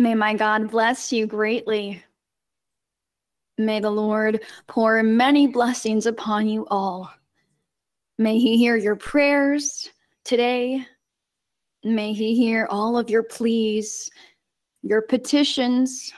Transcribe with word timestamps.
May 0.00 0.14
my 0.14 0.32
God 0.32 0.70
bless 0.70 1.12
you 1.12 1.26
greatly. 1.26 2.02
May 3.58 3.80
the 3.80 3.90
Lord 3.90 4.42
pour 4.66 5.02
many 5.02 5.46
blessings 5.46 6.06
upon 6.06 6.48
you 6.48 6.66
all. 6.68 7.12
May 8.16 8.38
He 8.38 8.56
hear 8.56 8.76
your 8.76 8.96
prayers 8.96 9.90
today. 10.24 10.86
May 11.84 12.14
He 12.14 12.34
hear 12.34 12.66
all 12.70 12.96
of 12.96 13.10
your 13.10 13.22
pleas, 13.22 14.08
your 14.82 15.02
petitions. 15.02 16.10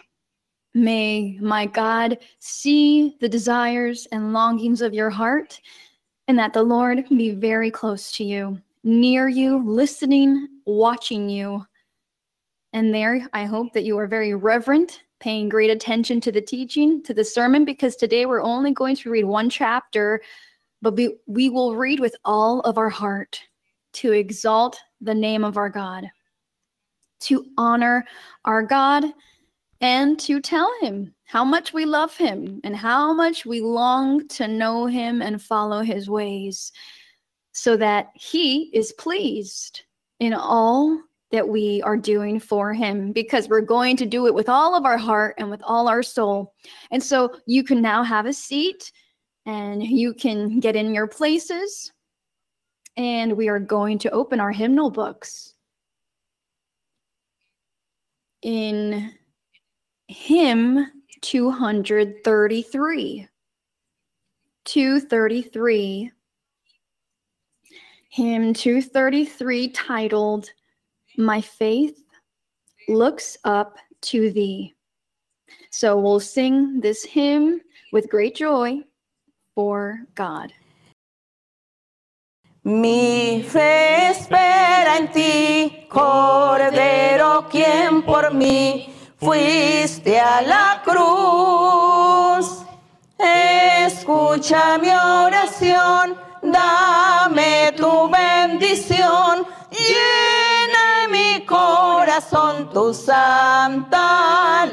May 0.75 1.37
my 1.41 1.67
God 1.67 2.19
see 2.39 3.17
the 3.21 3.29
desires 3.29 4.07
and 4.12 4.33
longings 4.33 4.80
of 4.80 4.95
your 4.95 5.11
heart, 5.11 5.61
and 6.29 6.39
that 6.39 6.53
the 6.53 6.62
Lord 6.62 7.05
be 7.09 7.33
very 7.33 7.73
close 7.73 8.12
to 8.12 8.23
you, 8.23 8.62
near 8.85 9.27
you, 9.27 9.61
listening, 9.69 10.46
watching 10.67 11.29
you 11.29 11.67
and 12.73 12.95
there, 12.95 13.29
I 13.32 13.45
hope 13.45 13.73
that 13.75 13.84
you 13.84 13.98
are 13.98 14.07
very 14.07 14.34
reverent, 14.34 15.02
paying 15.21 15.49
great 15.49 15.71
attention 15.71 16.21
to 16.22 16.32
the 16.32 16.40
teaching, 16.40 17.03
to 17.04 17.14
the 17.14 17.25
sermon, 17.25 17.64
because 17.64 17.96
today 17.96 18.26
we're 18.26 18.43
only 18.43 18.72
going 18.72 18.96
to 18.96 19.11
read 19.11 19.25
one 19.25 19.50
chapter, 19.50 20.22
but 20.80 20.96
we, 20.96 21.16
we 21.27 21.49
will 21.50 21.77
read 21.77 22.00
with 22.00 22.16
all 22.25 22.61
of 22.61 22.79
our 22.79 22.89
heart 22.89 23.40
to 23.94 24.13
exalt 24.13 24.80
the 25.00 25.14
name 25.14 25.44
of 25.44 25.57
our 25.57 25.68
God, 25.68 26.11
to 27.21 27.44
honor 27.58 28.04
our 28.44 28.63
God, 28.63 29.04
and 29.80 30.18
to 30.21 30.41
tell 30.41 30.72
him 30.80 31.14
how 31.25 31.44
much 31.44 31.72
we 31.72 31.85
love 31.85 32.16
him 32.16 32.61
and 32.64 32.77
how 32.77 33.12
much 33.12 33.44
we 33.44 33.61
long 33.61 34.27
to 34.28 34.48
know 34.48 34.86
him 34.86 35.20
and 35.20 35.42
follow 35.42 35.83
his 35.83 36.08
ways 36.08 36.72
so 37.52 37.77
that 37.77 38.08
he 38.14 38.70
is 38.72 38.92
pleased 38.92 39.83
in 40.20 40.33
all 40.33 41.02
that 41.33 41.48
we 41.48 41.83
are 41.83 41.97
doing 41.97 42.39
for 42.39 42.75
him 42.75 43.11
because 43.11 43.48
we're 43.48 43.62
going 43.62 43.97
to 43.97 44.06
do 44.06 44.27
it 44.27 44.34
with 44.34 44.50
all 44.50 44.77
of 44.77 44.84
our 44.84 44.98
heart 44.98 45.34
and 45.39 45.50
with 45.50 45.62
all 45.64 45.89
our 45.89 46.03
soul. 46.03 46.55
And 46.91 47.03
so 47.03 47.34
you 47.47 47.64
can 47.64 47.80
now 47.80 48.05
have 48.05 48.27
a 48.27 48.33
seat 48.33 48.92
and 49.47 49.83
you 49.83 50.14
can 50.14 50.60
get 50.60 50.77
in 50.77 50.94
your 50.94 51.08
places. 51.08 51.91
And 52.98 53.33
we 53.33 53.48
are 53.48 53.58
going 53.58 53.98
to 54.00 54.10
open 54.10 54.38
our 54.38 54.53
hymnal 54.53 54.91
books. 54.91 55.55
In 58.42 59.12
hymn 60.08 60.86
233, 61.22 63.28
233, 64.64 66.10
hymn 68.10 68.53
233 68.53 69.69
titled 69.69 70.50
my 71.16 71.41
faith 71.41 72.05
looks 72.88 73.36
up 73.44 73.77
to 74.02 74.30
thee. 74.30 74.74
So 75.70 75.98
we'll 75.98 76.20
sing 76.20 76.80
this 76.80 77.04
hymn 77.04 77.60
with 77.92 78.08
great 78.08 78.34
joy 78.34 78.80
for 79.54 80.00
God. 80.14 80.52
Mi 82.64 83.42
fe 83.42 84.10
espera 84.10 84.96
en 84.98 85.08
ti, 85.10 85.86
Cordero, 85.88 87.48
quien 87.50 88.02
por 88.02 88.32
mí 88.32 88.94
fuiste 89.16 90.20
a 90.20 90.41
la 90.42 90.82
cruz. 90.84 92.62
Escucha 93.19 94.78
mi 94.78 94.91
oración, 94.91 96.16
dame 96.41 97.72
tu 97.76 98.08
bendición. 98.08 99.44
Corazón 102.12 102.68
tu 102.68 102.92
santa. 102.92 104.68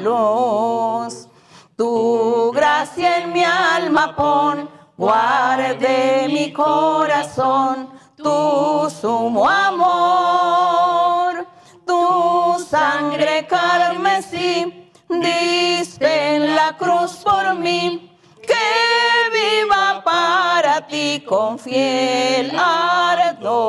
Tu 1.74 2.52
gracia 2.52 3.16
en 3.16 3.32
mi 3.32 3.42
alma 3.42 4.14
pon, 4.14 4.68
guarde 4.98 6.28
mi 6.28 6.52
corazón, 6.52 7.88
tu 8.14 8.90
sumo 8.90 9.48
amor. 9.48 11.46
Tu 11.86 12.58
sangre 12.68 13.46
carmesí, 13.46 14.90
diste 15.08 16.36
en 16.36 16.54
la 16.54 16.76
cruz 16.76 17.22
por 17.24 17.54
mí 17.54 18.18
que 18.46 19.30
viva 19.32 20.02
para 20.04 20.86
ti 20.86 21.24
con 21.26 21.58
fiel 21.58 22.52
ardor. 22.54 23.60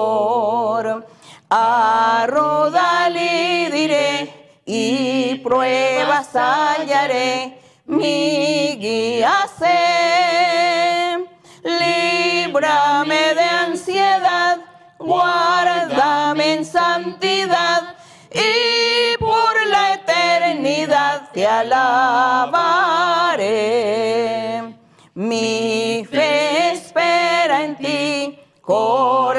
A 1.54 2.28
Rodalí 2.30 3.70
diré 3.70 4.62
y 4.66 5.36
pruebas 5.44 6.34
hallaré, 6.34 7.60
mi 7.88 8.78
guía 8.80 9.50
sé. 9.60 11.18
Líbrame 11.62 13.34
de 13.36 13.44
ansiedad, 13.44 14.60
guárdame 14.98 16.54
en 16.54 16.64
santidad 16.64 17.98
y 18.32 19.18
por 19.18 19.68
la 19.68 19.96
eternidad 19.96 21.32
te 21.34 21.46
alabaré. 21.46 22.64
Mi 25.16 26.08
fe 26.10 26.72
espera 26.72 27.66
en 27.66 27.76
ti, 27.76 28.40
Cordero, 28.62 29.31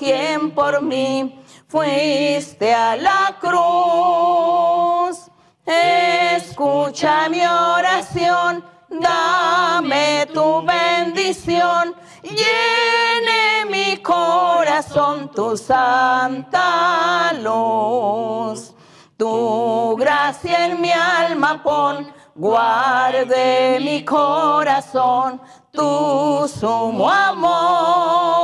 quien 0.00 0.50
por 0.52 0.80
mí 0.80 1.38
fuiste 1.68 2.74
a 2.74 2.96
la 2.96 3.36
cruz. 3.38 5.30
Escucha 5.66 7.28
mi 7.28 7.42
oración, 7.44 8.64
dame 8.88 10.26
tu 10.32 10.62
bendición, 10.62 11.94
llene 12.22 13.66
mi 13.70 13.98
corazón 13.98 15.30
tu 15.32 15.54
santa 15.56 17.34
luz. 17.34 18.72
Tu 19.18 19.96
gracia 19.98 20.64
en 20.64 20.80
mi 20.80 20.90
alma 20.90 21.62
pon, 21.62 22.10
guarde 22.34 23.78
mi 23.82 24.02
corazón, 24.02 25.42
tu 25.70 26.48
sumo 26.48 27.10
amor. 27.10 28.39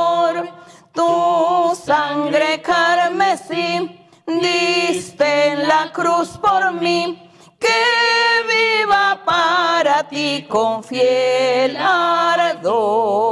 Sangre 1.87 2.61
carmesí, 2.61 3.97
diste 4.25 5.51
en 5.51 5.69
la 5.69 5.89
cruz 5.93 6.37
por 6.37 6.73
mí, 6.73 7.31
que 7.57 8.43
viva 8.45 9.21
para 9.23 10.03
ti 10.03 10.45
con 10.49 10.83
fiel 10.83 11.77
ardor. 11.77 13.25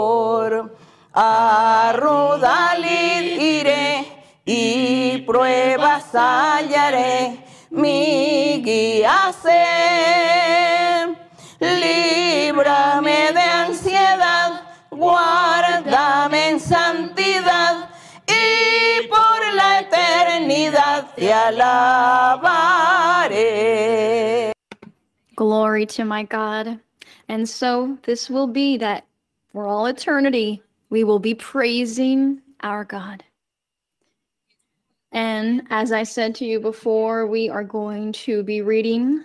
A 1.14 1.92
Rodalid 1.98 3.42
iré 3.42 4.24
y 4.46 5.18
pruebas 5.28 6.06
hallaré, 6.14 7.44
mi 7.72 8.62
guía 8.64 9.34
sé. 9.44 9.66
Líbrame 11.60 13.34
de 13.34 13.42
ansiedad, 13.42 14.62
guárdame 14.90 16.52
en 16.52 16.60
te 21.16 21.32
alabaré. 21.32 22.52
Glory 25.36 25.86
to 25.86 26.06
my 26.06 26.24
God. 26.24 26.80
And 27.28 27.48
so 27.48 27.98
this 28.04 28.30
will 28.30 28.48
be 28.48 28.78
that 28.78 29.06
for 29.52 29.68
all 29.68 29.86
eternity, 29.86 30.62
we 30.90 31.04
will 31.04 31.20
be 31.20 31.36
praising 31.36 32.42
our 32.62 32.86
God. 32.86 33.24
And 35.12 35.64
as 35.70 35.92
I 35.92 36.04
said 36.04 36.36
to 36.36 36.46
you 36.46 36.60
before, 36.60 37.26
we 37.28 37.50
are 37.50 37.64
going 37.64 38.12
to 38.14 38.44
be 38.44 38.62
reading 38.62 39.24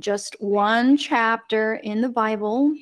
just 0.00 0.36
one 0.40 0.96
chapter 0.96 1.74
in 1.76 2.00
the 2.00 2.08
Bible, 2.08 2.74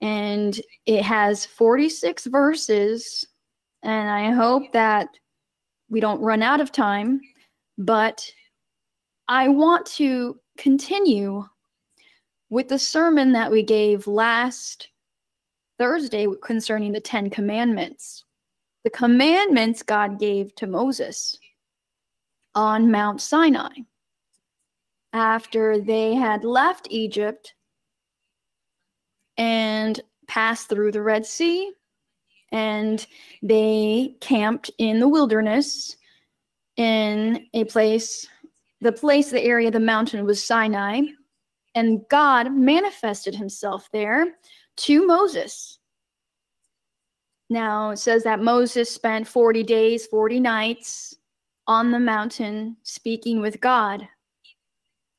and 0.00 0.60
it 0.84 1.02
has 1.02 1.44
46 1.46 2.26
verses. 2.26 3.26
And 3.82 4.08
I 4.08 4.30
hope 4.32 4.70
that 4.72 5.08
we 5.88 5.98
don't 6.00 6.20
run 6.20 6.42
out 6.42 6.60
of 6.60 6.70
time, 6.72 7.20
but 7.78 8.30
I 9.28 9.48
want 9.48 9.86
to 9.86 10.38
continue 10.56 11.44
with 12.48 12.68
the 12.68 12.78
sermon 12.78 13.32
that 13.32 13.50
we 13.50 13.62
gave 13.62 14.06
last 14.06 14.88
Thursday 15.78 16.26
concerning 16.42 16.92
the 16.92 17.00
Ten 17.00 17.28
Commandments. 17.28 18.24
The 18.84 18.90
commandments 18.90 19.82
God 19.82 20.18
gave 20.18 20.54
to 20.56 20.66
Moses 20.66 21.36
on 22.54 22.90
Mount 22.90 23.20
Sinai 23.20 23.72
after 25.12 25.78
they 25.78 26.14
had 26.14 26.44
left 26.44 26.88
Egypt 26.90 27.54
and 29.36 30.00
passed 30.28 30.68
through 30.68 30.92
the 30.92 31.02
Red 31.02 31.26
Sea 31.26 31.72
and 32.52 33.06
they 33.42 34.14
camped 34.20 34.70
in 34.78 35.00
the 35.00 35.08
wilderness 35.08 35.96
in 36.76 37.46
a 37.54 37.64
place 37.64 38.26
the 38.80 38.92
place, 38.92 39.30
the 39.30 39.42
area, 39.42 39.70
the 39.70 39.80
mountain 39.80 40.24
was 40.26 40.42
Sinai, 40.44 41.00
and 41.74 42.06
God 42.08 42.52
manifested 42.52 43.34
himself 43.34 43.88
there 43.92 44.36
to 44.76 45.06
Moses. 45.06 45.78
Now 47.48 47.90
it 47.90 47.98
says 47.98 48.24
that 48.24 48.42
Moses 48.42 48.90
spent 48.90 49.26
40 49.26 49.62
days, 49.62 50.06
40 50.06 50.40
nights 50.40 51.16
on 51.66 51.90
the 51.90 52.00
mountain 52.00 52.76
speaking 52.82 53.40
with 53.40 53.60
God. 53.60 54.06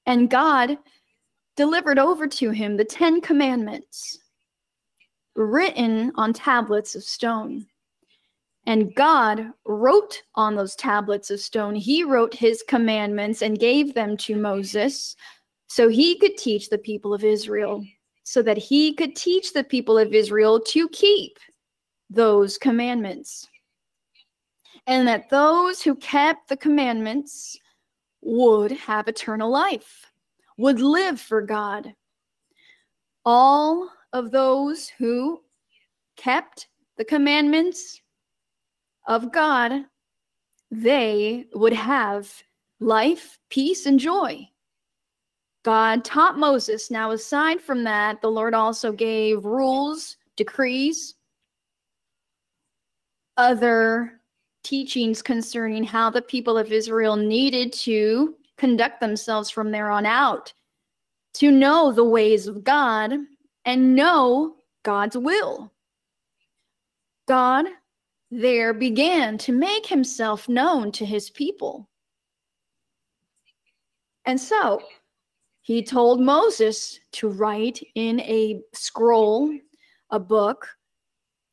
And 0.06 0.30
God 0.30 0.78
delivered 1.56 2.00
over 2.00 2.28
to 2.28 2.52
him 2.52 2.78
the 2.78 2.86
Ten 2.86 3.22
Commandments 3.22 4.20
written 5.36 6.12
on 6.16 6.34
tablets 6.34 6.96
of 6.96 7.04
stone. 7.04 7.66
And 8.68 8.94
God 8.94 9.48
wrote 9.66 10.22
on 10.36 10.56
those 10.56 10.76
tablets 10.76 11.32
of 11.32 11.40
stone, 11.40 11.74
He 11.74 12.04
wrote 12.04 12.36
His 12.36 12.64
commandments 12.68 13.42
and 13.42 13.58
gave 13.58 13.96
them 13.96 14.16
to 14.18 14.36
Moses 14.36 15.16
so 15.68 15.90
he 15.90 16.18
could 16.18 16.38
teach 16.38 16.70
the 16.70 16.78
people 16.78 17.14
of 17.14 17.24
Israel, 17.24 17.86
so 18.24 18.42
that 18.42 18.58
he 18.58 18.94
could 18.94 19.16
teach 19.16 19.54
the 19.54 19.64
people 19.64 19.98
of 19.98 20.14
Israel 20.14 20.60
to 20.62 20.90
keep 20.90 21.38
those 22.10 22.58
commandments. 22.58 23.48
And 24.88 25.08
that 25.08 25.30
those 25.30 25.82
who 25.82 25.96
kept 25.96 26.48
the 26.48 26.58
commandments 26.58 27.60
would 28.22 28.72
have 28.72 29.08
eternal 29.08 29.52
life, 29.52 30.06
would 30.58 30.80
live 30.80 31.20
for 31.20 31.42
God. 31.42 31.94
All 33.26 33.92
of 34.14 34.32
those 34.32 34.88
who 34.88 35.42
kept 36.16 36.70
the 36.98 37.04
commandments 37.04 38.02
of 39.08 39.32
God, 39.32 39.86
they 40.70 41.46
would 41.54 41.74
have 41.74 42.32
life, 42.80 43.40
peace, 43.50 43.86
and 43.86 44.00
joy. 44.00 44.48
God 45.64 46.06
taught 46.06 46.38
Moses. 46.38 46.92
Now, 46.92 47.12
aside 47.12 47.60
from 47.62 47.84
that, 47.86 48.22
the 48.22 48.32
Lord 48.32 48.54
also 48.54 48.92
gave 48.92 49.44
rules, 49.44 50.18
decrees, 50.36 51.16
other 53.38 54.22
teachings 54.64 55.22
concerning 55.22 55.84
how 55.84 56.10
the 56.10 56.22
people 56.22 56.58
of 56.58 56.72
Israel 56.72 57.16
needed 57.16 57.72
to 57.72 58.36
conduct 58.58 59.00
themselves 59.00 59.50
from 59.50 59.72
there 59.72 59.90
on 59.90 60.06
out, 60.06 60.54
to 61.36 61.52
know 61.52 61.92
the 61.92 62.04
ways 62.04 62.48
of 62.48 62.64
God 62.64 63.14
and 63.66 63.96
know 63.96 64.56
God's 64.84 65.18
will. 65.18 65.72
God 67.28 67.66
there 68.30 68.74
began 68.74 69.38
to 69.40 69.52
make 69.52 69.86
himself 69.86 70.50
known 70.50 70.92
to 70.94 71.06
his 71.06 71.30
people. 71.30 71.90
And 74.26 74.40
so 74.40 74.82
he 75.62 75.84
told 75.84 76.20
Moses 76.20 77.00
to 77.14 77.30
write 77.30 77.82
in 77.96 78.20
a 78.22 78.62
scroll, 78.74 79.58
a 80.10 80.20
book, 80.20 80.68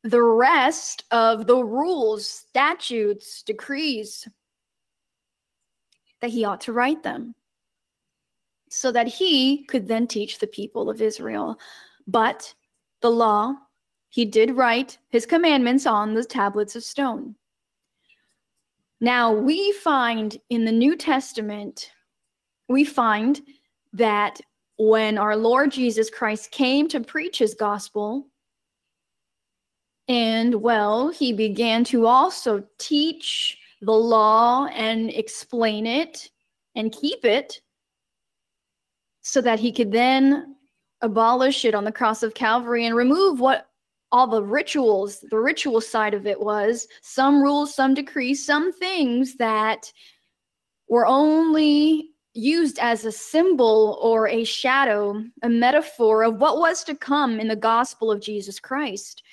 the 0.03 0.21
rest 0.21 1.05
of 1.11 1.47
the 1.47 1.57
rules, 1.57 2.27
statutes, 2.27 3.41
decrees 3.43 4.27
that 6.21 6.29
he 6.29 6.45
ought 6.45 6.61
to 6.61 6.73
write 6.73 7.03
them 7.03 7.33
so 8.69 8.91
that 8.91 9.07
he 9.07 9.63
could 9.65 9.87
then 9.87 10.07
teach 10.07 10.39
the 10.39 10.47
people 10.47 10.89
of 10.89 11.01
Israel. 11.01 11.57
But 12.07 12.53
the 13.01 13.09
law, 13.09 13.53
he 14.15 14.23
did 14.23 14.55
write 14.55 14.97
his 15.09 15.25
commandments 15.25 15.85
on 15.85 16.13
the 16.13 16.23
tablets 16.23 16.77
of 16.77 16.85
stone. 16.85 17.35
Now, 19.01 19.33
we 19.33 19.73
find 19.73 20.37
in 20.49 20.63
the 20.63 20.71
New 20.71 20.95
Testament, 20.95 21.91
we 22.69 22.85
find 22.85 23.41
that 23.91 24.39
when 24.77 25.17
our 25.17 25.35
Lord 25.35 25.73
Jesus 25.73 26.09
Christ 26.09 26.51
came 26.51 26.87
to 26.87 27.01
preach 27.01 27.39
his 27.39 27.55
gospel, 27.55 28.27
and 30.07 30.61
well, 30.61 31.09
he 31.09 31.33
began 31.33 31.83
to 31.83 32.05
also 32.05 32.63
teach 32.77 33.57
the 33.81 33.91
law 33.91 34.67
and 34.67 35.09
explain 35.09 35.85
it 35.85 36.29
and 36.73 36.89
keep 36.93 37.25
it 37.25 37.59
so 39.23 39.41
that 39.41 39.59
he 39.59 39.73
could 39.73 39.91
then 39.91 40.55
abolish 41.01 41.65
it 41.65 41.75
on 41.75 41.83
the 41.83 41.91
cross 41.91 42.23
of 42.23 42.33
Calvary 42.33 42.85
and 42.85 42.95
remove 42.95 43.41
what 43.41 43.67
all 44.11 44.27
the 44.27 44.43
rituals, 44.43 45.19
the 45.29 45.39
ritual 45.39 45.81
side 45.81 46.13
of 46.13 46.25
it 46.25 46.39
was 46.39 46.87
some 47.01 47.41
rules, 47.41 47.73
some 47.73 47.93
decrees, 47.93 48.45
some 48.45 48.71
things 48.71 49.35
that 49.35 49.91
were 50.87 51.07
only 51.07 52.11
used 52.33 52.79
as 52.79 53.05
a 53.05 53.11
symbol 53.11 53.97
or 54.01 54.27
a 54.27 54.43
shadow, 54.43 55.23
a 55.41 55.49
metaphor 55.49 56.23
of 56.23 56.39
what 56.39 56.59
was 56.59 56.83
to 56.83 56.95
come 56.95 57.39
in 57.39 57.47
the 57.47 57.55
gospel 57.55 58.11
of 58.11 58.21
Jesus 58.21 58.59
Christ. 58.59 59.23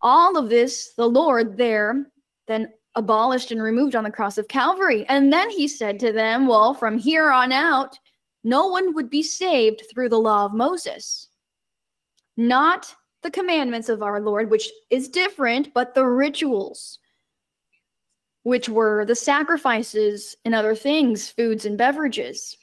All 0.00 0.36
of 0.36 0.48
this, 0.48 0.94
the 0.94 1.08
Lord 1.08 1.56
there 1.56 2.06
then 2.48 2.72
abolished 2.94 3.52
and 3.52 3.62
removed 3.62 3.94
on 3.94 4.04
the 4.04 4.10
cross 4.10 4.38
of 4.38 4.48
Calvary. 4.48 5.06
And 5.08 5.32
then 5.32 5.48
he 5.50 5.68
said 5.68 6.00
to 6.00 6.12
them, 6.12 6.46
Well, 6.46 6.74
from 6.74 6.98
here 6.98 7.30
on 7.30 7.52
out, 7.52 7.98
no 8.44 8.66
one 8.66 8.94
would 8.94 9.08
be 9.08 9.22
saved 9.22 9.82
through 9.90 10.08
the 10.08 10.18
law 10.18 10.46
of 10.46 10.52
Moses. 10.52 11.28
Not 12.36 12.94
the 13.22 13.30
commandments 13.30 13.88
of 13.88 14.02
our 14.02 14.20
Lord, 14.20 14.50
which 14.50 14.70
is 14.90 15.08
different, 15.08 15.72
but 15.74 15.94
the 15.94 16.06
rituals, 16.06 16.98
which 18.42 18.68
were 18.68 19.04
the 19.04 19.14
sacrifices 19.14 20.36
and 20.44 20.54
other 20.54 20.74
things, 20.74 21.28
foods 21.28 21.64
and 21.64 21.78
beverages 21.78 22.56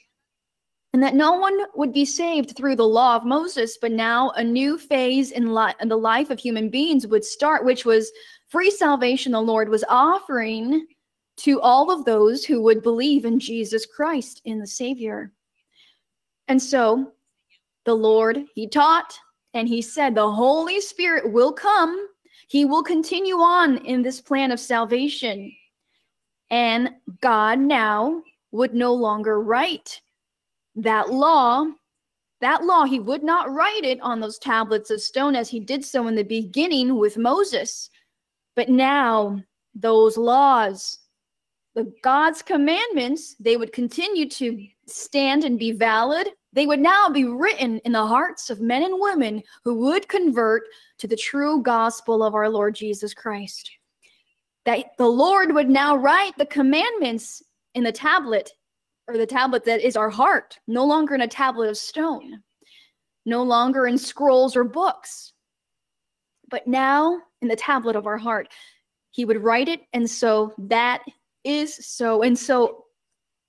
and 0.92 1.02
that 1.02 1.14
no 1.14 1.32
one 1.32 1.56
would 1.74 1.92
be 1.92 2.04
saved 2.04 2.56
through 2.56 2.76
the 2.76 2.86
law 2.86 3.14
of 3.14 3.24
Moses, 3.24 3.78
but 3.80 3.92
now 3.92 4.30
a 4.30 4.42
new 4.42 4.76
phase 4.76 5.30
in, 5.30 5.54
li- 5.54 5.74
in, 5.80 5.88
the 5.88 5.96
life 5.96 6.30
of 6.30 6.38
human 6.38 6.68
beings 6.68 7.06
would 7.06 7.24
start, 7.24 7.64
which 7.64 7.84
was 7.84 8.10
free 8.48 8.70
salvation 8.70 9.32
the 9.32 9.40
Lord 9.40 9.68
was 9.68 9.84
offering 9.88 10.86
to 11.38 11.60
all 11.60 11.90
of 11.90 12.04
those 12.04 12.44
who 12.44 12.60
would 12.62 12.82
believe 12.82 13.24
in 13.24 13.38
Jesus 13.38 13.86
Christ 13.86 14.42
in 14.44 14.58
the 14.58 14.66
Savior. 14.66 15.32
And 16.48 16.60
so 16.60 17.12
the 17.84 17.94
Lord, 17.94 18.44
He 18.54 18.68
taught 18.68 19.16
and 19.54 19.68
He 19.68 19.82
said, 19.82 20.14
the 20.14 20.30
Holy 20.30 20.80
Spirit 20.80 21.32
will 21.32 21.52
come. 21.52 22.08
He 22.48 22.64
will 22.64 22.82
continue 22.82 23.36
on 23.36 23.78
in 23.78 24.02
this 24.02 24.20
plan 24.20 24.50
of 24.50 24.58
salvation. 24.58 25.52
And 26.50 26.90
God 27.20 27.58
now 27.60 28.22
would 28.50 28.74
no 28.74 28.92
longer 28.92 29.40
write 29.40 30.00
that 30.76 31.10
law, 31.10 31.66
that 32.40 32.64
law, 32.64 32.84
he 32.84 32.98
would 32.98 33.22
not 33.22 33.52
write 33.52 33.84
it 33.84 34.00
on 34.00 34.18
those 34.18 34.38
tablets 34.38 34.90
of 34.90 35.00
stone 35.00 35.36
as 35.36 35.48
he 35.48 35.60
did 35.60 35.84
so 35.84 36.08
in 36.08 36.14
the 36.14 36.24
beginning 36.24 36.96
with 36.96 37.18
Moses. 37.18 37.90
But 38.56 38.68
now, 38.68 39.40
those 39.74 40.16
laws, 40.16 40.98
the 41.74 41.92
God's 42.02 42.42
commandments, 42.42 43.36
they 43.38 43.56
would 43.56 43.72
continue 43.72 44.28
to 44.30 44.66
stand 44.86 45.44
and 45.44 45.58
be 45.58 45.70
valid. 45.70 46.28
They 46.52 46.66
would 46.66 46.80
now 46.80 47.08
be 47.08 47.24
written 47.24 47.78
in 47.80 47.92
the 47.92 48.06
hearts 48.06 48.50
of 48.50 48.60
men 48.60 48.82
and 48.82 49.00
women 49.00 49.42
who 49.62 49.74
would 49.86 50.08
convert 50.08 50.62
to 50.98 51.06
the 51.06 51.16
true 51.16 51.62
gospel 51.62 52.22
of 52.22 52.34
our 52.34 52.48
Lord 52.48 52.74
Jesus 52.74 53.14
Christ. 53.14 53.70
That 54.64 54.86
the 54.98 55.08
Lord 55.08 55.54
would 55.54 55.70
now 55.70 55.96
write 55.96 56.36
the 56.36 56.46
commandments 56.46 57.42
in 57.74 57.84
the 57.84 57.92
tablet 57.92 58.50
or 59.06 59.16
the 59.16 59.26
tablet 59.26 59.64
that 59.64 59.80
is 59.80 59.96
our 59.96 60.10
heart, 60.10 60.58
no 60.66 60.84
longer 60.84 61.14
in 61.14 61.22
a 61.22 61.28
tablet 61.28 61.68
of 61.68 61.76
stone, 61.76 62.42
no 63.26 63.42
longer 63.42 63.86
in 63.86 63.96
scrolls 63.96 64.56
or 64.56 64.64
books, 64.64 65.32
but 66.48 66.66
now 66.66 67.20
in 67.42 67.48
the 67.48 67.56
tablet 67.56 67.96
of 67.96 68.06
our 68.06 68.18
heart. 68.18 68.48
He 69.10 69.24
would 69.24 69.42
write 69.42 69.68
it, 69.68 69.80
and 69.92 70.08
so 70.08 70.54
that 70.58 71.02
is 71.42 71.74
so. 71.86 72.22
And 72.22 72.38
so 72.38 72.84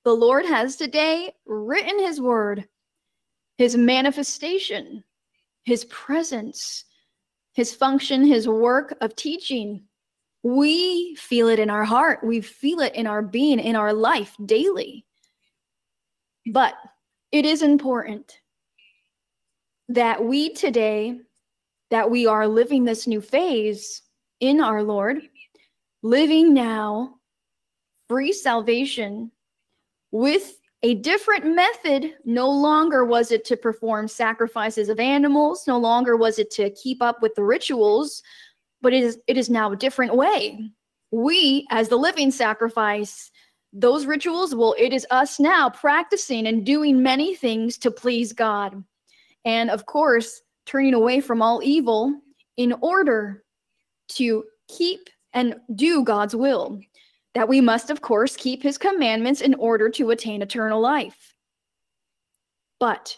the 0.03 0.13
Lord 0.13 0.45
has 0.45 0.75
today 0.75 1.33
written 1.45 1.99
his 1.99 2.19
word, 2.19 2.67
his 3.61 3.77
manifestation, 3.77 5.03
his 5.65 5.85
presence, 5.85 6.83
his 7.53 7.75
function, 7.75 8.25
his 8.25 8.47
work 8.47 8.97
of 9.01 9.15
teaching. 9.15 9.83
We 10.41 11.13
feel 11.13 11.47
it 11.47 11.59
in 11.59 11.69
our 11.69 11.83
heart. 11.83 12.23
We 12.23 12.41
feel 12.41 12.79
it 12.79 12.95
in 12.95 13.05
our 13.05 13.21
being, 13.21 13.59
in 13.59 13.75
our 13.75 13.93
life 13.93 14.35
daily. 14.45 15.05
But 16.47 16.73
it 17.31 17.45
is 17.45 17.61
important 17.61 18.35
that 19.89 20.25
we 20.25 20.55
today, 20.55 21.19
that 21.91 22.09
we 22.09 22.25
are 22.25 22.47
living 22.47 22.83
this 22.83 23.05
new 23.05 23.21
phase 23.21 24.01
in 24.39 24.59
our 24.59 24.81
Lord, 24.81 25.21
living 26.01 26.55
now 26.55 27.17
free 28.07 28.33
salvation 28.33 29.31
with 30.09 30.57
a 30.83 30.95
different 30.95 31.45
method. 31.45 32.15
No 32.25 32.49
longer 32.49 33.05
was 33.05 33.31
it 33.31 33.45
to 33.45 33.57
perform 33.57 34.07
sacrifices 34.07 34.89
of 34.89 34.99
animals, 34.99 35.65
no 35.67 35.77
longer 35.77 36.15
was 36.15 36.39
it 36.39 36.51
to 36.51 36.71
keep 36.71 37.01
up 37.01 37.21
with 37.21 37.35
the 37.35 37.43
rituals, 37.43 38.23
but 38.81 38.93
it 38.93 39.03
is, 39.03 39.19
it 39.27 39.37
is 39.37 39.49
now 39.49 39.71
a 39.71 39.77
different 39.77 40.15
way. 40.15 40.59
We, 41.11 41.67
as 41.69 41.89
the 41.89 41.97
living 41.97 42.31
sacrifice, 42.31 43.31
those 43.73 44.05
rituals, 44.05 44.55
well, 44.55 44.75
it 44.77 44.91
is 44.91 45.05
us 45.11 45.39
now 45.39 45.69
practicing 45.69 46.47
and 46.47 46.65
doing 46.65 47.03
many 47.03 47.35
things 47.35 47.77
to 47.79 47.91
please 47.91 48.33
God. 48.33 48.83
And 49.45 49.69
of 49.69 49.85
course, 49.85 50.41
turning 50.65 50.93
away 50.93 51.21
from 51.21 51.41
all 51.41 51.61
evil 51.63 52.13
in 52.57 52.73
order 52.81 53.43
to 54.09 54.43
keep 54.67 55.09
and 55.33 55.55
do 55.75 56.03
God's 56.03 56.35
will. 56.35 56.79
That 57.33 57.47
we 57.47 57.61
must, 57.61 57.89
of 57.89 58.01
course, 58.01 58.35
keep 58.35 58.61
his 58.61 58.77
commandments 58.77 59.41
in 59.41 59.53
order 59.55 59.89
to 59.89 60.11
attain 60.11 60.41
eternal 60.41 60.81
life. 60.81 61.33
But 62.79 63.15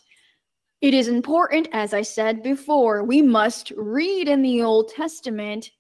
it 0.82 0.94
is 0.94 1.08
important, 1.08 1.70
as 1.72 1.94
I 1.94 2.02
said 2.02 2.44
before, 2.44 3.04
we 3.04 3.22
must 3.22 3.72
read 3.76 4.28
in 4.28 4.42
the 4.42 4.62
Old 4.62 4.90
Testament 4.90 5.72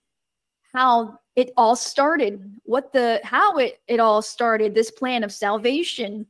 how 0.73 1.19
it 1.35 1.51
all 1.57 1.75
started, 1.75 2.59
what 2.63 2.93
the 2.93 3.19
how 3.23 3.57
it 3.57 3.81
it 3.87 3.99
all 3.99 4.21
started, 4.21 4.73
this 4.73 4.91
plan 4.91 5.23
of 5.23 5.31
salvation, 5.31 6.25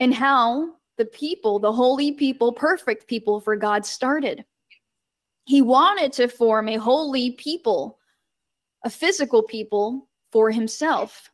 and 0.00 0.14
how 0.14 0.74
the 0.96 1.04
people, 1.06 1.58
the 1.58 1.72
holy 1.72 2.12
people, 2.12 2.52
perfect 2.52 3.08
people 3.08 3.40
for 3.40 3.56
God 3.56 3.84
started. 3.84 4.44
He 5.44 5.62
wanted 5.62 6.12
to 6.14 6.28
form 6.28 6.68
a 6.68 6.76
holy 6.76 7.32
people, 7.32 7.98
a 8.84 8.90
physical 8.90 9.42
people 9.42 10.08
for 10.32 10.50
himself. 10.50 11.30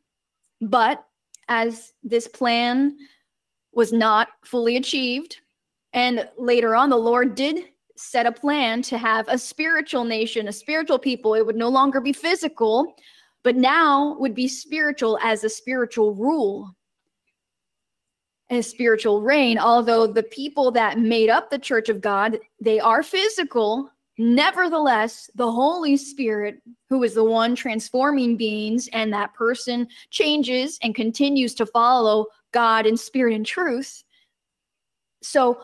But 0.60 1.04
as 1.48 1.94
this 2.02 2.28
plan 2.28 2.96
was 3.72 3.92
not 3.92 4.28
fully 4.44 4.76
achieved, 4.76 5.38
and 5.92 6.28
later 6.36 6.74
on, 6.74 6.90
the 6.90 6.96
Lord 6.96 7.34
did 7.34 7.64
set 7.96 8.26
a 8.26 8.32
plan 8.32 8.82
to 8.82 8.98
have 8.98 9.26
a 9.28 9.38
spiritual 9.38 10.04
nation, 10.04 10.48
a 10.48 10.52
spiritual 10.52 10.98
people. 10.98 11.34
It 11.34 11.46
would 11.46 11.56
no 11.56 11.68
longer 11.68 12.00
be 12.00 12.12
physical, 12.12 12.94
but 13.42 13.56
now 13.56 14.16
would 14.18 14.34
be 14.34 14.48
spiritual 14.48 15.18
as 15.22 15.42
a 15.44 15.48
spiritual 15.48 16.14
rule 16.14 16.74
and 18.50 18.60
a 18.60 18.62
spiritual 18.62 19.22
reign. 19.22 19.58
Although 19.58 20.06
the 20.06 20.22
people 20.22 20.70
that 20.72 20.98
made 20.98 21.30
up 21.30 21.50
the 21.50 21.58
church 21.58 21.88
of 21.88 22.00
God, 22.00 22.38
they 22.60 22.78
are 22.78 23.02
physical. 23.02 23.90
Nevertheless, 24.18 25.30
the 25.36 25.50
Holy 25.50 25.96
Spirit, 25.96 26.60
who 26.88 27.04
is 27.04 27.14
the 27.14 27.22
one 27.22 27.54
transforming 27.54 28.36
beings, 28.36 28.88
and 28.92 29.12
that 29.12 29.32
person 29.32 29.86
changes 30.10 30.76
and 30.82 30.92
continues 30.92 31.54
to 31.54 31.66
follow 31.66 32.26
God 32.52 32.84
in 32.84 32.96
spirit 32.96 33.34
and 33.34 33.46
truth. 33.46 34.02
So 35.22 35.60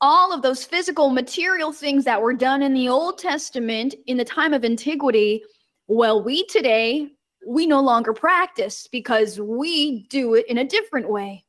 all 0.00 0.32
of 0.32 0.42
those 0.42 0.64
physical 0.64 1.10
material 1.10 1.72
things 1.72 2.04
that 2.04 2.20
were 2.20 2.34
done 2.34 2.60
in 2.60 2.74
the 2.74 2.88
Old 2.88 3.18
Testament 3.18 3.94
in 4.06 4.16
the 4.16 4.24
time 4.24 4.52
of 4.52 4.64
antiquity, 4.64 5.44
well, 5.86 6.20
we 6.20 6.44
today, 6.46 7.08
we 7.46 7.66
no 7.66 7.80
longer 7.80 8.12
practice 8.12 8.88
because 8.90 9.40
we 9.40 10.08
do 10.08 10.34
it 10.34 10.46
in 10.48 10.58
a 10.58 10.64
different 10.64 11.08
way. 11.08 11.44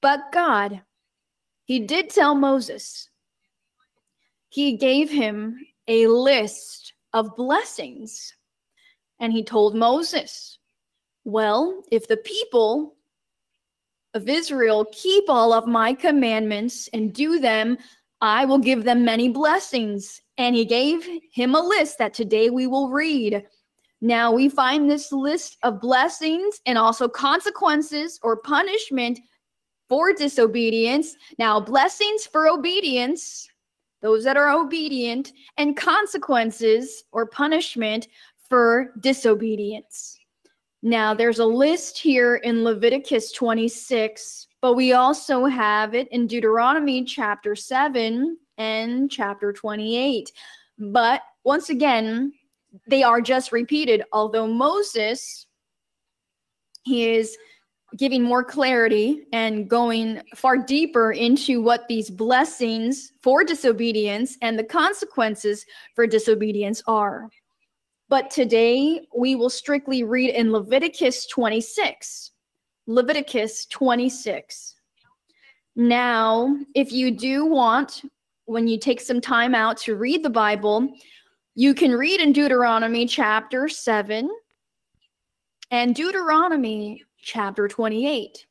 But 0.00 0.20
God, 0.32 0.82
He 1.64 1.80
did 1.80 2.10
tell 2.10 2.36
Moses, 2.36 3.08
He 4.52 4.76
gave 4.76 5.08
him 5.08 5.58
a 5.88 6.06
list 6.08 6.92
of 7.14 7.34
blessings. 7.36 8.34
And 9.18 9.32
He 9.32 9.42
told 9.42 9.74
Moses, 9.74 10.58
well, 11.24 11.82
if 11.90 12.06
the 12.06 12.18
people 12.18 12.96
of 14.12 14.28
Israel 14.28 14.84
keep 14.92 15.24
all 15.30 15.54
of 15.54 15.66
my 15.66 15.94
commandments 15.94 16.86
and 16.92 17.14
do 17.14 17.38
them, 17.38 17.78
I 18.20 18.44
will 18.44 18.58
give 18.58 18.84
them 18.84 19.06
many 19.06 19.30
blessings. 19.30 20.20
And 20.36 20.54
he 20.54 20.66
gave 20.66 21.08
him 21.32 21.54
a 21.54 21.60
list 21.60 21.96
that 21.96 22.12
today 22.12 22.50
we 22.50 22.66
will 22.66 22.90
read. 22.90 23.42
Now 24.02 24.32
we 24.32 24.50
find 24.50 24.90
this 24.90 25.12
list 25.12 25.56
of 25.62 25.80
blessings 25.80 26.60
and 26.66 26.76
also 26.76 27.08
consequences 27.08 28.20
or 28.22 28.36
punishment 28.36 29.18
for 29.88 30.12
disobedience. 30.12 31.16
Now, 31.38 31.60
blessings 31.60 32.26
for 32.26 32.48
obedience, 32.48 33.48
those 34.02 34.24
that 34.24 34.36
are 34.36 34.50
obedient, 34.50 35.32
and 35.56 35.76
consequences 35.76 37.04
or 37.12 37.26
punishment 37.26 38.08
for 38.48 38.92
disobedience. 39.00 40.18
Now, 40.82 41.14
there's 41.14 41.38
a 41.38 41.46
list 41.46 41.96
here 41.96 42.36
in 42.36 42.64
Leviticus 42.64 43.30
26, 43.32 44.48
but 44.60 44.74
we 44.74 44.92
also 44.92 45.46
have 45.46 45.94
it 45.94 46.08
in 46.08 46.26
Deuteronomy 46.26 47.04
chapter 47.04 47.54
7 47.54 48.36
and 48.58 49.10
chapter 49.10 49.52
28. 49.52 50.32
But 50.78 51.22
once 51.44 51.70
again, 51.70 52.32
they 52.88 53.04
are 53.04 53.20
just 53.20 53.52
repeated, 53.52 54.02
although 54.12 54.48
Moses, 54.48 55.46
he 56.82 57.08
is 57.08 57.36
giving 57.96 58.22
more 58.22 58.42
clarity 58.42 59.26
and 59.32 59.68
going 59.68 60.22
far 60.34 60.56
deeper 60.56 61.12
into 61.12 61.60
what 61.60 61.86
these 61.88 62.10
blessings 62.10 63.12
for 63.22 63.44
disobedience 63.44 64.36
and 64.40 64.58
the 64.58 64.64
consequences 64.64 65.66
for 65.94 66.06
disobedience 66.06 66.82
are. 66.86 67.28
But 68.08 68.30
today 68.30 69.06
we 69.16 69.36
will 69.36 69.50
strictly 69.50 70.04
read 70.04 70.30
in 70.34 70.52
Leviticus 70.52 71.26
26. 71.26 72.30
Leviticus 72.86 73.66
26. 73.66 74.74
Now, 75.76 76.56
if 76.74 76.92
you 76.92 77.10
do 77.10 77.46
want, 77.46 78.02
when 78.46 78.68
you 78.68 78.78
take 78.78 79.00
some 79.00 79.20
time 79.20 79.54
out 79.54 79.76
to 79.78 79.96
read 79.96 80.22
the 80.22 80.30
Bible, 80.30 80.92
you 81.54 81.74
can 81.74 81.92
read 81.92 82.20
in 82.20 82.32
Deuteronomy 82.32 83.06
chapter 83.06 83.68
7 83.68 84.28
and 85.70 85.94
Deuteronomy 85.94 87.02
chapter 87.22 87.68
28. 87.68 88.46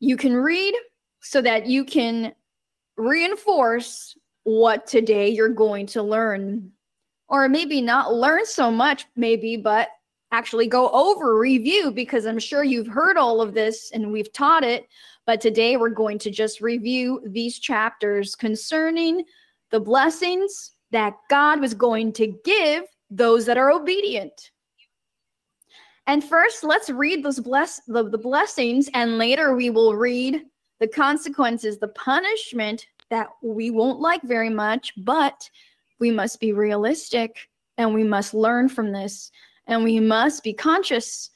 You 0.00 0.16
can 0.16 0.34
read 0.34 0.74
so 1.20 1.40
that 1.42 1.66
you 1.66 1.84
can 1.84 2.34
reinforce 2.96 4.16
what 4.44 4.86
today 4.86 5.28
you're 5.28 5.48
going 5.48 5.86
to 5.86 6.02
learn 6.02 6.70
or 7.28 7.48
maybe 7.48 7.80
not 7.80 8.14
learn 8.14 8.46
so 8.46 8.70
much, 8.70 9.06
maybe, 9.16 9.56
but 9.56 9.88
actually 10.32 10.66
go 10.66 10.90
over 10.90 11.38
review 11.38 11.90
because 11.90 12.26
I'm 12.26 12.38
sure 12.38 12.64
you've 12.64 12.86
heard 12.86 13.16
all 13.16 13.40
of 13.40 13.54
this 13.54 13.90
and 13.92 14.12
we've 14.12 14.32
taught 14.32 14.64
it. 14.64 14.86
But 15.24 15.40
today 15.40 15.76
we're 15.76 15.88
going 15.88 16.18
to 16.20 16.30
just 16.30 16.60
review 16.60 17.20
these 17.26 17.58
chapters 17.58 18.34
concerning 18.34 19.24
the 19.70 19.80
blessings 19.80 20.72
that 20.92 21.14
God 21.28 21.60
was 21.60 21.74
going 21.74 22.12
to 22.14 22.28
give 22.44 22.84
those 23.10 23.46
that 23.46 23.58
are 23.58 23.70
obedient. 23.70 24.50
And 26.06 26.22
first, 26.22 26.62
let's 26.62 26.88
read 26.88 27.24
those 27.24 27.40
bless 27.40 27.80
the, 27.86 28.08
the 28.08 28.18
blessings, 28.18 28.88
and 28.94 29.18
later 29.18 29.56
we 29.56 29.70
will 29.70 29.96
read 29.96 30.42
the 30.78 30.86
consequences, 30.86 31.78
the 31.78 31.88
punishment 31.88 32.86
that 33.10 33.28
we 33.42 33.70
won't 33.70 34.00
like 34.00 34.22
very 34.22 34.50
much, 34.50 34.92
but 34.98 35.48
we 35.98 36.10
must 36.10 36.40
be 36.40 36.52
realistic 36.52 37.48
and 37.78 37.94
we 37.94 38.04
must 38.04 38.34
learn 38.34 38.68
from 38.68 38.92
this. 38.92 39.30
And 39.66 39.82
we 39.82 40.00
must 40.00 40.44
be 40.44 40.52
conscious 40.52 41.30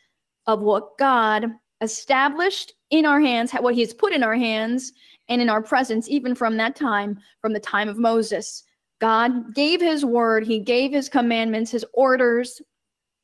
of 0.46 0.62
what 0.62 0.98
God 0.98 1.46
established 1.80 2.74
in 2.90 3.06
our 3.06 3.20
hands, 3.20 3.52
what 3.52 3.74
He 3.74 3.80
has 3.80 3.94
put 3.94 4.12
in 4.12 4.22
our 4.22 4.36
hands 4.36 4.92
and 5.28 5.40
in 5.40 5.48
our 5.48 5.62
presence, 5.62 6.08
even 6.08 6.34
from 6.34 6.56
that 6.56 6.76
time, 6.76 7.18
from 7.40 7.52
the 7.52 7.60
time 7.60 7.88
of 7.88 7.98
Moses. 7.98 8.64
God 9.00 9.54
gave 9.54 9.80
His 9.80 10.04
word, 10.04 10.46
He 10.46 10.58
gave 10.58 10.92
His 10.92 11.08
commandments, 11.08 11.70
His 11.70 11.84
orders, 11.94 12.60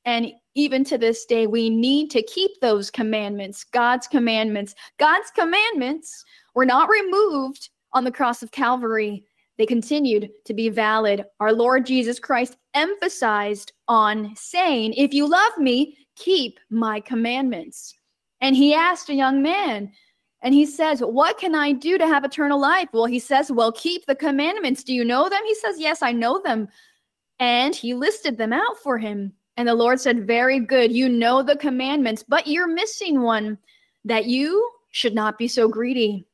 and 0.07 0.33
even 0.55 0.85
to 0.85 0.97
this 0.97 1.27
day, 1.27 1.47
we 1.47 1.69
need 1.69 2.11
to 2.13 2.23
keep 2.23 2.53
those 2.61 2.91
commandments, 2.91 3.65
God's 3.65 4.07
commandments. 4.07 4.75
God's 4.99 5.31
commandments 5.33 6.25
were 6.55 6.65
not 6.65 6.89
removed 6.89 7.69
on 7.93 8.05
the 8.05 8.11
cross 8.11 8.43
of 8.43 8.53
Calvary 8.53 9.27
they 9.59 9.67
continued 9.67 10.31
to 10.45 10.55
be 10.55 10.69
valid. 10.69 11.25
Our 11.41 11.53
Lord 11.53 11.87
Jesus 11.87 12.19
Christ 12.19 12.57
emphasized 12.75 13.73
on 13.89 14.35
saying, 14.37 14.95
If 14.95 15.15
you 15.15 15.29
love 15.29 15.57
me, 15.59 15.97
keep 16.15 16.59
my 16.71 17.01
commandments. 17.01 17.95
And 18.41 18.55
he 18.55 18.75
asked 18.75 19.09
a 19.09 19.15
young 19.15 19.43
man, 19.43 19.91
and 20.43 20.53
he 20.53 20.67
says, 20.67 21.01
What 21.01 21.39
can 21.39 21.55
I 21.55 21.73
do 21.73 21.97
to 21.97 22.07
have 22.07 22.25
eternal 22.25 22.61
life? 22.61 22.89
Well, 22.93 23.07
he 23.07 23.19
says, 23.19 23.51
Well, 23.51 23.73
keep 23.73 24.05
the 24.07 24.15
commandments. 24.15 24.85
Do 24.85 24.93
you 24.93 25.05
know 25.05 25.29
them? 25.29 25.41
He 25.47 25.55
says, 25.55 25.81
Yes, 25.81 26.03
I 26.03 26.13
know 26.13 26.41
them. 26.45 26.69
And 27.39 27.75
he 27.75 27.95
listed 27.95 28.37
them 28.37 28.53
out 28.53 28.79
for 28.83 28.99
him. 28.99 29.33
And 29.57 29.69
the 29.69 29.75
Lord 29.75 30.01
said, 30.01 30.27
Very 30.27 30.61
good. 30.61 30.93
You 30.93 31.09
know 31.09 31.43
the 31.43 31.57
commandments, 31.57 32.25
but 32.27 32.47
you're 32.47 32.69
missing 32.69 33.23
one 33.23 33.59
that 34.05 34.27
you 34.27 34.71
should 34.93 35.15
not 35.15 35.39
be 35.39 35.49
so 35.49 35.69
greedy 35.69 36.27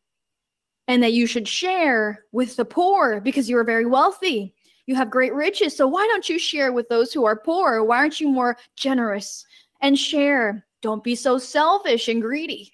and 0.88 1.02
that 1.02 1.12
you 1.12 1.26
should 1.26 1.49
share 1.49 2.25
with 2.33 2.57
the 2.57 2.64
poor 2.64 3.21
because 3.21 3.49
you 3.49 3.57
are 3.57 3.64
very 3.64 3.87
wealthy. 3.87 4.55
You 4.87 4.95
have 4.97 5.11
great 5.11 5.33
riches. 5.33 5.76
So 5.76 5.87
why 5.87 6.07
don't 6.07 6.29
you 6.29 6.38
share 6.38 6.73
with 6.73 6.88
those 6.88 7.12
who 7.12 7.25
are 7.25 7.37
poor? 7.37 7.85
Why 7.85 7.99
aren't 7.99 8.21
you 8.21 8.29
more 8.29 8.57
generous 8.76 9.47
and 9.81 9.99
share? 9.99 10.67
Don't 10.81 11.05
be 11.05 11.14
so 11.14 11.38
selfish 11.38 12.09
and 12.09 12.21
greedy. 12.21 12.73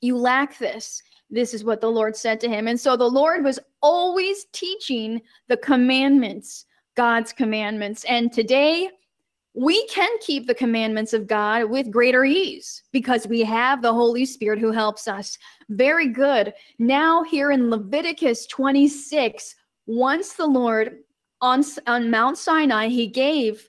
You 0.00 0.16
lack 0.16 0.58
this. 0.58 1.02
This 1.30 1.52
is 1.52 1.64
what 1.64 1.80
the 1.80 1.90
Lord 1.90 2.16
said 2.16 2.40
to 2.40 2.48
him. 2.48 2.68
And 2.68 2.78
so 2.78 2.96
the 2.96 3.04
Lord 3.04 3.44
was 3.44 3.58
always 3.82 4.46
teaching 4.52 5.20
the 5.48 5.56
commandments, 5.56 6.64
God's 6.96 7.32
commandments. 7.32 8.04
And 8.04 8.32
today, 8.32 8.88
we 9.54 9.86
can 9.86 10.10
keep 10.20 10.46
the 10.46 10.54
commandments 10.54 11.12
of 11.12 11.26
God 11.26 11.64
with 11.64 11.90
greater 11.90 12.24
ease 12.24 12.82
because 12.92 13.26
we 13.26 13.40
have 13.40 13.82
the 13.82 13.92
Holy 13.92 14.24
Spirit 14.24 14.60
who 14.60 14.70
helps 14.70 15.08
us. 15.08 15.36
Very 15.68 16.08
good. 16.08 16.54
Now, 16.78 17.24
here 17.24 17.50
in 17.50 17.70
Leviticus 17.70 18.46
26, 18.46 19.54
once 19.86 20.34
the 20.34 20.46
Lord 20.46 20.98
on, 21.40 21.64
on 21.86 22.10
Mount 22.10 22.38
Sinai, 22.38 22.88
he 22.88 23.06
gave 23.06 23.68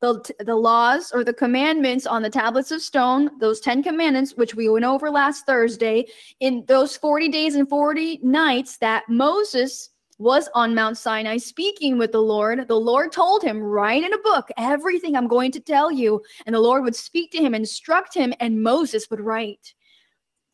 the, 0.00 0.24
the 0.40 0.56
laws 0.56 1.12
or 1.12 1.24
the 1.24 1.34
commandments 1.34 2.06
on 2.06 2.22
the 2.22 2.30
tablets 2.30 2.70
of 2.70 2.80
stone, 2.80 3.30
those 3.38 3.60
10 3.60 3.82
commandments, 3.82 4.34
which 4.36 4.54
we 4.54 4.68
went 4.68 4.84
over 4.84 5.10
last 5.10 5.44
Thursday, 5.44 6.06
in 6.40 6.64
those 6.66 6.96
40 6.96 7.28
days 7.28 7.54
and 7.54 7.68
40 7.68 8.20
nights 8.22 8.78
that 8.78 9.04
Moses 9.08 9.89
was 10.20 10.50
on 10.54 10.74
Mount 10.74 10.98
Sinai 10.98 11.38
speaking 11.38 11.96
with 11.96 12.12
the 12.12 12.20
Lord, 12.20 12.68
the 12.68 12.78
Lord 12.78 13.10
told 13.10 13.42
him, 13.42 13.58
Write 13.58 14.04
in 14.04 14.12
a 14.12 14.18
book 14.18 14.48
everything 14.58 15.16
I'm 15.16 15.26
going 15.26 15.50
to 15.52 15.60
tell 15.60 15.90
you. 15.90 16.22
And 16.44 16.54
the 16.54 16.60
Lord 16.60 16.84
would 16.84 16.94
speak 16.94 17.32
to 17.32 17.38
him, 17.38 17.54
instruct 17.54 18.14
him, 18.14 18.34
and 18.38 18.62
Moses 18.62 19.08
would 19.10 19.20
write. 19.20 19.74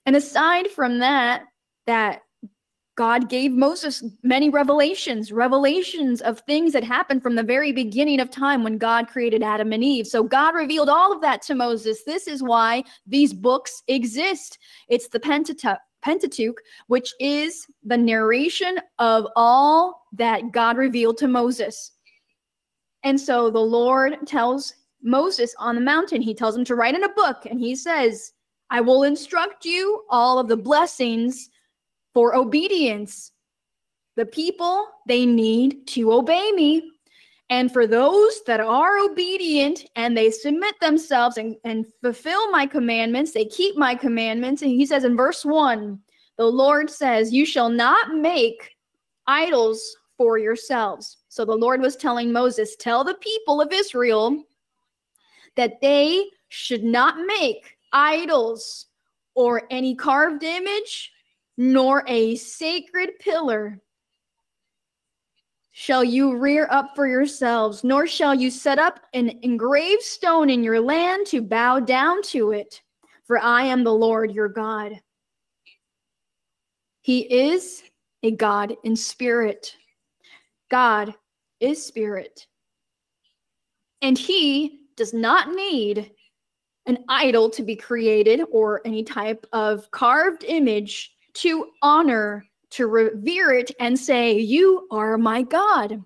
And 0.06 0.14
aside 0.14 0.68
from 0.68 1.00
that, 1.00 1.46
that 1.86 2.22
God 2.96 3.28
gave 3.28 3.52
Moses 3.52 4.02
many 4.22 4.48
revelations, 4.48 5.30
revelations 5.30 6.22
of 6.22 6.40
things 6.40 6.72
that 6.72 6.84
happened 6.84 7.22
from 7.22 7.34
the 7.34 7.42
very 7.42 7.70
beginning 7.70 8.20
of 8.20 8.30
time 8.30 8.62
when 8.62 8.78
God 8.78 9.08
created 9.08 9.42
Adam 9.42 9.72
and 9.72 9.84
Eve. 9.84 10.06
So 10.06 10.22
God 10.22 10.54
revealed 10.54 10.88
all 10.88 11.12
of 11.12 11.20
that 11.20 11.42
to 11.42 11.54
Moses. 11.54 12.04
This 12.04 12.26
is 12.26 12.42
why 12.42 12.84
these 13.06 13.34
books 13.34 13.82
exist. 13.88 14.58
It's 14.88 15.08
the 15.08 15.20
Pentateuch, 15.20 15.78
Pentateuch, 16.06 16.62
which 16.86 17.12
is 17.18 17.66
the 17.82 17.96
narration 17.96 18.78
of 19.00 19.26
all 19.34 20.06
that 20.12 20.52
God 20.52 20.76
revealed 20.76 21.18
to 21.18 21.26
Moses. 21.26 21.90
And 23.02 23.20
so 23.20 23.50
the 23.50 23.58
Lord 23.58 24.24
tells 24.24 24.72
Moses 25.02 25.52
on 25.58 25.74
the 25.74 25.80
mountain, 25.80 26.22
he 26.22 26.32
tells 26.32 26.56
him 26.56 26.64
to 26.66 26.76
write 26.76 26.94
in 26.94 27.02
a 27.02 27.08
book, 27.08 27.44
and 27.50 27.58
he 27.58 27.74
says, 27.74 28.32
I 28.70 28.80
will 28.80 29.02
instruct 29.02 29.64
you 29.64 30.04
all 30.08 30.38
of 30.38 30.46
the 30.46 30.56
blessings 30.56 31.50
for 32.14 32.36
obedience. 32.36 33.32
The 34.14 34.26
people, 34.26 34.86
they 35.08 35.26
need 35.26 35.88
to 35.88 36.12
obey 36.12 36.52
me. 36.52 36.92
And 37.48 37.72
for 37.72 37.86
those 37.86 38.42
that 38.46 38.60
are 38.60 38.98
obedient 38.98 39.84
and 39.94 40.16
they 40.16 40.30
submit 40.30 40.74
themselves 40.80 41.36
and, 41.36 41.54
and 41.64 41.86
fulfill 42.02 42.50
my 42.50 42.66
commandments, 42.66 43.32
they 43.32 43.44
keep 43.44 43.76
my 43.76 43.94
commandments. 43.94 44.62
And 44.62 44.70
he 44.70 44.84
says 44.84 45.04
in 45.04 45.16
verse 45.16 45.44
1, 45.44 46.00
the 46.38 46.46
Lord 46.46 46.90
says, 46.90 47.32
You 47.32 47.46
shall 47.46 47.68
not 47.68 48.14
make 48.14 48.76
idols 49.26 49.96
for 50.16 50.38
yourselves. 50.38 51.18
So 51.28 51.44
the 51.44 51.54
Lord 51.54 51.80
was 51.80 51.94
telling 51.94 52.32
Moses, 52.32 52.74
Tell 52.76 53.04
the 53.04 53.14
people 53.14 53.60
of 53.60 53.72
Israel 53.72 54.42
that 55.54 55.80
they 55.80 56.24
should 56.48 56.82
not 56.82 57.16
make 57.26 57.76
idols 57.92 58.86
or 59.34 59.62
any 59.70 59.94
carved 59.94 60.42
image 60.42 61.12
nor 61.56 62.04
a 62.06 62.36
sacred 62.36 63.18
pillar 63.20 63.80
shall 65.78 66.02
you 66.02 66.34
rear 66.34 66.66
up 66.70 66.92
for 66.96 67.06
yourselves, 67.06 67.84
nor 67.84 68.06
shall 68.06 68.34
you 68.34 68.50
set 68.50 68.78
up 68.78 69.00
an 69.12 69.38
engraved 69.42 70.00
stone 70.00 70.48
in 70.48 70.64
your 70.64 70.80
land 70.80 71.26
to 71.26 71.42
bow 71.42 71.78
down 71.78 72.22
to 72.22 72.52
it, 72.52 72.80
for 73.26 73.38
I 73.38 73.64
am 73.64 73.84
the 73.84 73.92
Lord 73.92 74.32
your 74.32 74.48
God. 74.48 74.98
He 77.02 77.20
is 77.50 77.82
a 78.22 78.30
God 78.30 78.74
in 78.84 78.96
spirit. 78.96 79.76
God 80.70 81.14
is 81.60 81.84
spirit. 81.84 82.46
And 84.00 84.16
he 84.16 84.80
does 84.96 85.12
not 85.12 85.50
need 85.50 86.10
an 86.86 87.04
idol 87.10 87.50
to 87.50 87.62
be 87.62 87.76
created 87.76 88.40
or 88.50 88.80
any 88.86 89.04
type 89.04 89.44
of 89.52 89.90
carved 89.90 90.42
image 90.44 91.14
to 91.34 91.66
honor 91.82 92.46
to 92.70 92.86
revere 92.86 93.52
it 93.52 93.70
and 93.80 93.98
say, 93.98 94.38
You 94.38 94.86
are 94.90 95.18
my 95.18 95.42
God. 95.42 96.02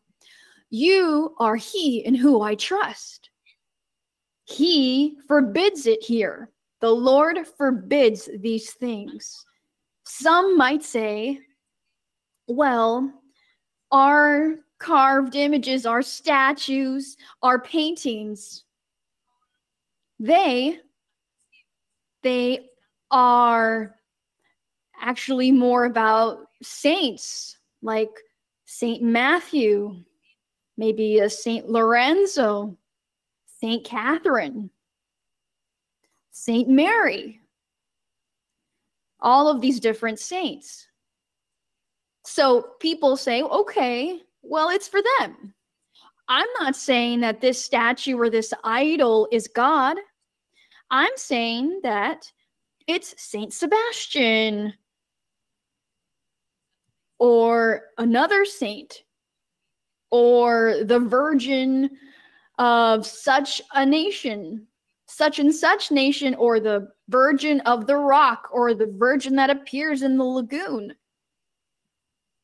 You 0.70 1.34
are 1.38 1.56
He 1.56 2.04
in 2.04 2.14
who 2.14 2.42
I 2.42 2.54
trust. 2.54 3.30
He 4.44 5.16
forbids 5.28 5.86
it 5.86 6.02
here. 6.02 6.50
The 6.80 6.90
Lord 6.90 7.38
forbids 7.58 8.28
these 8.38 8.72
things. 8.72 9.44
Some 10.04 10.56
might 10.56 10.82
say, 10.82 11.40
well, 12.48 13.12
our 13.92 14.56
carved 14.78 15.36
images, 15.36 15.86
our 15.86 16.02
statues, 16.02 17.16
our 17.42 17.60
paintings, 17.60 18.64
they 20.18 20.78
they 22.22 22.66
are 23.10 23.94
actually 25.00 25.50
more 25.50 25.86
about 25.86 26.49
saints 26.62 27.56
like 27.82 28.10
Saint 28.66 29.02
Matthew, 29.02 30.04
maybe 30.76 31.18
a 31.18 31.30
Saint 31.30 31.68
Lorenzo, 31.68 32.76
Saint 33.60 33.84
Catherine, 33.84 34.70
Saint 36.30 36.68
Mary, 36.68 37.40
all 39.20 39.48
of 39.48 39.60
these 39.60 39.80
different 39.80 40.18
saints. 40.18 40.86
So 42.24 42.62
people 42.80 43.16
say, 43.16 43.42
okay, 43.42 44.20
well, 44.42 44.70
it's 44.70 44.88
for 44.88 45.00
them. 45.18 45.54
I'm 46.28 46.46
not 46.60 46.76
saying 46.76 47.20
that 47.20 47.40
this 47.40 47.62
statue 47.62 48.16
or 48.16 48.30
this 48.30 48.54
idol 48.62 49.28
is 49.32 49.48
God. 49.48 49.96
I'm 50.90 51.12
saying 51.16 51.80
that 51.82 52.30
it's 52.86 53.14
Saint 53.20 53.52
Sebastian 53.52 54.74
or 57.20 57.82
another 57.98 58.44
saint 58.44 59.04
or 60.10 60.82
the 60.84 60.98
virgin 60.98 61.90
of 62.58 63.06
such 63.06 63.62
a 63.74 63.86
nation, 63.86 64.66
such 65.06 65.38
and 65.38 65.54
such 65.54 65.90
nation, 65.90 66.34
or 66.34 66.58
the 66.58 66.88
virgin 67.08 67.60
of 67.60 67.86
the 67.86 67.96
rock, 67.96 68.48
or 68.52 68.74
the 68.74 68.92
virgin 68.98 69.36
that 69.36 69.50
appears 69.50 70.02
in 70.02 70.16
the 70.16 70.24
lagoon. 70.24 70.94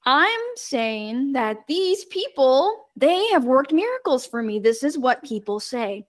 I'm 0.04 0.40
saying 0.54 1.32
that 1.32 1.66
these 1.66 2.04
people, 2.04 2.90
they 2.94 3.26
have 3.28 3.44
worked 3.44 3.72
miracles 3.72 4.24
for 4.26 4.42
me. 4.42 4.60
This 4.60 4.84
is 4.84 4.96
what 4.96 5.24
people 5.24 5.58
say. 5.58 6.06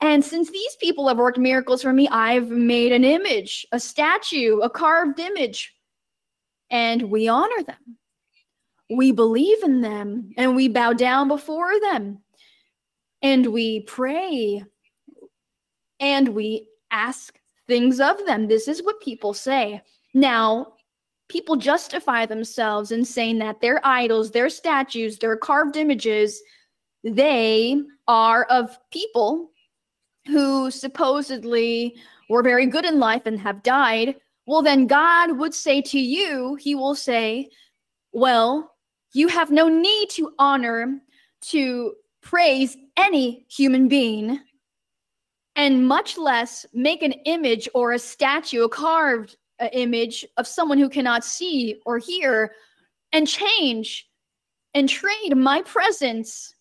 And 0.00 0.24
since 0.24 0.50
these 0.50 0.76
people 0.80 1.06
have 1.06 1.18
worked 1.18 1.38
miracles 1.38 1.82
for 1.82 1.92
me, 1.92 2.08
I've 2.08 2.48
made 2.48 2.92
an 2.92 3.04
image, 3.04 3.66
a 3.72 3.78
statue, 3.78 4.58
a 4.58 4.68
carved 4.68 5.20
image, 5.20 5.74
and 6.70 7.02
we 7.10 7.28
honor 7.28 7.62
them 7.62 7.98
we 8.90 9.12
believe 9.12 9.62
in 9.62 9.80
them 9.80 10.30
and 10.36 10.54
we 10.54 10.68
bow 10.68 10.92
down 10.92 11.28
before 11.28 11.78
them 11.80 12.18
and 13.22 13.46
we 13.46 13.80
pray 13.80 14.62
and 15.98 16.28
we 16.28 16.68
ask 16.90 17.38
things 17.66 18.00
of 18.00 18.24
them. 18.26 18.46
This 18.46 18.68
is 18.68 18.82
what 18.82 19.00
people 19.00 19.34
say. 19.34 19.82
Now, 20.14 20.74
people 21.28 21.56
justify 21.56 22.26
themselves 22.26 22.92
in 22.92 23.04
saying 23.04 23.38
that 23.38 23.60
their 23.60 23.80
idols, 23.84 24.30
their 24.30 24.48
statues, 24.48 25.18
their 25.18 25.36
carved 25.36 25.76
images, 25.76 26.40
they 27.02 27.80
are 28.06 28.44
of 28.44 28.78
people 28.92 29.50
who 30.26 30.70
supposedly 30.70 31.96
were 32.28 32.42
very 32.42 32.66
good 32.66 32.84
in 32.84 32.98
life 32.98 33.22
and 33.26 33.40
have 33.40 33.62
died. 33.62 34.16
Well, 34.46 34.62
then 34.62 34.86
God 34.86 35.38
would 35.38 35.54
say 35.54 35.80
to 35.82 35.98
you, 35.98 36.56
He 36.56 36.74
will 36.74 36.94
say, 36.94 37.48
Well, 38.12 38.75
you 39.12 39.28
have 39.28 39.50
no 39.50 39.68
need 39.68 40.10
to 40.10 40.32
honor, 40.38 41.00
to 41.42 41.94
praise 42.22 42.76
any 42.96 43.46
human 43.48 43.88
being, 43.88 44.40
and 45.54 45.86
much 45.86 46.18
less 46.18 46.66
make 46.74 47.02
an 47.02 47.12
image 47.24 47.68
or 47.74 47.92
a 47.92 47.98
statue, 47.98 48.64
a 48.64 48.68
carved 48.68 49.36
uh, 49.60 49.68
image 49.72 50.26
of 50.36 50.46
someone 50.46 50.78
who 50.78 50.88
cannot 50.88 51.24
see 51.24 51.80
or 51.86 51.98
hear, 51.98 52.52
and 53.12 53.26
change 53.26 54.08
and 54.74 54.88
trade 54.88 55.34
my 55.34 55.62
presence 55.62 56.54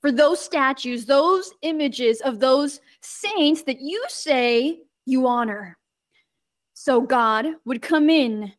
for 0.00 0.12
those 0.12 0.38
statues, 0.38 1.06
those 1.06 1.50
images 1.62 2.20
of 2.20 2.38
those 2.38 2.80
saints 3.00 3.62
that 3.62 3.80
you 3.80 4.04
say 4.08 4.78
you 5.06 5.26
honor. 5.26 5.76
So 6.74 7.00
God 7.00 7.46
would 7.64 7.82
come 7.82 8.10
in 8.10 8.52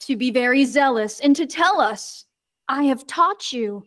to 0.00 0.16
be 0.16 0.30
very 0.30 0.64
zealous 0.64 1.20
and 1.20 1.34
to 1.36 1.46
tell 1.46 1.80
us 1.80 2.24
I 2.68 2.84
have 2.84 3.06
taught 3.06 3.52
you 3.52 3.84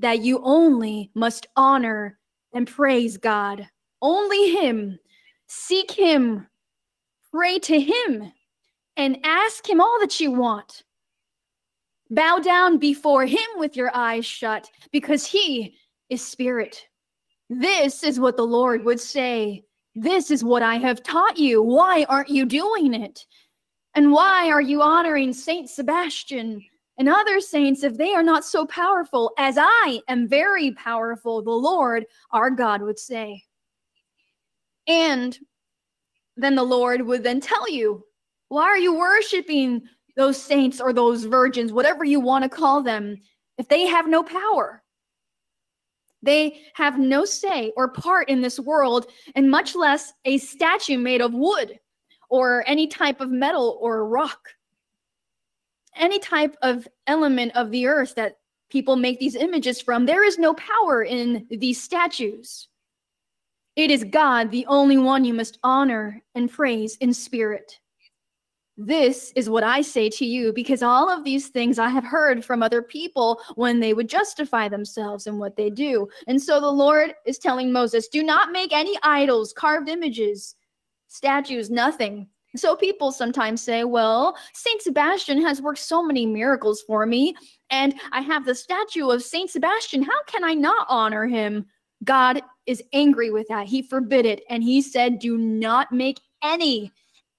that 0.00 0.20
you 0.20 0.40
only 0.42 1.10
must 1.14 1.46
honor 1.56 2.18
and 2.52 2.66
praise 2.66 3.16
God, 3.16 3.68
only 4.02 4.50
Him. 4.50 4.98
Seek 5.46 5.90
Him, 5.90 6.46
pray 7.32 7.58
to 7.60 7.80
Him, 7.80 8.32
and 8.96 9.18
ask 9.22 9.68
Him 9.68 9.80
all 9.80 9.98
that 10.00 10.18
you 10.18 10.32
want. 10.32 10.82
Bow 12.10 12.38
down 12.38 12.78
before 12.78 13.26
Him 13.26 13.46
with 13.56 13.76
your 13.76 13.94
eyes 13.94 14.26
shut, 14.26 14.68
because 14.90 15.24
He 15.24 15.76
is 16.10 16.24
Spirit. 16.24 16.86
This 17.48 18.02
is 18.02 18.18
what 18.18 18.36
the 18.36 18.46
Lord 18.46 18.84
would 18.84 19.00
say. 19.00 19.64
This 19.94 20.30
is 20.30 20.42
what 20.42 20.62
I 20.62 20.76
have 20.76 21.02
taught 21.02 21.38
you. 21.38 21.62
Why 21.62 22.04
aren't 22.08 22.28
you 22.28 22.44
doing 22.44 22.92
it? 22.92 23.24
And 23.94 24.12
why 24.12 24.50
are 24.50 24.60
you 24.60 24.82
honoring 24.82 25.32
Saint 25.32 25.70
Sebastian 25.70 26.62
and 26.98 27.08
other 27.08 27.40
saints 27.40 27.82
if 27.82 27.96
they 27.96 28.14
are 28.14 28.22
not 28.22 28.44
so 28.44 28.66
powerful 28.66 29.32
as 29.38 29.56
I 29.58 30.00
am 30.08 30.28
very 30.28 30.72
powerful, 30.72 31.42
the 31.42 31.50
Lord 31.50 32.06
our 32.32 32.50
God 32.50 32.82
would 32.82 32.98
say? 32.98 33.42
And 34.88 35.38
then 36.36 36.54
the 36.54 36.62
Lord 36.62 37.02
would 37.02 37.22
then 37.22 37.40
tell 37.40 37.68
you, 37.68 38.04
why 38.48 38.64
are 38.64 38.78
you 38.78 38.96
worshiping 38.96 39.82
those 40.16 40.40
saints 40.40 40.80
or 40.80 40.92
those 40.92 41.24
virgins, 41.24 41.72
whatever 41.72 42.04
you 42.04 42.20
want 42.20 42.44
to 42.44 42.48
call 42.48 42.82
them, 42.82 43.16
if 43.58 43.68
they 43.68 43.86
have 43.86 44.08
no 44.08 44.22
power? 44.22 44.82
They 46.22 46.62
have 46.74 46.98
no 46.98 47.24
say 47.24 47.72
or 47.76 47.88
part 47.88 48.28
in 48.28 48.40
this 48.40 48.58
world, 48.58 49.06
and 49.34 49.50
much 49.50 49.74
less 49.74 50.12
a 50.24 50.38
statue 50.38 50.98
made 50.98 51.20
of 51.20 51.34
wood 51.34 51.78
or 52.30 52.64
any 52.66 52.86
type 52.86 53.20
of 53.20 53.30
metal 53.30 53.78
or 53.80 54.08
rock. 54.08 54.48
Any 55.96 56.18
type 56.18 56.56
of 56.62 56.86
element 57.06 57.52
of 57.56 57.70
the 57.70 57.86
earth 57.86 58.14
that 58.16 58.38
people 58.70 58.96
make 58.96 59.18
these 59.18 59.34
images 59.34 59.80
from, 59.80 60.06
there 60.06 60.24
is 60.24 60.38
no 60.38 60.54
power 60.54 61.02
in 61.02 61.46
these 61.50 61.82
statues. 61.82 62.68
It 63.76 63.90
is 63.90 64.04
God, 64.04 64.50
the 64.50 64.66
only 64.66 64.98
one 64.98 65.24
you 65.24 65.34
must 65.34 65.58
honor 65.62 66.22
and 66.34 66.50
praise 66.50 66.96
in 66.96 67.12
spirit. 67.12 67.78
This 68.78 69.32
is 69.36 69.48
what 69.48 69.64
I 69.64 69.80
say 69.80 70.10
to 70.10 70.26
you, 70.26 70.52
because 70.52 70.82
all 70.82 71.08
of 71.08 71.24
these 71.24 71.48
things 71.48 71.78
I 71.78 71.88
have 71.88 72.04
heard 72.04 72.44
from 72.44 72.62
other 72.62 72.82
people 72.82 73.40
when 73.54 73.80
they 73.80 73.94
would 73.94 74.08
justify 74.08 74.68
themselves 74.68 75.26
in 75.26 75.38
what 75.38 75.56
they 75.56 75.70
do. 75.70 76.08
And 76.26 76.42
so 76.42 76.60
the 76.60 76.70
Lord 76.70 77.14
is 77.24 77.38
telling 77.38 77.72
Moses, 77.72 78.08
do 78.08 78.22
not 78.22 78.52
make 78.52 78.74
any 78.74 78.98
idols, 79.02 79.54
carved 79.54 79.88
images, 79.88 80.56
statues, 81.08 81.70
nothing. 81.70 82.28
So 82.54 82.76
people 82.76 83.12
sometimes 83.12 83.60
say, 83.60 83.84
well, 83.84 84.36
Saint 84.54 84.80
Sebastian 84.80 85.42
has 85.42 85.60
worked 85.60 85.80
so 85.80 86.02
many 86.02 86.24
miracles 86.24 86.82
for 86.86 87.04
me, 87.04 87.34
and 87.70 87.94
I 88.12 88.20
have 88.20 88.44
the 88.44 88.54
statue 88.54 89.10
of 89.10 89.22
Saint 89.22 89.50
Sebastian. 89.50 90.02
How 90.02 90.22
can 90.26 90.44
I 90.44 90.54
not 90.54 90.86
honor 90.88 91.26
him? 91.26 91.66
God 92.04 92.40
is 92.66 92.82
angry 92.92 93.30
with 93.30 93.48
that. 93.48 93.66
He 93.66 93.82
forbid 93.82 94.26
it. 94.26 94.42
And 94.48 94.62
he 94.62 94.80
said, 94.80 95.18
do 95.18 95.36
not 95.36 95.92
make 95.92 96.20
any 96.42 96.92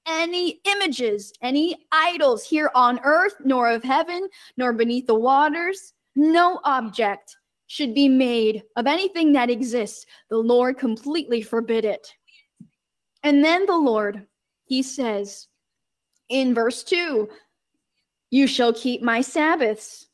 any 0.07 0.61
images, 0.63 1.33
any 1.41 1.75
idols 1.91 2.45
here 2.45 2.71
on 2.73 2.99
earth, 3.03 3.35
nor 3.43 3.69
of 3.69 3.83
heaven, 3.83 4.27
nor 4.55 4.73
beneath 4.73 5.05
the 5.05 5.13
waters. 5.13 5.93
No 6.15 6.59
object 6.63 7.35
should 7.67 7.93
be 7.93 8.07
made 8.07 8.63
of 8.77 8.87
anything 8.87 9.33
that 9.33 9.49
exists. 9.49 10.05
The 10.29 10.37
Lord 10.37 10.77
completely 10.77 11.41
forbid 11.41 11.83
it. 11.83 12.07
And 13.23 13.43
then 13.43 13.65
the 13.65 13.75
Lord, 13.75 14.25
he 14.67 14.83
says 14.83 15.47
in 16.29 16.53
verse 16.53 16.83
2, 16.83 17.29
you 18.29 18.47
shall 18.47 18.73
keep 18.73 19.01
my 19.01 19.21
Sabbaths. 19.21 20.07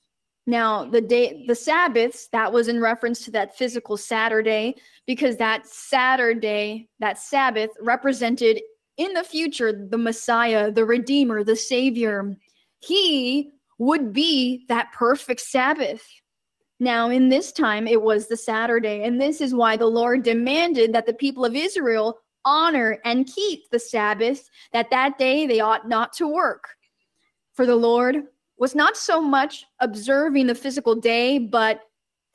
Now, 0.46 0.86
the 0.86 1.02
day, 1.02 1.46
the 1.48 1.56
Sabbaths, 1.56 2.28
that 2.28 2.52
was 2.52 2.68
in 2.68 2.82
reference 2.82 3.24
to 3.26 3.32
that 3.32 3.58
physical 3.58 3.98
Saturday, 3.98 4.76
because 5.08 5.38
that 5.38 5.66
Saturday, 5.66 6.90
that 7.00 7.18
Sabbath 7.18 7.72
represented 7.82 8.62
in 8.98 9.14
the 9.14 9.24
future, 9.24 9.72
the 9.72 9.98
Messiah, 9.98 10.72
the 10.72 10.86
Redeemer, 10.86 11.44
the 11.44 11.56
Savior, 11.56 12.36
he 12.80 13.52
would 13.80 14.14
be 14.14 14.66
that 14.68 14.92
perfect 14.94 15.40
Sabbath. 15.42 16.06
Now, 16.80 17.10
in 17.10 17.30
this 17.30 17.52
time, 17.52 17.88
it 17.88 18.02
was 18.02 18.28
the 18.28 18.38
Saturday, 18.38 19.04
and 19.04 19.20
this 19.20 19.40
is 19.40 19.56
why 19.56 19.78
the 19.78 19.88
Lord 19.88 20.24
demanded 20.24 20.94
that 20.94 21.06
the 21.06 21.14
people 21.14 21.46
of 21.46 21.56
Israel 21.56 22.20
honor 22.46 23.00
and 23.06 23.28
keep 23.28 23.70
the 23.70 23.80
Sabbath, 23.80 24.50
that 24.72 24.90
that 24.90 25.18
day 25.18 25.46
they 25.48 25.60
ought 25.60 25.88
not 25.88 26.14
to 26.14 26.28
work. 26.28 26.70
For 27.54 27.66
the 27.66 27.76
Lord 27.76 28.24
was 28.58 28.76
not 28.76 28.98
so 28.98 29.22
much 29.22 29.66
observing 29.80 30.48
the 30.48 30.56
physical 30.56 30.96
day, 30.96 31.38
but 31.40 31.82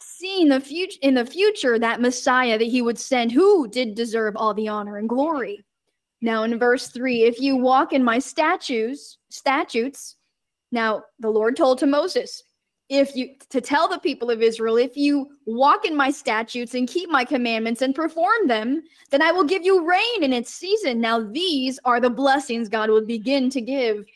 seeing 0.01 0.49
the 0.49 0.61
future 0.61 0.99
in 1.03 1.15
the 1.15 1.25
future 1.25 1.79
that 1.79 2.01
Messiah 2.01 2.59
that 2.59 2.65
he 2.65 2.83
would 2.83 2.99
send 2.99 3.33
who 3.33 3.69
did 3.69 3.95
deserve 3.95 4.37
all 4.37 4.55
the 4.55 4.69
honor 4.69 4.99
and 4.99 5.09
glory. 5.09 5.65
Now 6.21 6.43
in 6.43 6.59
verse 6.59 6.89
3, 6.89 7.23
if 7.23 7.41
you 7.41 7.57
walk 7.57 7.93
in 7.93 8.03
my 8.03 8.19
statutes, 8.19 9.19
statutes, 9.31 10.17
now 10.73 11.03
the 11.21 11.31
Lord 11.31 11.57
told 11.57 11.79
to 11.79 11.87
Moses, 11.87 12.43
if 12.89 13.15
you 13.15 13.35
to 13.51 13.61
tell 13.61 13.87
the 13.89 13.99
people 13.99 14.31
of 14.31 14.41
Israel, 14.41 14.77
if 14.77 14.97
you 14.97 15.31
walk 15.45 15.85
in 15.85 15.95
my 15.95 16.11
statutes 16.11 16.75
and 16.75 16.89
keep 16.89 17.11
my 17.11 17.25
commandments 17.25 17.83
and 17.83 17.95
perform 17.95 18.47
them, 18.47 18.83
then 19.11 19.21
I 19.21 19.31
will 19.31 19.45
give 19.45 19.65
you 19.65 19.87
rain 19.87 20.23
in 20.23 20.33
its 20.33 20.53
season. 20.53 21.01
Now 21.01 21.21
these 21.21 21.79
are 21.85 22.01
the 22.01 22.11
blessings 22.11 22.69
God 22.69 22.89
will 22.89 23.05
begin 23.05 23.51
to 23.51 23.61
give. 23.61 24.07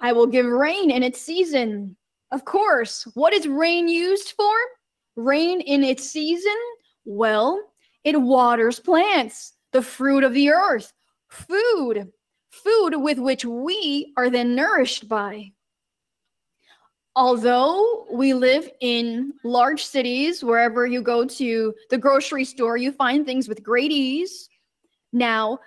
I 0.00 0.12
will 0.12 0.26
give 0.26 0.46
rain 0.46 0.90
in 0.90 1.02
its 1.02 1.20
season. 1.20 1.96
Of 2.32 2.44
course, 2.44 3.06
what 3.14 3.32
is 3.32 3.46
rain 3.46 3.88
used 3.88 4.32
for? 4.32 4.54
Rain 5.16 5.60
in 5.60 5.84
its 5.84 6.08
season? 6.08 6.56
Well, 7.04 7.62
it 8.04 8.20
waters 8.20 8.80
plants, 8.80 9.54
the 9.72 9.82
fruit 9.82 10.24
of 10.24 10.34
the 10.34 10.50
earth 10.50 10.92
food, 11.28 12.10
food 12.50 12.96
with 12.96 13.18
which 13.18 13.44
we 13.44 14.12
are 14.16 14.30
then 14.30 14.54
nourished 14.54 15.08
by. 15.08 15.52
Although 17.18 18.06
we 18.12 18.32
live 18.32 18.70
in 18.80 19.32
large 19.42 19.84
cities, 19.84 20.44
wherever 20.44 20.86
you 20.86 21.02
go 21.02 21.24
to 21.24 21.74
the 21.90 21.98
grocery 21.98 22.44
store, 22.44 22.76
you 22.76 22.92
find 22.92 23.26
things 23.26 23.48
with 23.48 23.60
great 23.60 23.90
ease. 23.90 24.48
Now, 25.12 25.58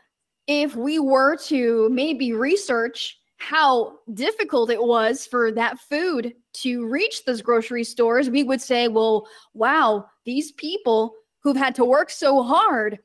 if 0.47 0.77
we 0.77 0.97
were 0.97 1.35
to 1.47 1.89
maybe 1.91 2.31
research 2.31 3.19
how 3.35 3.97
difficult 4.13 4.69
it 4.69 4.81
was 4.81 5.27
for 5.27 5.51
that 5.51 5.77
food 5.77 6.33
to 6.53 6.87
reach 6.87 7.25
those 7.25 7.41
grocery 7.41 7.83
stores, 7.83 8.29
we 8.29 8.43
would 8.43 8.61
say, 8.61 8.87
well, 8.87 9.27
wow, 9.53 10.05
these 10.23 10.53
people 10.53 11.13
who've 11.43 11.57
had 11.57 11.75
to 11.75 11.83
work 11.83 12.11
so 12.11 12.43
hard 12.43 12.97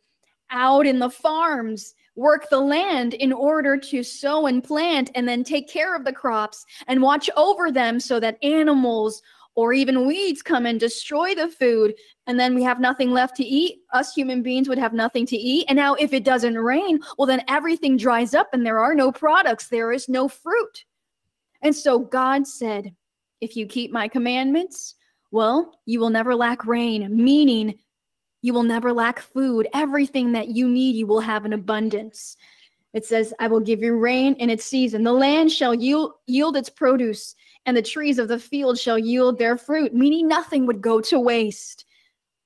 out 0.52 0.87
in 0.87 1.00
the 1.00 1.11
farms 1.11 1.94
work 2.16 2.48
the 2.50 2.61
land 2.61 3.14
in 3.14 3.33
order 3.33 3.76
to 3.76 4.02
sow 4.02 4.46
and 4.46 4.64
plant 4.64 5.11
and 5.14 5.29
then 5.29 5.44
take 5.44 5.68
care 5.68 5.94
of 5.94 6.05
the 6.05 6.12
crops 6.12 6.64
and 6.88 7.02
watch 7.02 7.31
over 7.37 7.70
them 7.70 8.00
so 8.00 8.18
that 8.18 8.42
animals 8.42 9.22
or 9.55 9.72
even 9.72 10.07
weeds 10.07 10.42
come 10.42 10.66
and 10.66 10.79
destroy 10.79 11.35
the 11.35 11.48
food. 11.48 11.94
And 12.26 12.38
then 12.38 12.55
we 12.55 12.62
have 12.62 12.79
nothing 12.81 13.12
left 13.12 13.37
to 13.37 13.44
eat. 13.44 13.79
Us 13.92 14.14
human 14.14 14.42
beings 14.42 14.68
would 14.68 14.79
have 14.79 14.92
nothing 14.92 15.26
to 15.26 15.37
eat. 15.37 15.64
And 15.68 15.76
now 15.76 15.94
if 15.94 16.12
it 16.12 16.24
doesn't 16.24 16.59
rain 16.59 17.00
well 17.18 17.26
then 17.26 17.44
everything 17.48 17.96
dries 17.96 18.35
up 18.35 18.48
and 18.52 18.64
there 18.64 18.79
are 18.79 18.94
no 18.94 19.12
products. 19.12 19.68
There 19.68 19.92
is 19.92 20.09
no 20.09 20.29
fruit. 20.29 20.85
And 21.62 21.74
so 21.74 21.98
god 21.98 22.46
said 22.46 22.94
if 23.40 23.57
you 23.57 23.66
keep 23.66 23.92
my 23.92 24.09
commandments 24.09 24.94
well 25.31 25.72
you 25.85 26.00
will 26.00 26.11
never 26.11 26.35
lack 26.35 26.66
rain 26.66 27.09
meaning 27.14 27.79
you 28.42 28.53
will 28.53 28.62
never 28.62 28.92
lack 28.92 29.18
food. 29.20 29.68
Everything 29.75 30.33
that 30.33 30.49
you 30.49 30.68
need, 30.68 30.96
you 30.96 31.07
will 31.07 31.20
have 31.20 31.44
in 31.44 31.53
abundance. 31.53 32.37
It 32.92 33.05
says, 33.05 33.35
I 33.38 33.49
will 33.49 33.61
give 33.61 33.83
you 33.83 33.96
rain 33.96 34.35
in 34.35 34.49
its 34.49 34.64
season. 34.64 35.03
The 35.03 35.12
land 35.12 35.53
shall 35.53 35.75
yield, 35.75 36.12
yield 36.27 36.57
its 36.57 36.70
produce, 36.70 37.35
and 37.66 37.77
the 37.77 37.83
trees 37.83 38.18
of 38.18 38.29
the 38.29 38.38
field 38.38 38.79
shall 38.79 38.99
yield 38.99 39.38
their 39.38 39.59
fruit, 39.59 39.92
meaning 39.94 40.27
nothing 40.27 40.66
would 40.66 40.81
go 40.81 41.01
to 41.03 41.20
waste. 41.20 41.85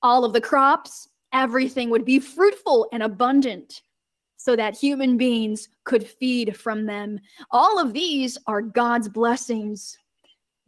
All 0.01 0.25
of 0.25 0.33
the 0.33 0.41
crops, 0.41 1.07
everything 1.31 1.89
would 1.89 2.03
be 2.03 2.19
fruitful 2.19 2.89
and 2.91 3.03
abundant 3.03 3.81
so 4.35 4.55
that 4.55 4.75
human 4.75 5.17
beings 5.17 5.69
could 5.83 6.05
feed 6.05 6.57
from 6.57 6.85
them. 6.85 7.19
All 7.51 7.79
of 7.79 7.93
these 7.93 8.37
are 8.47 8.61
God's 8.61 9.07
blessings. 9.07 9.97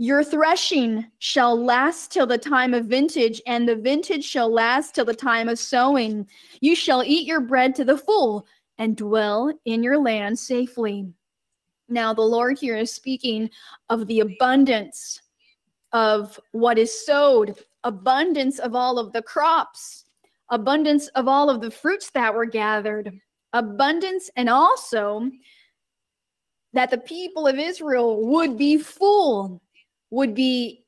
Your 0.04 0.22
threshing 0.22 1.06
shall 1.20 1.56
last 1.56 2.12
till 2.12 2.28
the 2.28 2.38
time 2.38 2.74
of 2.74 2.88
vintage, 2.88 3.42
and 3.48 3.66
the 3.66 3.78
vintage 3.78 4.26
shall 4.26 4.52
last 4.52 4.94
till 4.94 5.06
the 5.06 5.14
time 5.14 5.48
of 5.48 5.58
sowing. 5.58 6.28
You 6.60 6.76
shall 6.76 7.04
eat 7.06 7.26
your 7.26 7.40
bread 7.40 7.74
to 7.76 7.86
the 7.86 7.98
full 7.98 8.46
and 8.78 8.98
dwell 8.98 9.58
in 9.64 9.82
your 9.82 9.98
land 9.98 10.38
safely. 10.38 11.08
Now, 11.88 12.14
the 12.14 12.22
Lord 12.22 12.60
here 12.60 12.76
is 12.76 12.92
speaking 12.92 13.50
of 13.88 14.06
the 14.08 14.20
abundance 14.20 15.22
of 15.94 16.38
what 16.52 16.78
is 16.78 17.06
sowed, 17.06 17.56
abundance 17.86 18.60
of 18.60 18.76
all 18.76 19.00
of 19.00 19.14
the 19.14 19.22
crops, 19.22 20.04
abundance 20.50 21.08
of 21.16 21.30
all 21.30 21.50
of 21.50 21.62
the 21.62 21.72
fruits 21.72 22.10
that 22.10 22.36
were 22.36 22.44
gathered, 22.44 23.10
abundance, 23.54 24.30
and 24.36 24.50
also 24.50 25.32
that 26.74 26.90
the 26.90 26.98
people 26.98 27.48
of 27.48 27.58
Israel 27.58 28.28
would 28.28 28.58
be 28.58 28.78
full 28.78 29.63
would 30.14 30.36
be 30.36 30.86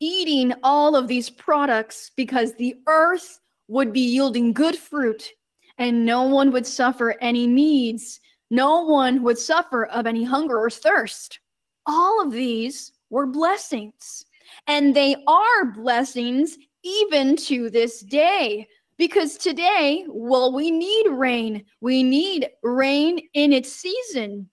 eating 0.00 0.52
all 0.62 0.94
of 0.94 1.08
these 1.08 1.30
products 1.30 2.10
because 2.14 2.54
the 2.54 2.76
earth 2.86 3.40
would 3.68 3.90
be 3.90 4.00
yielding 4.00 4.52
good 4.52 4.76
fruit 4.76 5.30
and 5.78 6.04
no 6.04 6.22
one 6.24 6.52
would 6.52 6.66
suffer 6.66 7.16
any 7.22 7.46
needs. 7.46 8.20
No 8.50 8.82
one 8.84 9.22
would 9.22 9.38
suffer 9.38 9.86
of 9.86 10.06
any 10.06 10.24
hunger 10.24 10.58
or 10.58 10.68
thirst. 10.70 11.40
All 11.86 12.22
of 12.22 12.32
these 12.32 12.92
were 13.08 13.26
blessings, 13.26 14.26
and 14.66 14.94
they 14.94 15.16
are 15.26 15.64
blessings 15.64 16.58
even 16.82 17.36
to 17.36 17.70
this 17.70 18.00
day 18.00 18.66
Because 18.98 19.36
today, 19.36 20.04
well, 20.08 20.52
we 20.52 20.70
need 20.70 21.08
rain. 21.10 21.64
We 21.80 22.02
need 22.02 22.48
rain 22.62 23.20
in 23.34 23.52
its 23.52 23.70
season. 23.70 24.48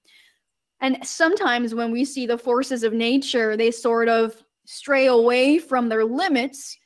And 0.84 0.98
sometimes 1.02 1.74
when 1.74 1.91
we 1.91 2.04
see 2.04 2.28
the 2.28 2.38
forces 2.38 2.84
of 2.84 2.91
nature, 2.91 3.56
they 3.56 3.72
sort 3.72 4.10
of 4.10 4.36
stray 4.65 5.08
away 5.08 5.58
from 5.58 5.88
their 5.88 6.04
limits 6.04 6.78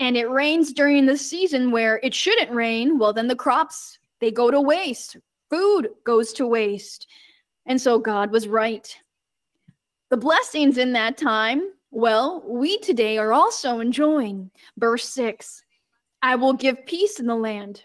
and 0.00 0.16
it 0.16 0.28
rains 0.28 0.72
during 0.72 1.06
the 1.06 1.16
season 1.16 1.70
where 1.70 2.00
it 2.02 2.12
shouldn't 2.12 2.50
rain, 2.50 2.98
well, 2.98 3.12
then 3.12 3.28
the 3.28 3.36
crops 3.36 3.98
they 4.20 4.32
go 4.32 4.50
to 4.50 4.60
waste. 4.60 5.16
Food 5.48 5.90
goes 6.04 6.32
to 6.34 6.46
waste. 6.46 7.06
And 7.66 7.80
so 7.80 8.00
God 8.00 8.32
was 8.32 8.48
right. 8.48 8.94
The 10.10 10.16
blessings 10.16 10.76
in 10.76 10.92
that 10.94 11.16
time, 11.16 11.70
well, 11.92 12.42
we 12.46 12.78
today 12.78 13.16
are 13.16 13.32
also 13.32 13.78
enjoying. 13.78 14.50
Verse 14.76 15.08
6 15.08 15.62
I 16.20 16.34
will 16.34 16.52
give 16.52 16.84
peace 16.84 17.20
in 17.20 17.26
the 17.26 17.36
land, 17.36 17.84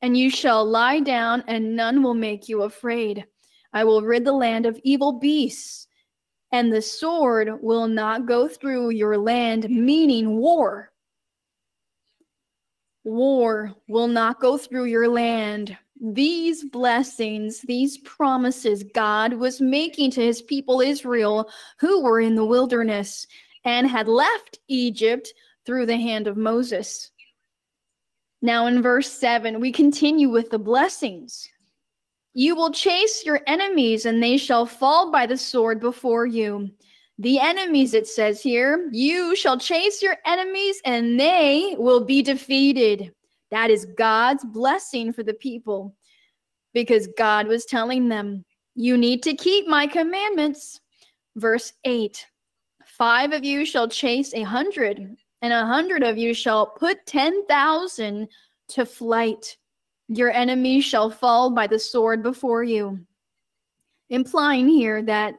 and 0.00 0.16
you 0.16 0.30
shall 0.30 0.64
lie 0.64 1.00
down, 1.00 1.44
and 1.46 1.76
none 1.76 2.02
will 2.02 2.14
make 2.14 2.48
you 2.48 2.62
afraid. 2.62 3.26
I 3.72 3.84
will 3.84 4.02
rid 4.02 4.24
the 4.24 4.32
land 4.32 4.66
of 4.66 4.80
evil 4.84 5.12
beasts, 5.12 5.86
and 6.52 6.72
the 6.72 6.82
sword 6.82 7.62
will 7.62 7.88
not 7.88 8.26
go 8.26 8.48
through 8.48 8.90
your 8.90 9.16
land, 9.16 9.68
meaning 9.70 10.36
war. 10.36 10.92
War 13.04 13.74
will 13.88 14.08
not 14.08 14.40
go 14.40 14.56
through 14.58 14.84
your 14.84 15.08
land. 15.08 15.76
These 16.00 16.64
blessings, 16.64 17.62
these 17.62 17.98
promises 17.98 18.84
God 18.94 19.34
was 19.34 19.60
making 19.60 20.10
to 20.12 20.20
his 20.20 20.42
people 20.42 20.80
Israel 20.80 21.48
who 21.78 22.02
were 22.02 22.20
in 22.20 22.34
the 22.34 22.44
wilderness 22.44 23.26
and 23.64 23.86
had 23.86 24.08
left 24.08 24.58
Egypt 24.68 25.32
through 25.64 25.86
the 25.86 25.96
hand 25.96 26.26
of 26.26 26.36
Moses. 26.36 27.10
Now, 28.40 28.66
in 28.66 28.82
verse 28.82 29.10
7, 29.10 29.60
we 29.60 29.70
continue 29.70 30.28
with 30.28 30.50
the 30.50 30.58
blessings. 30.58 31.48
You 32.34 32.56
will 32.56 32.70
chase 32.70 33.24
your 33.24 33.40
enemies, 33.46 34.06
and 34.06 34.22
they 34.22 34.36
shall 34.36 34.66
fall 34.66 35.10
by 35.10 35.26
the 35.26 35.36
sword 35.36 35.80
before 35.80 36.26
you. 36.26 36.70
The 37.18 37.38
enemies, 37.38 37.94
it 37.94 38.06
says 38.06 38.40
here, 38.40 38.88
you 38.92 39.36
shall 39.36 39.58
chase 39.58 40.02
your 40.02 40.16
enemies, 40.24 40.80
and 40.84 41.20
they 41.20 41.76
will 41.78 42.04
be 42.04 42.22
defeated. 42.22 43.12
That 43.50 43.70
is 43.70 43.84
God's 43.98 44.44
blessing 44.44 45.12
for 45.12 45.22
the 45.22 45.34
people 45.34 45.94
because 46.72 47.06
God 47.18 47.46
was 47.46 47.66
telling 47.66 48.08
them, 48.08 48.44
You 48.74 48.96
need 48.96 49.22
to 49.24 49.34
keep 49.34 49.68
my 49.68 49.86
commandments. 49.86 50.80
Verse 51.36 51.72
8 51.84 52.26
Five 52.86 53.32
of 53.32 53.44
you 53.44 53.64
shall 53.64 53.88
chase 53.88 54.34
a 54.34 54.42
hundred, 54.42 55.16
and 55.42 55.52
a 55.52 55.66
hundred 55.66 56.02
of 56.02 56.18
you 56.18 56.34
shall 56.34 56.66
put 56.66 57.04
10,000 57.06 58.28
to 58.68 58.86
flight. 58.86 59.56
Your 60.14 60.30
enemies 60.30 60.84
shall 60.84 61.10
fall 61.10 61.50
by 61.50 61.66
the 61.66 61.78
sword 61.78 62.22
before 62.22 62.62
you. 62.62 63.00
Implying 64.10 64.68
here 64.68 65.02
that 65.02 65.34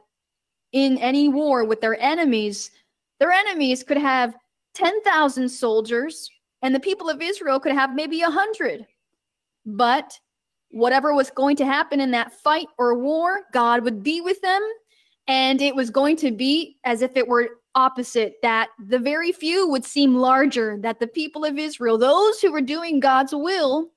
in 0.72 0.98
any 0.98 1.28
war 1.28 1.64
with 1.64 1.80
their 1.80 2.00
enemies, 2.00 2.72
their 3.20 3.30
enemies 3.30 3.84
could 3.84 3.98
have 3.98 4.34
10,000 4.74 5.48
soldiers, 5.48 6.28
and 6.62 6.74
the 6.74 6.80
people 6.80 7.08
of 7.08 7.22
Israel 7.22 7.60
could 7.60 7.72
have 7.72 7.94
maybe 7.94 8.22
a 8.22 8.24
100. 8.24 8.84
But 9.64 10.18
whatever 10.70 11.14
was 11.14 11.30
going 11.30 11.54
to 11.56 11.64
happen 11.64 12.00
in 12.00 12.10
that 12.10 12.32
fight 12.32 12.66
or 12.76 12.98
war, 12.98 13.42
God 13.52 13.84
would 13.84 14.02
be 14.02 14.20
with 14.20 14.40
them. 14.40 14.60
And 15.28 15.62
it 15.62 15.76
was 15.76 15.88
going 15.88 16.16
to 16.16 16.32
be 16.32 16.78
as 16.82 17.00
if 17.00 17.16
it 17.16 17.28
were 17.28 17.60
opposite, 17.76 18.34
that 18.42 18.70
the 18.88 18.98
very 18.98 19.30
few 19.30 19.68
would 19.68 19.84
seem 19.84 20.16
larger, 20.16 20.78
that 20.80 20.98
the 20.98 21.06
people 21.06 21.44
of 21.44 21.58
Israel, 21.58 21.96
those 21.96 22.40
who 22.40 22.50
were 22.50 22.60
doing 22.60 22.98
God's 22.98 23.32
will, 23.32 23.90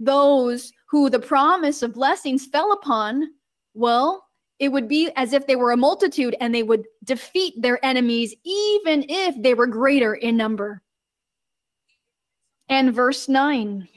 those 0.00 0.72
who 0.88 1.08
the 1.08 1.18
promise 1.18 1.82
of 1.82 1.94
blessings 1.94 2.46
fell 2.46 2.72
upon, 2.72 3.28
well, 3.74 4.26
it 4.58 4.70
would 4.70 4.86
be 4.86 5.10
as 5.16 5.32
if 5.32 5.46
they 5.46 5.56
were 5.56 5.72
a 5.72 5.76
multitude 5.76 6.36
and 6.40 6.54
they 6.54 6.62
would 6.62 6.84
defeat 7.02 7.54
their 7.60 7.84
enemies, 7.84 8.32
even 8.44 9.04
if 9.08 9.34
they 9.42 9.54
were 9.54 9.66
greater 9.66 10.14
in 10.14 10.36
number. 10.36 10.82
And 12.68 12.94
verse 12.94 13.28
9 13.28 13.88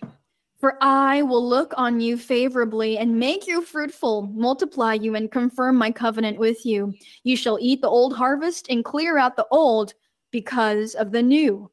For 0.59 0.77
I 0.81 1.21
will 1.21 1.47
look 1.47 1.73
on 1.77 2.01
you 2.01 2.17
favorably 2.17 2.97
and 2.97 3.19
make 3.19 3.45
you 3.45 3.61
fruitful, 3.61 4.23
multiply 4.33 4.95
you, 4.95 5.13
and 5.15 5.31
confirm 5.31 5.75
my 5.75 5.91
covenant 5.91 6.39
with 6.39 6.65
you. 6.65 6.93
You 7.23 7.37
shall 7.37 7.59
eat 7.61 7.81
the 7.81 7.87
old 7.87 8.15
harvest 8.15 8.65
and 8.69 8.83
clear 8.83 9.19
out 9.19 9.35
the 9.35 9.47
old 9.51 9.93
because 10.31 10.95
of 10.95 11.11
the 11.11 11.21
new. 11.21 11.69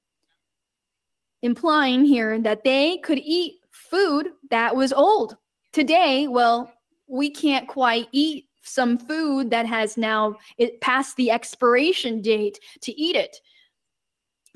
Implying 1.40 2.04
here 2.04 2.38
that 2.40 2.62
they 2.62 2.98
could 2.98 3.18
eat 3.18 3.54
food 3.92 4.30
that 4.50 4.74
was 4.74 4.92
old. 4.92 5.36
Today, 5.72 6.26
well, 6.26 6.72
we 7.06 7.30
can't 7.30 7.68
quite 7.68 8.08
eat 8.10 8.46
some 8.64 8.96
food 8.96 9.50
that 9.50 9.66
has 9.66 9.96
now 9.96 10.36
it 10.58 10.80
passed 10.80 11.16
the 11.16 11.30
expiration 11.30 12.22
date 12.22 12.58
to 12.80 12.92
eat 13.00 13.16
it. 13.16 13.36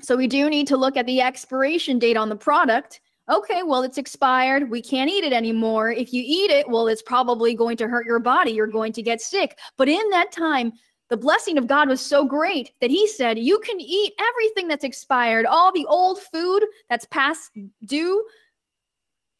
So 0.01 0.15
we 0.15 0.27
do 0.27 0.49
need 0.49 0.67
to 0.67 0.77
look 0.77 0.97
at 0.97 1.05
the 1.05 1.21
expiration 1.21 1.99
date 1.99 2.17
on 2.17 2.29
the 2.29 2.35
product. 2.35 3.01
Okay, 3.29 3.63
well, 3.63 3.83
it's 3.83 3.97
expired. 3.97 4.69
We 4.69 4.81
can't 4.81 5.09
eat 5.09 5.23
it 5.23 5.33
anymore. 5.33 5.91
If 5.91 6.13
you 6.13 6.23
eat 6.25 6.49
it, 6.49 6.69
well, 6.69 6.87
it's 6.87 7.01
probably 7.01 7.55
going 7.55 7.77
to 7.77 7.87
hurt 7.87 8.05
your 8.05 8.19
body. 8.19 8.51
You're 8.51 8.67
going 8.67 8.93
to 8.93 9.01
get 9.01 9.21
sick. 9.21 9.57
But 9.77 9.89
in 9.89 10.09
that 10.11 10.31
time, 10.31 10.71
the 11.09 11.17
blessing 11.17 11.57
of 11.57 11.67
God 11.67 11.89
was 11.89 12.01
so 12.01 12.25
great 12.25 12.71
that 12.79 12.89
he 12.89 13.07
said, 13.07 13.37
You 13.39 13.59
can 13.59 13.79
eat 13.79 14.13
everything 14.19 14.67
that's 14.67 14.83
expired, 14.83 15.45
all 15.45 15.71
the 15.71 15.85
old 15.87 16.19
food 16.21 16.65
that's 16.89 17.05
past 17.05 17.51
due. 17.85 18.25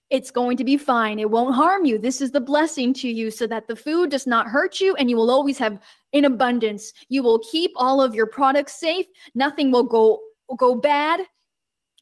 It's 0.09 0.31
going 0.31 0.55
to 0.57 0.63
be 0.63 0.77
fine. 0.77 1.19
It 1.19 1.29
won't 1.29 1.55
harm 1.55 1.83
you. 1.83 1.97
This 1.97 2.21
is 2.21 2.31
the 2.31 2.39
blessing 2.39 2.93
to 2.95 3.09
you 3.09 3.29
so 3.29 3.45
that 3.47 3.67
the 3.67 3.75
food 3.75 4.09
does 4.09 4.25
not 4.25 4.47
hurt 4.47 4.79
you 4.79 4.95
and 4.95 5.09
you 5.09 5.17
will 5.17 5.29
always 5.29 5.57
have 5.57 5.79
in 6.13 6.25
abundance. 6.25 6.93
You 7.09 7.23
will 7.23 7.39
keep 7.39 7.71
all 7.75 8.01
of 8.01 8.15
your 8.15 8.27
products 8.27 8.79
safe. 8.79 9.05
Nothing 9.35 9.69
will 9.71 9.83
go 9.83 10.21
go 10.55 10.75
bad 10.75 11.21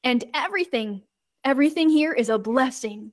and 0.04 0.24
everything 0.36 1.02
everything 1.44 1.90
here 1.90 2.14
is 2.14 2.30
a 2.30 2.38
blessing 2.38 3.12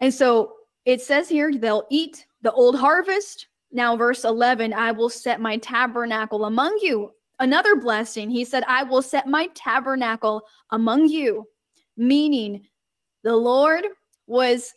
and 0.00 0.12
so 0.12 0.52
it 0.84 1.00
says 1.00 1.28
here 1.28 1.52
they'll 1.56 1.86
eat 1.90 2.26
the 2.42 2.52
old 2.52 2.76
harvest 2.76 3.46
now 3.70 3.96
verse 3.96 4.24
11 4.24 4.72
i 4.74 4.90
will 4.90 5.08
set 5.08 5.40
my 5.40 5.56
tabernacle 5.58 6.46
among 6.46 6.76
you 6.82 7.10
another 7.38 7.76
blessing 7.76 8.28
he 8.28 8.44
said 8.44 8.64
i 8.66 8.82
will 8.82 9.02
set 9.02 9.26
my 9.26 9.48
tabernacle 9.54 10.42
among 10.72 11.08
you 11.08 11.44
meaning 11.96 12.60
the 13.22 13.34
lord 13.34 13.84
was 14.28 14.72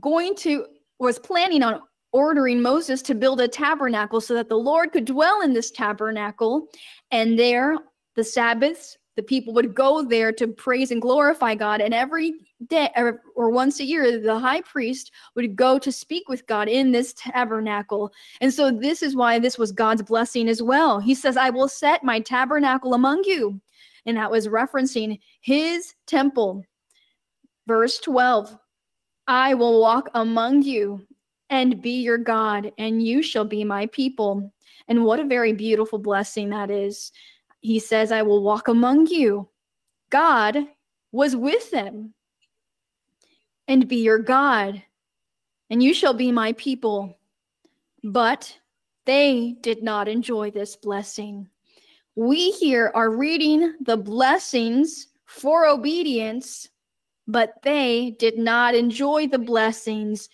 going 0.00 0.34
to 0.36 0.66
was 0.98 1.18
planning 1.18 1.62
on 1.62 1.80
ordering 2.12 2.60
Moses 2.60 3.00
to 3.02 3.14
build 3.14 3.40
a 3.40 3.48
tabernacle 3.48 4.20
so 4.20 4.34
that 4.34 4.48
the 4.48 4.58
Lord 4.58 4.92
could 4.92 5.06
dwell 5.06 5.40
in 5.40 5.54
this 5.54 5.70
tabernacle 5.70 6.68
and 7.10 7.38
there 7.38 7.78
the 8.14 8.24
Sabbaths 8.24 8.98
the 9.16 9.22
people 9.22 9.52
would 9.52 9.74
go 9.74 10.02
there 10.02 10.32
to 10.32 10.48
praise 10.48 10.90
and 10.90 11.02
glorify 11.02 11.54
God. 11.54 11.80
And 11.80 11.92
every 11.92 12.32
day 12.66 12.90
or, 12.96 13.20
or, 13.34 13.50
once 13.50 13.80
a 13.80 13.84
year, 13.84 14.18
the 14.18 14.38
high 14.38 14.62
priest 14.62 15.12
would 15.34 15.54
go 15.54 15.78
to 15.78 15.92
speak 15.92 16.28
with 16.28 16.46
God 16.46 16.68
in 16.68 16.92
this 16.92 17.12
tabernacle. 17.12 18.12
And 18.40 18.52
so 18.52 18.70
this 18.70 19.02
is 19.02 19.14
why 19.14 19.38
this 19.38 19.58
was 19.58 19.72
God's 19.72 20.02
blessing 20.02 20.48
as 20.48 20.62
well. 20.62 20.98
He 20.98 21.14
says, 21.14 21.36
I 21.36 21.50
will 21.50 21.68
set 21.68 22.04
my 22.04 22.20
tabernacle 22.20 22.94
among 22.94 23.24
you. 23.24 23.60
And 24.06 24.16
that 24.16 24.30
was 24.30 24.48
referencing 24.48 25.20
his 25.40 25.94
temple. 26.06 26.64
Verse 27.66 27.98
12 28.00 28.56
I 29.26 29.54
will 29.54 29.80
walk 29.80 30.10
among 30.14 30.62
you 30.62 31.06
and 31.50 31.82
be 31.82 32.00
your 32.00 32.18
God, 32.18 32.72
and 32.78 33.02
you 33.02 33.22
shall 33.22 33.44
be 33.44 33.64
my 33.64 33.86
people. 33.86 34.52
And 34.88 35.04
what 35.04 35.20
a 35.20 35.24
very 35.24 35.52
beautiful 35.52 35.98
blessing 35.98 36.50
that 36.50 36.70
is 36.70 37.12
he 37.62 37.78
says, 37.78 38.10
I 38.10 38.22
will 38.22 38.42
walk 38.42 38.68
among 38.68 39.06
you. 39.06 39.48
God 40.10 40.58
was 41.12 41.36
with 41.36 41.70
them 41.70 42.12
and 43.68 43.88
be 43.88 43.96
your 44.02 44.18
God, 44.18 44.82
and 45.70 45.82
you 45.82 45.94
shall 45.94 46.12
be 46.12 46.32
my 46.32 46.52
people. 46.54 47.16
But 48.02 48.58
they 49.06 49.56
did 49.60 49.82
not 49.82 50.08
enjoy 50.08 50.50
this 50.50 50.74
blessing. 50.74 51.48
We 52.16 52.50
here 52.50 52.90
are 52.94 53.10
reading 53.10 53.74
the 53.80 53.96
blessings 53.96 55.06
for 55.26 55.66
obedience, 55.66 56.68
but 57.26 57.54
they 57.62 58.16
did 58.18 58.38
not 58.38 58.74
enjoy 58.74 59.26
the 59.26 59.38
blessings. 59.38 60.28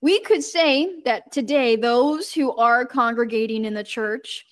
We 0.00 0.20
could 0.20 0.44
say 0.44 1.00
that 1.04 1.32
today, 1.32 1.76
those 1.76 2.32
who 2.32 2.54
are 2.56 2.84
congregating 2.84 3.64
in 3.64 3.74
the 3.74 3.84
church, 3.84 4.44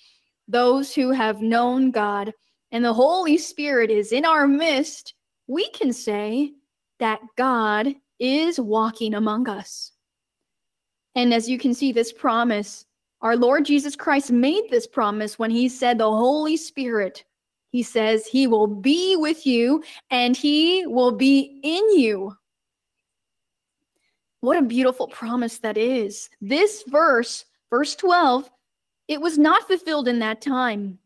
those 0.47 0.93
who 0.93 1.11
have 1.11 1.41
known 1.41 1.91
God 1.91 2.33
and 2.71 2.83
the 2.83 2.93
Holy 2.93 3.37
Spirit 3.37 3.89
is 3.89 4.11
in 4.11 4.25
our 4.25 4.47
midst, 4.47 5.13
we 5.47 5.69
can 5.69 5.93
say 5.93 6.51
that 6.99 7.19
God 7.37 7.93
is 8.19 8.59
walking 8.59 9.13
among 9.13 9.47
us. 9.47 9.91
And 11.15 11.33
as 11.33 11.49
you 11.49 11.57
can 11.57 11.73
see, 11.73 11.91
this 11.91 12.11
promise, 12.11 12.85
our 13.21 13.37
Lord 13.37 13.65
Jesus 13.65 13.95
Christ 13.95 14.31
made 14.31 14.69
this 14.69 14.87
promise 14.87 15.39
when 15.39 15.51
he 15.51 15.69
said, 15.69 15.97
The 15.97 16.09
Holy 16.09 16.57
Spirit, 16.57 17.23
he 17.75 17.83
says, 17.83 18.25
He 18.25 18.47
will 18.47 18.67
be 18.67 19.17
with 19.17 19.45
you 19.45 19.83
and 20.09 20.37
He 20.37 20.87
will 20.87 21.11
be 21.11 21.59
in 21.61 21.99
you. 21.99 22.33
What 24.39 24.55
a 24.55 24.61
beautiful 24.61 25.09
promise 25.09 25.57
that 25.57 25.75
is. 25.75 26.29
This 26.39 26.85
verse, 26.87 27.43
verse 27.69 27.93
12, 27.97 28.49
it 29.09 29.19
was 29.19 29.37
not 29.37 29.67
fulfilled 29.67 30.07
in 30.07 30.19
that 30.19 30.39
time. 30.39 30.99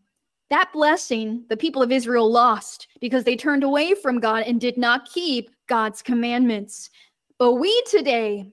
That 0.51 0.71
blessing 0.71 1.43
the 1.49 1.58
people 1.58 1.82
of 1.82 1.91
Israel 1.91 2.32
lost 2.32 2.88
because 3.01 3.23
they 3.23 3.36
turned 3.36 3.63
away 3.63 3.95
from 3.95 4.19
God 4.19 4.43
and 4.43 4.62
did 4.62 4.77
not 4.77 5.10
keep 5.12 5.49
God's 5.65 6.03
commandments. 6.03 6.91
But 7.39 7.53
we 7.53 7.82
today, 7.89 8.45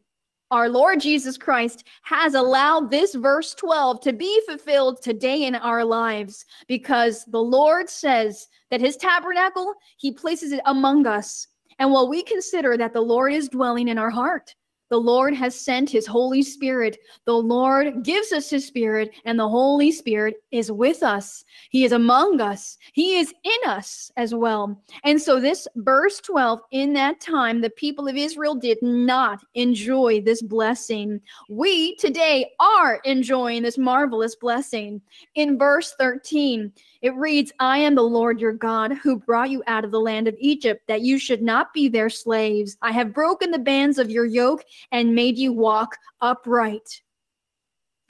our 0.51 0.69
Lord 0.69 1.01
Jesus 1.01 1.37
Christ 1.37 1.85
has 2.03 2.35
allowed 2.35 2.91
this 2.91 3.15
verse 3.15 3.55
12 3.55 4.01
to 4.03 4.13
be 4.13 4.41
fulfilled 4.47 5.03
today 5.03 5.45
in 5.45 5.55
our 5.57 5.85
lives 5.85 6.45
because 6.69 7.25
the 7.25 7.43
Lord 7.43 7.91
says 7.91 8.49
that 8.71 8.81
his 8.81 8.97
tabernacle, 8.97 9.75
he 9.97 10.13
places 10.13 10.53
it 10.53 10.61
among 10.67 11.07
us. 11.07 11.49
And 11.79 11.91
while 11.91 12.09
we 12.09 12.23
consider 12.23 12.77
that 12.77 12.93
the 12.93 13.01
Lord 13.01 13.33
is 13.33 13.49
dwelling 13.49 13.89
in 13.89 13.99
our 13.99 14.11
heart, 14.11 14.55
the 14.89 14.99
Lord 14.99 15.35
has 15.35 15.59
sent 15.59 15.91
his 15.91 16.07
Holy 16.07 16.43
Spirit. 16.43 16.99
The 17.25 17.35
Lord 17.35 18.05
gives 18.05 18.33
us 18.33 18.51
his 18.51 18.67
Spirit, 18.67 19.11
and 19.25 19.39
the 19.39 19.49
Holy 19.49 19.91
Spirit 19.91 20.37
is 20.53 20.71
with 20.71 21.03
us. 21.03 21.45
He 21.71 21.85
is 21.85 21.93
among 21.93 22.41
us. 22.41 22.79
He 22.93 23.19
is 23.19 23.35
in 23.43 23.71
us 23.71 24.11
as 24.17 24.35
well. 24.35 24.81
And 25.05 25.21
so, 25.21 25.41
this 25.41 25.67
verse 25.77 26.21
12, 26.21 26.61
in 26.71 26.93
that 26.93 27.21
time, 27.21 27.61
the 27.61 27.71
people 27.71 28.07
of 28.07 28.17
Israel 28.17 28.55
did 28.55 28.79
not 28.81 29.45
enjoy 29.55 30.21
this 30.21 30.43
blessing. 30.43 31.21
We 31.49 31.97
today 31.97 32.53
are 32.61 33.01
enjoying 33.05 33.63
this 33.63 33.79
marvelous 33.79 34.37
blessing. 34.37 35.01
In 35.35 35.59
verse 35.59 35.95
13, 35.99 36.73
it 37.03 37.15
reads, 37.15 37.53
I 37.61 37.79
am 37.79 37.95
the 37.95 38.03
Lord 38.03 38.41
your 38.41 38.53
God 38.53 38.93
who 38.95 39.19
brought 39.19 39.51
you 39.51 39.63
out 39.67 39.85
of 39.85 39.91
the 39.91 40.01
land 40.01 40.29
of 40.29 40.37
Egypt, 40.39 40.83
that 40.89 41.03
you 41.03 41.19
should 41.19 41.43
not 41.43 41.73
be 41.73 41.89
their 41.89 42.11
slaves. 42.11 42.77
I 42.83 42.93
have 42.93 43.15
broken 43.15 43.51
the 43.51 43.59
bands 43.59 43.99
of 43.99 44.11
your 44.11 44.25
yoke 44.25 44.65
and 44.93 45.15
made 45.15 45.39
you 45.39 45.53
walk 45.53 45.97
upright. 46.21 47.03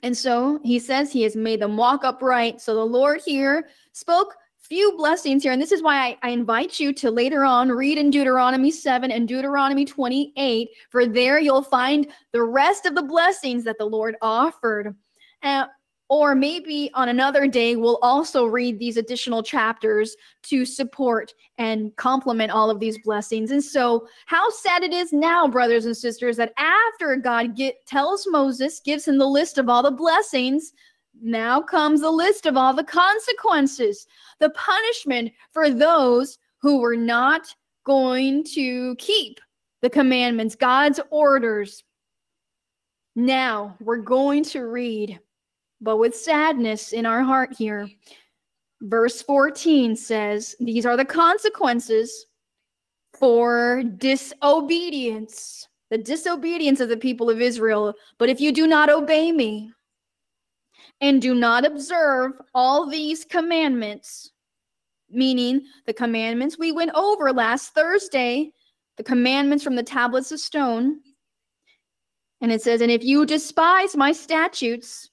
And 0.03 0.15
so 0.15 0.59
he 0.63 0.79
says 0.79 1.11
he 1.11 1.23
has 1.23 1.35
made 1.35 1.61
them 1.61 1.75
walk 1.75 2.03
upright. 2.03 2.61
So 2.61 2.75
the 2.75 2.85
Lord 2.85 3.21
here 3.25 3.67
spoke 3.93 4.35
few 4.67 4.95
blessings 4.97 5.43
here. 5.43 5.53
And 5.53 5.61
this 5.61 5.71
is 5.71 5.81
why 5.81 5.97
I, 5.97 6.17
I, 6.23 6.29
invite 6.31 6.79
you 6.79 6.91
to 6.93 7.09
later 7.09 7.45
on 7.45 7.69
read 7.69 7.97
in 7.97 8.09
Deuteronomy 8.09 8.69
7 8.69 9.11
and 9.11 9.27
Deuteronomy 9.27 9.85
28, 9.85 10.69
for 10.89 11.05
there 11.05 11.39
you'll 11.39 11.63
find 11.63 12.07
the 12.33 12.43
rest 12.43 12.85
of 12.85 12.93
the 12.93 13.01
blessings 13.01 13.63
that 13.63 13.77
the 13.77 13.85
Lord 13.85 14.17
offered. 14.21 14.93
Uh, 15.41 15.67
or 16.09 16.35
maybe 16.35 16.89
on 16.93 17.09
another 17.09 17.47
day, 17.47 17.75
we'll 17.75 17.99
also 18.01 18.45
read 18.45 18.79
these 18.79 18.97
additional 18.97 19.43
chapters 19.43 20.15
to 20.43 20.65
support 20.65 21.33
and 21.57 21.93
complement 21.97 22.51
all 22.51 22.69
of 22.69 22.79
these 22.79 22.97
blessings. 22.99 23.51
And 23.51 23.63
so, 23.63 24.07
how 24.25 24.49
sad 24.49 24.83
it 24.83 24.93
is 24.93 25.11
now, 25.11 25.47
brothers 25.47 25.85
and 25.85 25.95
sisters, 25.95 26.37
that 26.37 26.53
after 26.57 27.15
God 27.17 27.55
get, 27.55 27.85
tells 27.85 28.25
Moses, 28.29 28.79
gives 28.79 29.07
him 29.07 29.17
the 29.17 29.27
list 29.27 29.57
of 29.57 29.67
all 29.67 29.83
the 29.83 29.91
blessings, 29.91 30.71
now 31.21 31.61
comes 31.61 32.01
the 32.01 32.11
list 32.11 32.45
of 32.45 32.55
all 32.55 32.73
the 32.73 32.83
consequences, 32.83 34.07
the 34.39 34.51
punishment 34.51 35.31
for 35.51 35.69
those 35.69 36.37
who 36.61 36.79
were 36.79 36.95
not 36.95 37.53
going 37.83 38.43
to 38.43 38.95
keep 38.95 39.39
the 39.81 39.89
commandments, 39.89 40.55
God's 40.55 40.99
orders. 41.09 41.83
Now 43.15 43.75
we're 43.79 43.97
going 43.97 44.43
to 44.45 44.67
read 44.67 45.19
but 45.81 45.97
with 45.97 46.15
sadness 46.15 46.93
in 46.93 47.05
our 47.05 47.23
heart 47.23 47.53
here. 47.57 47.89
Verse 48.81 49.21
14 49.21 49.95
says, 49.95 50.55
These 50.59 50.85
are 50.85 50.97
the 50.97 51.05
consequences 51.05 52.27
for 53.17 53.83
disobedience, 53.97 55.67
the 55.89 55.97
disobedience 55.97 56.79
of 56.79 56.89
the 56.89 56.97
people 56.97 57.29
of 57.29 57.41
Israel. 57.41 57.93
But 58.17 58.29
if 58.29 58.39
you 58.39 58.51
do 58.51 58.67
not 58.67 58.89
obey 58.89 59.31
me 59.31 59.71
and 61.01 61.21
do 61.21 61.33
not 61.33 61.65
observe 61.65 62.33
all 62.53 62.87
these 62.87 63.25
commandments, 63.25 64.31
meaning 65.09 65.61
the 65.85 65.93
commandments 65.93 66.57
we 66.59 66.71
went 66.71 66.91
over 66.93 67.31
last 67.31 67.73
Thursday, 67.73 68.51
the 68.97 69.03
commandments 69.03 69.63
from 69.63 69.75
the 69.75 69.83
tablets 69.83 70.31
of 70.31 70.39
stone. 70.39 70.99
And 72.41 72.51
it 72.51 72.61
says, 72.61 72.81
And 72.81 72.91
if 72.91 73.03
you 73.03 73.25
despise 73.25 73.95
my 73.95 74.11
statutes, 74.11 75.09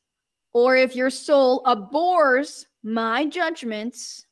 or 0.54 0.76
if 0.76 0.96
your 0.96 1.10
soul 1.10 1.62
abhors 1.66 2.66
my 2.82 3.26
judgments. 3.26 4.24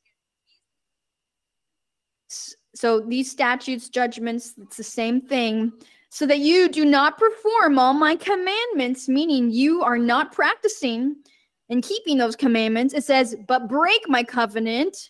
So 2.73 3.01
these 3.01 3.29
statutes, 3.29 3.89
judgments, 3.89 4.55
it's 4.59 4.77
the 4.77 4.83
same 4.83 5.21
thing. 5.21 5.73
So 6.09 6.25
that 6.27 6.39
you 6.39 6.69
do 6.69 6.85
not 6.85 7.17
perform 7.17 7.77
all 7.77 7.93
my 7.93 8.15
commandments, 8.15 9.09
meaning 9.09 9.51
you 9.51 9.83
are 9.83 9.97
not 9.97 10.31
practicing 10.31 11.15
and 11.69 11.83
keeping 11.83 12.17
those 12.17 12.35
commandments. 12.35 12.93
It 12.93 13.03
says, 13.03 13.35
but 13.47 13.67
break 13.67 14.07
my 14.07 14.23
covenant. 14.23 15.09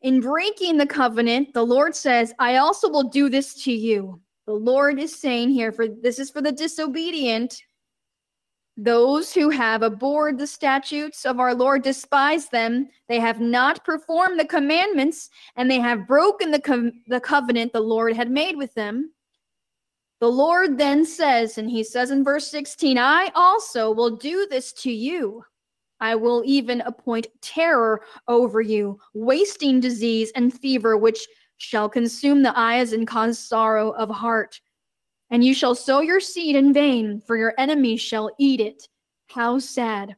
In 0.00 0.20
breaking 0.20 0.78
the 0.78 0.86
covenant, 0.86 1.52
the 1.54 1.66
Lord 1.66 1.94
says, 1.94 2.32
I 2.38 2.56
also 2.56 2.88
will 2.88 3.08
do 3.08 3.28
this 3.28 3.62
to 3.64 3.72
you. 3.72 4.20
The 4.46 4.54
Lord 4.54 4.98
is 4.98 5.14
saying 5.14 5.50
here, 5.50 5.72
for 5.72 5.86
this 5.86 6.18
is 6.18 6.30
for 6.30 6.40
the 6.40 6.52
disobedient 6.52 7.60
those 8.80 9.34
who 9.34 9.50
have 9.50 9.82
abhorred 9.82 10.38
the 10.38 10.46
statutes 10.46 11.26
of 11.26 11.40
our 11.40 11.52
Lord 11.52 11.82
despise 11.82 12.48
them. 12.48 12.88
They 13.08 13.18
have 13.18 13.40
not 13.40 13.84
performed 13.84 14.38
the 14.38 14.44
commandments, 14.44 15.30
and 15.56 15.68
they 15.68 15.80
have 15.80 16.06
broken 16.06 16.52
the, 16.52 16.60
co- 16.60 16.92
the 17.08 17.20
covenant 17.20 17.72
the 17.72 17.80
Lord 17.80 18.14
had 18.14 18.30
made 18.30 18.56
with 18.56 18.72
them. 18.74 19.12
The 20.20 20.28
Lord 20.28 20.78
then 20.78 21.04
says, 21.04 21.58
and 21.58 21.68
he 21.68 21.82
says 21.82 22.12
in 22.12 22.22
verse 22.22 22.46
16, 22.48 22.98
I 22.98 23.32
also 23.34 23.90
will 23.90 24.16
do 24.16 24.46
this 24.48 24.72
to 24.74 24.92
you. 24.92 25.44
I 25.98 26.14
will 26.14 26.44
even 26.46 26.80
appoint 26.82 27.26
terror 27.40 28.02
over 28.28 28.60
you, 28.60 29.00
wasting 29.12 29.80
disease 29.80 30.30
and 30.36 30.54
fever, 30.54 30.96
which 30.96 31.26
shall 31.56 31.88
consume 31.88 32.44
the 32.44 32.56
eyes 32.56 32.92
and 32.92 33.08
cause 33.08 33.40
sorrow 33.40 33.90
of 33.90 34.08
heart. 34.08 34.60
And 35.30 35.44
you 35.44 35.54
shall 35.54 35.74
sow 35.74 36.00
your 36.00 36.20
seed 36.20 36.56
in 36.56 36.72
vain, 36.72 37.20
for 37.20 37.36
your 37.36 37.54
enemies 37.58 38.00
shall 38.00 38.30
eat 38.38 38.60
it. 38.60 38.88
How 39.28 39.58
sad. 39.58 40.16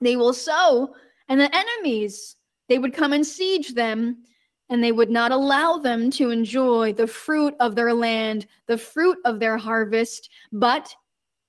They 0.00 0.16
will 0.16 0.34
sow, 0.34 0.94
and 1.28 1.40
the 1.40 1.54
enemies, 1.54 2.36
they 2.68 2.78
would 2.78 2.92
come 2.92 3.12
and 3.12 3.26
siege 3.26 3.74
them, 3.74 4.24
and 4.68 4.84
they 4.84 4.92
would 4.92 5.10
not 5.10 5.32
allow 5.32 5.78
them 5.78 6.10
to 6.12 6.30
enjoy 6.30 6.92
the 6.92 7.06
fruit 7.06 7.54
of 7.58 7.74
their 7.74 7.94
land, 7.94 8.46
the 8.66 8.78
fruit 8.78 9.18
of 9.24 9.40
their 9.40 9.56
harvest, 9.56 10.28
but 10.52 10.94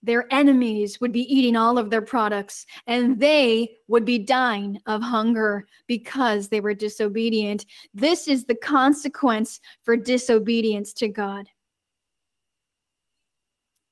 their 0.01 0.33
enemies 0.33 1.01
would 1.01 1.11
be 1.11 1.33
eating 1.33 1.57
all 1.57 1.77
of 1.77 1.89
their 1.89 2.01
products, 2.01 2.65
and 2.87 3.19
they 3.19 3.69
would 3.89 4.05
be 4.05 4.17
dying 4.17 4.79
of 4.85 5.01
hunger 5.01 5.67
because 5.87 6.47
they 6.47 6.61
were 6.61 6.73
disobedient. 6.73 7.65
This 7.93 8.29
is 8.29 8.45
the 8.45 8.55
consequence 8.55 9.59
for 9.83 9.97
disobedience 9.97 10.93
to 10.93 11.09
God. 11.09 11.49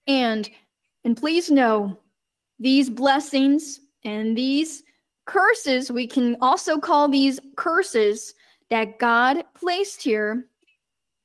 And 0.08 0.50
and 1.04 1.15
please 1.15 1.52
know 1.52 1.98
these 2.60 2.89
blessings 2.89 3.82
and 4.04 4.38
these 4.38 4.84
curses, 5.26 5.91
we 5.91 6.08
can 6.08 6.38
also 6.41 6.80
call 6.80 7.08
these 7.08 7.39
curses 7.56 8.34
that 8.70 8.98
God 9.00 9.43
placed 9.54 10.02
here. 10.02 10.46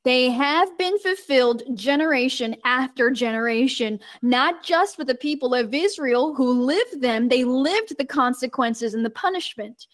They 0.05 0.31
have 0.31 0.77
been 0.79 0.99
fulfilled 0.99 1.62
generation 1.75 2.57
after 2.64 3.11
generation, 3.11 4.01
not 4.21 4.64
just 4.64 4.97
for 4.97 5.05
the 5.05 5.14
people 5.14 5.55
of 5.55 5.73
Israel 5.73 6.35
who 6.35 6.64
lived 6.64 7.01
them, 7.01 7.29
they 7.29 7.45
lived 7.45 7.97
the 7.97 8.05
consequences 8.05 8.95
and 8.95 9.05
the 9.05 9.11
punishment, 9.11 9.87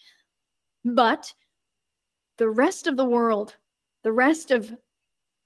but 0.83 1.31
the 2.39 2.49
rest 2.49 2.87
of 2.87 2.97
the 2.97 3.05
world, 3.05 3.55
the 4.03 4.11
rest 4.11 4.49
of 4.49 4.75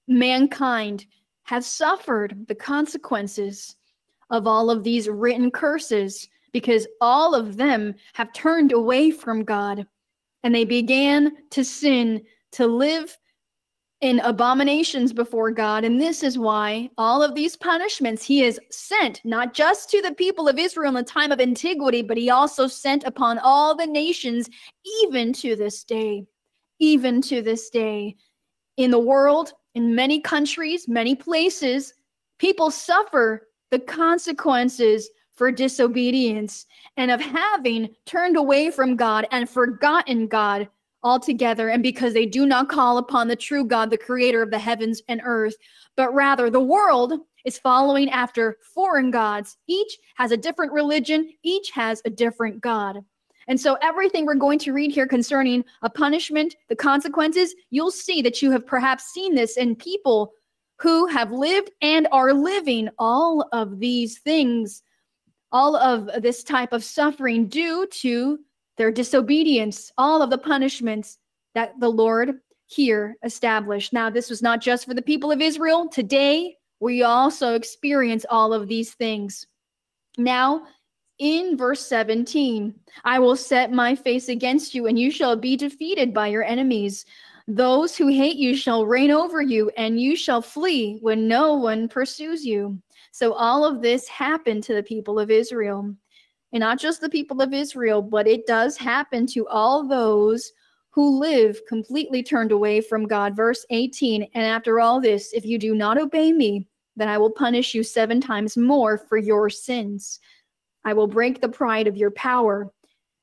mankind 0.08 1.04
have 1.44 1.64
suffered 1.64 2.46
the 2.48 2.54
consequences 2.54 3.76
of 4.30 4.46
all 4.46 4.70
of 4.70 4.82
these 4.82 5.08
written 5.08 5.50
curses 5.50 6.28
because 6.52 6.86
all 7.00 7.34
of 7.34 7.56
them 7.56 7.94
have 8.14 8.32
turned 8.32 8.72
away 8.72 9.10
from 9.10 9.44
God 9.44 9.86
and 10.42 10.54
they 10.54 10.64
began 10.64 11.32
to 11.50 11.64
sin, 11.64 12.22
to 12.52 12.66
live 12.66 13.16
in 14.00 14.20
abominations 14.20 15.12
before 15.12 15.50
God. 15.50 15.84
And 15.84 16.00
this 16.00 16.22
is 16.22 16.38
why 16.38 16.90
all 16.98 17.22
of 17.22 17.34
these 17.34 17.56
punishments 17.56 18.22
he 18.22 18.40
has 18.40 18.60
sent, 18.70 19.22
not 19.24 19.54
just 19.54 19.88
to 19.90 20.02
the 20.02 20.14
people 20.14 20.46
of 20.46 20.58
Israel 20.58 20.88
in 20.88 20.94
the 20.94 21.02
time 21.02 21.32
of 21.32 21.40
antiquity, 21.40 22.02
but 22.02 22.18
he 22.18 22.28
also 22.28 22.66
sent 22.66 23.04
upon 23.04 23.38
all 23.38 23.74
the 23.74 23.86
nations, 23.86 24.50
even 25.02 25.32
to 25.34 25.56
this 25.56 25.84
day. 25.84 26.26
Even 26.80 27.22
to 27.22 27.40
this 27.40 27.70
day. 27.70 28.16
In 28.76 28.90
the 28.90 28.98
world, 28.98 29.54
in 29.74 29.94
many 29.94 30.20
countries, 30.20 30.88
many 30.88 31.14
places, 31.14 31.94
people 32.38 32.70
suffer 32.70 33.48
the 33.70 33.78
consequences 33.78 35.10
for 35.34 35.50
disobedience 35.50 36.66
and 36.96 37.10
of 37.10 37.20
having 37.20 37.88
turned 38.06 38.36
away 38.36 38.70
from 38.70 38.96
God 38.96 39.26
and 39.32 39.48
forgotten 39.48 40.28
God 40.28 40.68
altogether, 41.02 41.68
and 41.68 41.82
because 41.82 42.14
they 42.14 42.24
do 42.24 42.46
not 42.46 42.68
call 42.68 42.98
upon 42.98 43.28
the 43.28 43.36
true 43.36 43.64
God, 43.64 43.90
the 43.90 43.98
creator 43.98 44.42
of 44.42 44.50
the 44.50 44.58
heavens 44.58 45.02
and 45.08 45.20
earth, 45.24 45.54
but 45.96 46.14
rather 46.14 46.48
the 46.48 46.60
world 46.60 47.12
is 47.44 47.58
following 47.58 48.08
after 48.08 48.56
foreign 48.74 49.10
gods. 49.10 49.58
Each 49.66 49.98
has 50.16 50.32
a 50.32 50.36
different 50.36 50.72
religion, 50.72 51.30
each 51.42 51.70
has 51.72 52.00
a 52.04 52.10
different 52.10 52.60
God. 52.62 53.04
And 53.48 53.60
so, 53.60 53.76
everything 53.82 54.26
we're 54.26 54.34
going 54.34 54.58
to 54.60 54.72
read 54.72 54.90
here 54.90 55.06
concerning 55.06 55.64
a 55.82 55.90
punishment, 55.90 56.56
the 56.68 56.76
consequences, 56.76 57.54
you'll 57.70 57.90
see 57.90 58.22
that 58.22 58.42
you 58.42 58.50
have 58.50 58.66
perhaps 58.66 59.12
seen 59.12 59.34
this 59.34 59.56
in 59.56 59.76
people 59.76 60.32
who 60.80 61.06
have 61.06 61.30
lived 61.30 61.70
and 61.82 62.08
are 62.12 62.32
living 62.32 62.88
all 62.98 63.48
of 63.52 63.78
these 63.78 64.18
things, 64.18 64.82
all 65.52 65.76
of 65.76 66.10
this 66.22 66.42
type 66.42 66.72
of 66.72 66.82
suffering 66.82 67.46
due 67.46 67.86
to 67.86 68.38
their 68.76 68.90
disobedience, 68.90 69.92
all 69.98 70.20
of 70.20 70.30
the 70.30 70.38
punishments 70.38 71.18
that 71.54 71.78
the 71.78 71.88
Lord 71.88 72.40
here 72.66 73.16
established. 73.22 73.92
Now, 73.92 74.10
this 74.10 74.30
was 74.30 74.42
not 74.42 74.60
just 74.60 74.86
for 74.86 74.94
the 74.94 75.02
people 75.02 75.30
of 75.30 75.40
Israel. 75.40 75.88
Today, 75.88 76.56
we 76.80 77.02
also 77.02 77.54
experience 77.54 78.26
all 78.28 78.52
of 78.52 78.68
these 78.68 78.94
things. 78.94 79.46
Now, 80.18 80.66
in 81.18 81.56
verse 81.56 81.86
17, 81.86 82.74
I 83.04 83.18
will 83.18 83.36
set 83.36 83.72
my 83.72 83.94
face 83.94 84.28
against 84.28 84.74
you, 84.74 84.86
and 84.86 84.98
you 84.98 85.10
shall 85.10 85.36
be 85.36 85.56
defeated 85.56 86.12
by 86.12 86.28
your 86.28 86.42
enemies. 86.42 87.06
Those 87.46 87.96
who 87.96 88.08
hate 88.08 88.36
you 88.36 88.56
shall 88.56 88.86
reign 88.86 89.10
over 89.10 89.42
you, 89.42 89.70
and 89.76 90.00
you 90.00 90.16
shall 90.16 90.42
flee 90.42 90.98
when 91.02 91.28
no 91.28 91.54
one 91.54 91.88
pursues 91.88 92.44
you. 92.44 92.80
So, 93.12 93.32
all 93.32 93.64
of 93.64 93.82
this 93.82 94.08
happened 94.08 94.64
to 94.64 94.74
the 94.74 94.82
people 94.82 95.18
of 95.18 95.30
Israel. 95.30 95.94
And 96.52 96.60
not 96.60 96.78
just 96.78 97.00
the 97.00 97.10
people 97.10 97.42
of 97.42 97.52
Israel, 97.52 98.00
but 98.00 98.28
it 98.28 98.46
does 98.46 98.76
happen 98.76 99.26
to 99.28 99.46
all 99.48 99.86
those 99.86 100.52
who 100.90 101.18
live 101.18 101.60
completely 101.68 102.22
turned 102.22 102.52
away 102.52 102.80
from 102.80 103.08
God. 103.08 103.36
Verse 103.36 103.66
18 103.70 104.22
And 104.22 104.44
after 104.44 104.80
all 104.80 105.00
this, 105.00 105.32
if 105.32 105.44
you 105.44 105.58
do 105.58 105.74
not 105.74 105.98
obey 105.98 106.32
me, 106.32 106.68
then 106.96 107.08
I 107.08 107.18
will 107.18 107.30
punish 107.30 107.74
you 107.74 107.82
seven 107.82 108.20
times 108.20 108.56
more 108.56 108.98
for 108.98 109.18
your 109.18 109.50
sins. 109.50 110.20
I 110.84 110.92
will 110.92 111.06
break 111.06 111.40
the 111.40 111.48
pride 111.48 111.86
of 111.86 111.96
your 111.96 112.10
power. 112.10 112.70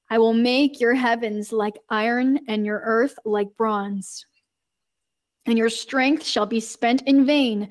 I 0.09 0.17
will 0.17 0.33
make 0.33 0.79
your 0.79 0.93
heavens 0.93 1.51
like 1.51 1.75
iron 1.89 2.39
and 2.47 2.65
your 2.65 2.81
earth 2.83 3.17
like 3.25 3.55
bronze. 3.57 4.25
And 5.45 5.57
your 5.57 5.69
strength 5.69 6.23
shall 6.23 6.45
be 6.45 6.59
spent 6.59 7.03
in 7.07 7.25
vain, 7.25 7.69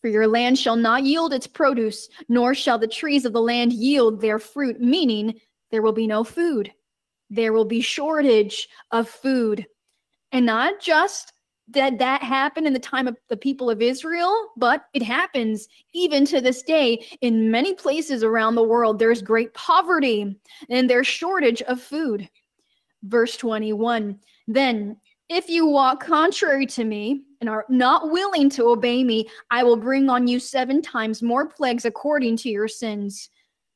for 0.00 0.08
your 0.08 0.26
land 0.26 0.58
shall 0.58 0.76
not 0.76 1.04
yield 1.04 1.32
its 1.32 1.46
produce, 1.46 2.08
nor 2.28 2.54
shall 2.54 2.78
the 2.78 2.86
trees 2.86 3.24
of 3.24 3.32
the 3.32 3.40
land 3.40 3.72
yield 3.72 4.20
their 4.20 4.38
fruit, 4.38 4.80
meaning 4.80 5.40
there 5.70 5.82
will 5.82 5.92
be 5.92 6.06
no 6.06 6.24
food 6.24 6.72
there 7.30 7.52
will 7.52 7.64
be 7.64 7.80
shortage 7.80 8.68
of 8.90 9.08
food. 9.08 9.66
And 10.32 10.46
not 10.46 10.80
just 10.80 11.32
that 11.68 11.98
that 11.98 12.22
happened 12.22 12.66
in 12.66 12.72
the 12.72 12.78
time 12.78 13.08
of 13.08 13.16
the 13.28 13.36
people 13.36 13.68
of 13.68 13.82
Israel, 13.82 14.50
but 14.56 14.86
it 14.94 15.02
happens 15.02 15.68
even 15.92 16.24
to 16.26 16.40
this 16.40 16.62
day 16.62 17.04
in 17.20 17.50
many 17.50 17.74
places 17.74 18.22
around 18.22 18.54
the 18.54 18.62
world. 18.62 18.98
There's 18.98 19.22
great 19.22 19.52
poverty 19.54 20.38
and 20.68 20.88
there's 20.88 21.06
shortage 21.06 21.62
of 21.62 21.80
food. 21.80 22.28
Verse 23.02 23.36
21 23.36 24.18
Then, 24.46 24.96
if 25.28 25.48
you 25.48 25.66
walk 25.66 26.04
contrary 26.04 26.66
to 26.66 26.84
me 26.84 27.22
and 27.40 27.50
are 27.50 27.66
not 27.68 28.12
willing 28.12 28.48
to 28.50 28.68
obey 28.68 29.02
me, 29.02 29.28
I 29.50 29.64
will 29.64 29.76
bring 29.76 30.08
on 30.08 30.28
you 30.28 30.38
seven 30.38 30.82
times 30.82 31.22
more 31.22 31.48
plagues 31.48 31.84
according 31.84 32.36
to 32.38 32.48
your 32.48 32.68
sins. 32.68 33.28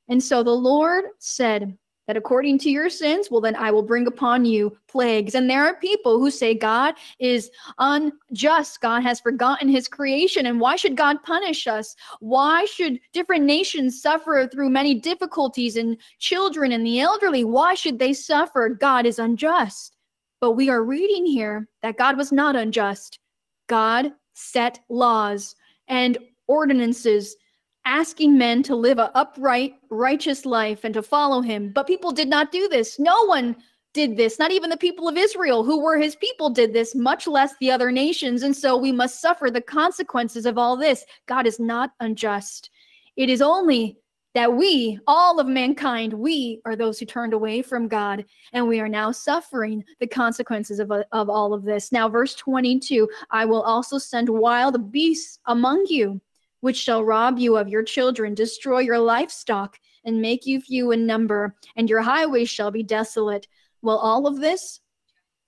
And 0.08 0.22
so 0.22 0.42
the 0.44 0.50
Lord 0.50 1.04
said, 1.18 1.76
that 2.10 2.16
according 2.16 2.58
to 2.58 2.70
your 2.70 2.90
sins, 2.90 3.28
well, 3.30 3.40
then 3.40 3.54
I 3.54 3.70
will 3.70 3.84
bring 3.84 4.08
upon 4.08 4.44
you 4.44 4.76
plagues. 4.88 5.36
And 5.36 5.48
there 5.48 5.64
are 5.64 5.76
people 5.76 6.18
who 6.18 6.28
say 6.28 6.54
God 6.54 6.96
is 7.20 7.52
unjust. 7.78 8.80
God 8.80 9.04
has 9.04 9.20
forgotten 9.20 9.68
his 9.68 9.86
creation. 9.86 10.46
And 10.46 10.58
why 10.58 10.74
should 10.74 10.96
God 10.96 11.22
punish 11.22 11.68
us? 11.68 11.94
Why 12.18 12.64
should 12.64 12.98
different 13.12 13.44
nations 13.44 14.02
suffer 14.02 14.48
through 14.50 14.70
many 14.70 14.92
difficulties 14.92 15.76
and 15.76 15.96
children 16.18 16.72
and 16.72 16.84
the 16.84 16.98
elderly? 16.98 17.44
Why 17.44 17.74
should 17.74 18.00
they 18.00 18.12
suffer? 18.12 18.70
God 18.70 19.06
is 19.06 19.20
unjust. 19.20 19.96
But 20.40 20.52
we 20.52 20.68
are 20.68 20.82
reading 20.82 21.24
here 21.24 21.68
that 21.82 21.96
God 21.96 22.16
was 22.16 22.32
not 22.32 22.56
unjust. 22.56 23.20
God 23.68 24.10
set 24.34 24.80
laws 24.88 25.54
and 25.86 26.18
ordinances 26.48 27.36
asking 27.84 28.36
men 28.36 28.62
to 28.64 28.76
live 28.76 28.98
an 28.98 29.10
upright, 29.14 29.74
righteous 29.90 30.44
life 30.44 30.84
and 30.84 30.94
to 30.94 31.02
follow 31.02 31.40
him. 31.40 31.72
But 31.72 31.86
people 31.86 32.12
did 32.12 32.28
not 32.28 32.52
do 32.52 32.68
this. 32.68 32.98
No 32.98 33.24
one 33.24 33.56
did 33.92 34.16
this. 34.16 34.38
Not 34.38 34.52
even 34.52 34.70
the 34.70 34.76
people 34.76 35.08
of 35.08 35.16
Israel, 35.16 35.64
who 35.64 35.80
were 35.80 35.98
his 35.98 36.14
people, 36.16 36.50
did 36.50 36.72
this, 36.72 36.94
much 36.94 37.26
less 37.26 37.54
the 37.58 37.70
other 37.70 37.90
nations. 37.90 38.42
And 38.42 38.54
so 38.54 38.76
we 38.76 38.92
must 38.92 39.20
suffer 39.20 39.50
the 39.50 39.60
consequences 39.60 40.46
of 40.46 40.58
all 40.58 40.76
this. 40.76 41.04
God 41.26 41.46
is 41.46 41.58
not 41.58 41.92
unjust. 42.00 42.70
It 43.16 43.28
is 43.28 43.42
only 43.42 43.96
that 44.34 44.52
we, 44.52 44.98
all 45.08 45.40
of 45.40 45.48
mankind, 45.48 46.12
we 46.12 46.60
are 46.64 46.76
those 46.76 46.98
who 47.00 47.06
turned 47.06 47.32
away 47.32 47.62
from 47.62 47.88
God, 47.88 48.24
and 48.52 48.68
we 48.68 48.78
are 48.78 48.88
now 48.88 49.10
suffering 49.10 49.82
the 49.98 50.06
consequences 50.06 50.78
of, 50.78 50.92
of 50.92 51.28
all 51.28 51.52
of 51.52 51.64
this. 51.64 51.90
Now, 51.90 52.08
verse 52.08 52.34
22 52.36 53.08
I 53.30 53.44
will 53.44 53.62
also 53.62 53.98
send 53.98 54.28
wild 54.28 54.92
beasts 54.92 55.40
among 55.46 55.86
you 55.88 56.20
which 56.60 56.76
shall 56.76 57.04
rob 57.04 57.38
you 57.38 57.56
of 57.56 57.68
your 57.68 57.82
children, 57.82 58.34
destroy 58.34 58.80
your 58.80 58.98
livestock, 58.98 59.78
and 60.04 60.20
make 60.20 60.46
you 60.46 60.60
few 60.60 60.92
in 60.92 61.06
number, 61.06 61.54
and 61.76 61.88
your 61.88 62.02
highways 62.02 62.48
shall 62.48 62.70
be 62.70 62.82
desolate. 62.82 63.46
Well, 63.82 63.98
all 63.98 64.26
of 64.26 64.40
this 64.40 64.80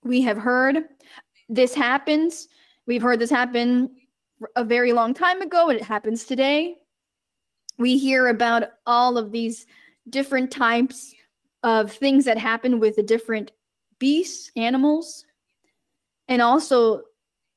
we 0.03 0.21
have 0.21 0.37
heard. 0.37 0.77
This 1.49 1.73
happens. 1.73 2.47
We've 2.85 3.01
heard 3.01 3.19
this 3.19 3.29
happen 3.29 3.91
a 4.55 4.63
very 4.63 4.93
long 4.93 5.13
time 5.13 5.41
ago, 5.41 5.69
and 5.69 5.79
it 5.79 5.85
happens 5.85 6.25
today. 6.25 6.75
We 7.77 7.97
hear 7.97 8.27
about 8.27 8.63
all 8.85 9.17
of 9.17 9.31
these 9.31 9.65
different 10.09 10.51
types 10.51 11.13
of 11.63 11.91
things 11.91 12.25
that 12.25 12.37
happen 12.37 12.79
with 12.79 12.95
the 12.95 13.03
different 13.03 13.51
beasts, 13.99 14.51
animals, 14.55 15.25
and 16.27 16.41
also 16.41 17.03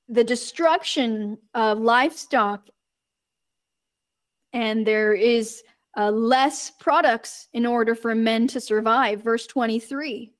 the 0.08 0.24
destruction 0.24 1.38
of 1.54 1.78
livestock 1.78 2.68
and 4.56 4.86
there 4.86 5.12
is 5.12 5.62
uh, 5.98 6.10
less 6.10 6.70
products 6.70 7.48
in 7.52 7.66
order 7.66 7.94
for 7.94 8.14
men 8.14 8.48
to 8.48 8.58
survive. 8.58 9.22
Verse 9.22 9.46
23. 9.46 10.32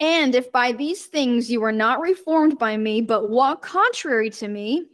And 0.00 0.34
if 0.34 0.50
by 0.50 0.72
these 0.72 1.06
things 1.06 1.50
you 1.50 1.62
are 1.62 1.72
not 1.72 2.00
reformed 2.00 2.58
by 2.58 2.78
me, 2.78 3.02
but 3.02 3.28
walk 3.28 3.60
contrary 3.60 4.30
to 4.30 4.48
me, 4.48 4.86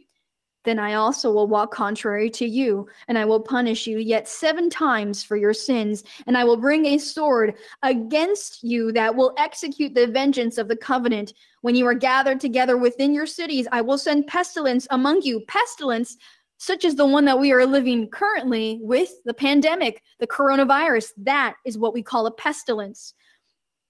then 0.65 0.79
I 0.79 0.95
also 0.95 1.31
will 1.31 1.47
walk 1.47 1.71
contrary 1.71 2.29
to 2.31 2.45
you, 2.45 2.89
and 3.07 3.17
I 3.17 3.23
will 3.23 3.39
punish 3.39 3.87
you 3.87 3.99
yet 3.99 4.27
seven 4.27 4.69
times 4.69 5.23
for 5.23 5.37
your 5.37 5.53
sins, 5.53 6.03
and 6.27 6.35
I 6.35 6.43
will 6.43 6.57
bring 6.57 6.87
a 6.87 6.97
sword 6.97 7.53
against 7.83 8.63
you 8.63 8.91
that 8.93 9.15
will 9.15 9.33
execute 9.37 9.93
the 9.93 10.07
vengeance 10.07 10.57
of 10.57 10.67
the 10.67 10.75
covenant. 10.75 11.33
When 11.61 11.75
you 11.75 11.85
are 11.85 11.93
gathered 11.93 12.41
together 12.41 12.77
within 12.77 13.13
your 13.13 13.27
cities, 13.27 13.67
I 13.71 13.81
will 13.81 13.99
send 13.99 14.27
pestilence 14.27 14.87
among 14.89 15.21
you, 15.21 15.41
pestilence 15.47 16.17
such 16.57 16.85
as 16.85 16.95
the 16.95 17.05
one 17.05 17.25
that 17.25 17.39
we 17.39 17.51
are 17.51 17.65
living 17.65 18.07
currently 18.09 18.79
with 18.81 19.11
the 19.25 19.33
pandemic, 19.33 20.01
the 20.19 20.27
coronavirus. 20.27 21.11
That 21.17 21.55
is 21.65 21.77
what 21.77 21.93
we 21.93 22.01
call 22.01 22.27
a 22.27 22.31
pestilence. 22.31 23.13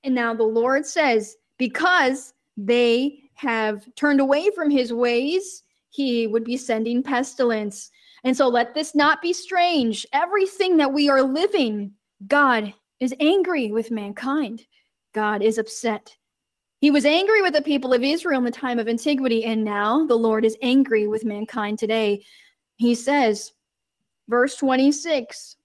And 0.03 0.15
now 0.15 0.33
the 0.33 0.43
Lord 0.43 0.85
says, 0.85 1.35
because 1.57 2.33
they 2.57 3.29
have 3.35 3.85
turned 3.95 4.19
away 4.19 4.49
from 4.55 4.69
his 4.69 4.93
ways, 4.93 5.63
he 5.89 6.27
would 6.27 6.43
be 6.43 6.57
sending 6.57 7.03
pestilence. 7.03 7.91
And 8.23 8.35
so 8.35 8.47
let 8.47 8.73
this 8.73 8.95
not 8.95 9.21
be 9.21 9.33
strange. 9.33 10.05
Everything 10.13 10.77
that 10.77 10.91
we 10.91 11.09
are 11.09 11.21
living, 11.21 11.91
God 12.27 12.73
is 12.99 13.13
angry 13.19 13.71
with 13.71 13.91
mankind. 13.91 14.63
God 15.13 15.41
is 15.41 15.57
upset. 15.57 16.15
He 16.81 16.91
was 16.91 17.05
angry 17.05 17.41
with 17.41 17.53
the 17.53 17.61
people 17.61 17.93
of 17.93 18.03
Israel 18.03 18.39
in 18.39 18.43
the 18.43 18.51
time 18.51 18.79
of 18.79 18.87
antiquity, 18.87 19.45
and 19.45 19.63
now 19.63 20.05
the 20.05 20.15
Lord 20.15 20.45
is 20.45 20.57
angry 20.61 21.07
with 21.07 21.25
mankind 21.25 21.79
today. 21.79 22.23
He 22.77 22.95
says, 22.95 23.51
verse 24.27 24.55
26 24.57 25.55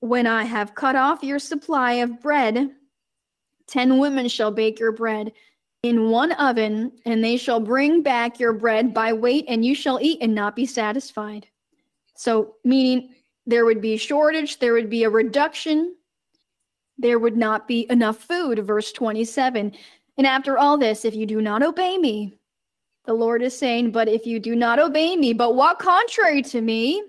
When 0.00 0.26
I 0.26 0.44
have 0.44 0.74
cut 0.74 0.96
off 0.96 1.22
your 1.22 1.38
supply 1.38 1.94
of 1.94 2.20
bread, 2.20 2.70
ten 3.66 3.98
women 3.98 4.28
shall 4.28 4.50
bake 4.50 4.78
your 4.78 4.92
bread 4.92 5.32
in 5.82 6.10
one 6.10 6.32
oven, 6.32 6.92
and 7.06 7.24
they 7.24 7.36
shall 7.36 7.60
bring 7.60 8.02
back 8.02 8.38
your 8.38 8.52
bread 8.52 8.92
by 8.92 9.12
weight, 9.12 9.44
and 9.48 9.64
you 9.64 9.74
shall 9.74 9.98
eat 10.00 10.18
and 10.20 10.34
not 10.34 10.56
be 10.56 10.66
satisfied. 10.66 11.46
So, 12.16 12.56
meaning 12.64 13.14
there 13.46 13.64
would 13.64 13.80
be 13.80 13.96
shortage, 13.96 14.58
there 14.58 14.74
would 14.74 14.90
be 14.90 15.04
a 15.04 15.10
reduction, 15.10 15.96
there 16.98 17.18
would 17.18 17.36
not 17.36 17.66
be 17.66 17.86
enough 17.88 18.18
food. 18.18 18.58
Verse 18.58 18.92
27 18.92 19.72
And 20.18 20.26
after 20.26 20.58
all 20.58 20.76
this, 20.76 21.04
if 21.04 21.14
you 21.14 21.24
do 21.24 21.40
not 21.40 21.62
obey 21.62 21.96
me, 21.96 22.39
the 23.10 23.14
Lord 23.14 23.42
is 23.42 23.58
saying, 23.58 23.90
But 23.90 24.06
if 24.06 24.24
you 24.24 24.38
do 24.38 24.54
not 24.54 24.78
obey 24.78 25.16
me, 25.16 25.32
but 25.32 25.56
walk 25.56 25.80
contrary 25.80 26.42
to 26.42 26.60
me, 26.60 27.02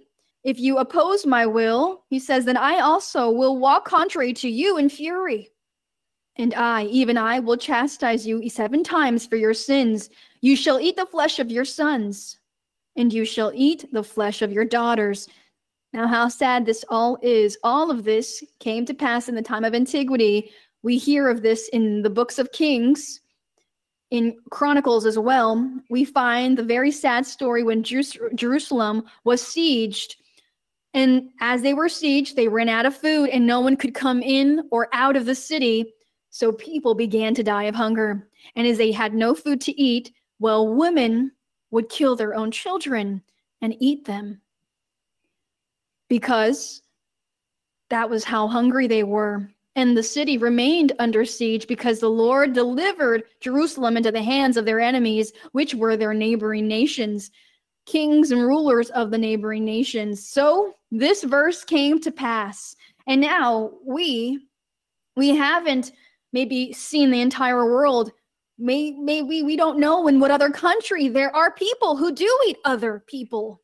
if 0.43 0.59
you 0.59 0.79
oppose 0.79 1.27
my 1.27 1.45
will, 1.45 2.03
he 2.09 2.17
says, 2.17 2.45
then 2.45 2.57
I 2.57 2.79
also 2.79 3.29
will 3.29 3.59
walk 3.59 3.85
contrary 3.85 4.33
to 4.33 4.49
you 4.49 4.79
in 4.79 4.89
fury. 4.89 5.51
And 6.37 6.55
I, 6.55 6.85
even 6.85 7.19
I, 7.19 7.37
will 7.37 7.55
chastise 7.55 8.25
you 8.25 8.49
seven 8.49 8.83
times 8.83 9.27
for 9.27 9.35
your 9.35 9.53
sins. 9.53 10.09
You 10.41 10.55
shall 10.55 10.79
eat 10.79 10.95
the 10.95 11.05
flesh 11.05 11.37
of 11.37 11.51
your 11.51 11.65
sons. 11.65 12.39
and 12.95 13.13
you 13.13 13.23
shall 13.23 13.51
eat 13.53 13.85
the 13.93 14.03
flesh 14.03 14.41
of 14.41 14.51
your 14.51 14.65
daughters. 14.65 15.27
Now, 15.93 16.07
how 16.07 16.29
sad 16.29 16.65
this 16.65 16.83
all 16.89 17.19
is. 17.21 17.59
All 17.63 17.91
of 17.91 18.03
this 18.05 18.43
came 18.59 18.85
to 18.87 18.93
pass 18.95 19.29
in 19.29 19.35
the 19.35 19.41
time 19.41 19.63
of 19.63 19.75
antiquity. 19.75 20.51
We 20.81 20.97
hear 20.97 21.29
of 21.29 21.43
this 21.43 21.69
in 21.69 22.01
the 22.01 22.09
books 22.09 22.39
of 22.39 22.51
Kings, 22.51 23.21
in 24.12 24.38
Chronicles 24.49 25.05
as 25.05 25.18
well. 25.18 25.72
We 25.89 26.05
find 26.05 26.57
the 26.57 26.64
very 26.64 26.91
sad 26.91 27.26
story 27.26 27.64
when 27.64 27.82
Jerusalem 27.82 29.03
was 29.24 29.41
sieged. 29.41 30.16
And 30.93 31.30
as 31.39 31.62
they 31.62 31.74
were 31.74 31.88
sieged, 31.88 32.36
they 32.36 32.49
ran 32.49 32.68
out 32.68 32.86
of 32.86 32.95
food 32.95 33.30
and 33.30 33.47
no 33.47 33.62
one 33.62 33.78
could 33.78 33.93
come 33.93 34.22
in 34.22 34.68
or 34.70 34.89
out 34.91 35.16
of 35.16 35.26
the 35.26 35.34
city. 35.34 35.93
So 36.30 36.51
people 36.51 36.93
began 36.93 37.34
to 37.36 37.43
die 37.43 37.64
of 37.64 37.76
hunger. 37.76 38.28
And 38.55 38.68
as 38.68 38.78
they 38.78 38.91
had 38.91 39.14
no 39.14 39.34
food 39.34 39.62
to 39.62 39.82
eat, 39.82 40.12
well, 40.39 40.68
women 40.68 41.32
would 41.72 41.88
kill 41.88 42.18
their 42.18 42.34
own 42.34 42.51
children 42.51 43.22
and 43.62 43.76
eat 43.80 44.03
them 44.05 44.41
because 46.09 46.82
that 47.89 48.09
was 48.09 48.26
how 48.26 48.49
hungry 48.49 48.88
they 48.88 49.03
were. 49.03 49.49
And 49.76 49.95
the 49.95 50.03
city 50.03 50.38
remained 50.38 50.91
under 50.99 51.24
siege 51.24 51.65
because 51.65 51.99
the 51.99 52.09
Lord 52.09 52.53
delivered 52.53 53.24
Jerusalem 53.39 53.95
into 53.95 54.11
the 54.11 54.22
hands 54.22 54.57
of 54.57 54.65
their 54.65 54.82
enemies, 54.82 55.32
which 55.53 55.74
were 55.74 55.95
their 55.95 56.13
neighboring 56.13 56.67
nations, 56.67 57.32
kings 57.86 58.32
and 58.32 58.41
rulers 58.41 58.89
of 58.89 59.11
the 59.11 59.17
neighboring 59.17 59.63
nations. 59.63 60.28
So 60.28 60.74
this 60.91 61.24
verse 61.24 61.63
came 61.63 61.99
to 62.01 62.11
pass. 62.11 62.76
And 63.07 63.22
now 63.22 63.72
we 63.86 64.39
we 65.15 65.30
haven't 65.36 65.91
maybe 66.34 66.74
seen 66.74 67.11
the 67.11 67.22
entire 67.22 67.65
world 67.65 68.11
may 68.57 68.91
maybe 68.91 69.41
we 69.43 69.55
don't 69.55 69.80
know 69.80 70.07
in 70.07 70.19
what 70.19 70.32
other 70.32 70.49
country 70.49 71.09
there 71.09 71.36
are 71.36 71.51
people 71.51 71.97
who 71.97 72.13
do 72.13 72.39
eat 72.47 72.57
other 72.63 73.03
people 73.07 73.61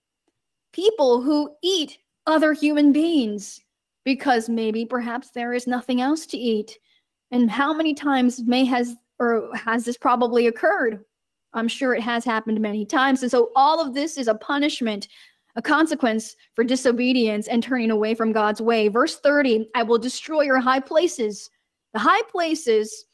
people 0.73 1.21
who 1.21 1.49
eat 1.63 1.97
other 2.25 2.53
human 2.53 2.91
beings 2.91 3.61
because 4.07 4.47
maybe 4.47 4.85
perhaps 4.85 5.31
there 5.31 5.51
is 5.51 5.67
nothing 5.67 5.99
else 5.99 6.25
to 6.25 6.37
eat. 6.37 6.79
And 7.31 7.51
how 7.51 7.73
many 7.73 7.93
times 7.93 8.41
may 8.41 8.63
has 8.63 8.95
or 9.19 9.49
has 9.53 9.83
this 9.83 9.97
probably 9.97 10.47
occurred? 10.47 11.03
I'm 11.51 11.67
sure 11.67 11.93
it 11.93 12.01
has 12.03 12.23
happened 12.23 12.61
many 12.61 12.85
times. 12.85 13.21
And 13.21 13.29
so 13.29 13.51
all 13.53 13.85
of 13.85 13.93
this 13.93 14.17
is 14.17 14.29
a 14.29 14.35
punishment 14.35 15.09
a 15.57 15.61
consequence 15.61 16.37
for 16.53 16.63
disobedience 16.63 17.47
and 17.47 17.61
turning 17.61 17.91
away 17.91 18.13
from 18.13 18.31
god's 18.31 18.61
way. 18.61 18.87
Verse 18.87 19.19
30 19.19 19.67
i 19.75 19.83
will 19.83 19.97
destroy 19.97 20.43
your 20.43 20.61
high 20.61 20.79
places. 20.79 21.49
The 21.93 21.99
high 21.99 22.21
places 22.31 23.07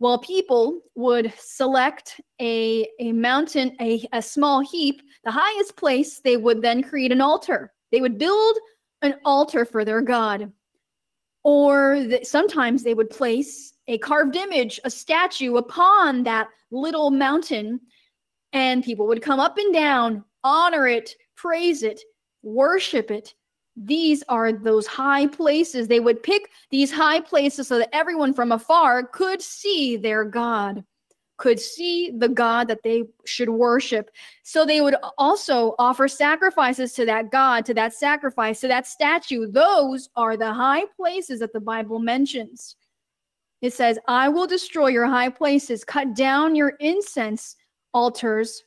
well, 0.00 0.18
people 0.18 0.80
would 0.96 1.32
select 1.38 2.20
a, 2.40 2.88
a 2.98 3.12
mountain, 3.12 3.76
a, 3.80 4.04
a 4.12 4.20
small 4.20 4.60
heap, 4.60 5.00
the 5.24 5.30
highest 5.30 5.76
place, 5.76 6.18
they 6.18 6.36
would 6.36 6.60
then 6.60 6.82
create 6.82 7.12
an 7.12 7.20
altar. 7.20 7.72
They 7.92 8.00
would 8.00 8.18
build 8.18 8.56
an 9.04 9.16
altar 9.24 9.64
for 9.64 9.84
their 9.84 10.00
God. 10.00 10.52
Or 11.42 12.02
the, 12.02 12.24
sometimes 12.24 12.82
they 12.82 12.94
would 12.94 13.10
place 13.10 13.74
a 13.86 13.98
carved 13.98 14.36
image, 14.36 14.80
a 14.84 14.90
statue 14.90 15.56
upon 15.56 16.22
that 16.24 16.48
little 16.70 17.10
mountain, 17.10 17.80
and 18.52 18.82
people 18.82 19.06
would 19.06 19.22
come 19.22 19.40
up 19.40 19.58
and 19.58 19.72
down, 19.74 20.24
honor 20.42 20.86
it, 20.86 21.14
praise 21.36 21.82
it, 21.82 22.00
worship 22.42 23.10
it, 23.10 23.34
these 23.76 24.22
are 24.28 24.52
those 24.52 24.86
high 24.86 25.26
places. 25.26 25.88
They 25.88 26.00
would 26.00 26.22
pick 26.22 26.50
these 26.70 26.92
high 26.92 27.20
places 27.20 27.68
so 27.68 27.78
that 27.78 27.94
everyone 27.94 28.32
from 28.32 28.52
afar 28.52 29.04
could 29.04 29.42
see 29.42 29.96
their 29.96 30.24
God, 30.24 30.84
could 31.36 31.58
see 31.58 32.12
the 32.16 32.28
God 32.28 32.68
that 32.68 32.82
they 32.82 33.04
should 33.24 33.48
worship. 33.48 34.10
So 34.44 34.64
they 34.64 34.80
would 34.80 34.96
also 35.18 35.74
offer 35.78 36.06
sacrifices 36.06 36.92
to 36.94 37.04
that 37.06 37.30
God, 37.30 37.64
to 37.66 37.74
that 37.74 37.92
sacrifice, 37.92 38.60
to 38.60 38.68
that 38.68 38.86
statue. 38.86 39.50
Those 39.50 40.08
are 40.16 40.36
the 40.36 40.52
high 40.52 40.84
places 40.96 41.40
that 41.40 41.52
the 41.52 41.60
Bible 41.60 41.98
mentions. 41.98 42.76
It 43.62 43.72
says, 43.72 43.98
I 44.06 44.28
will 44.28 44.46
destroy 44.46 44.88
your 44.88 45.06
high 45.06 45.30
places, 45.30 45.84
cut 45.84 46.14
down 46.14 46.54
your 46.54 46.74
incense 46.80 47.56
altars 47.92 48.62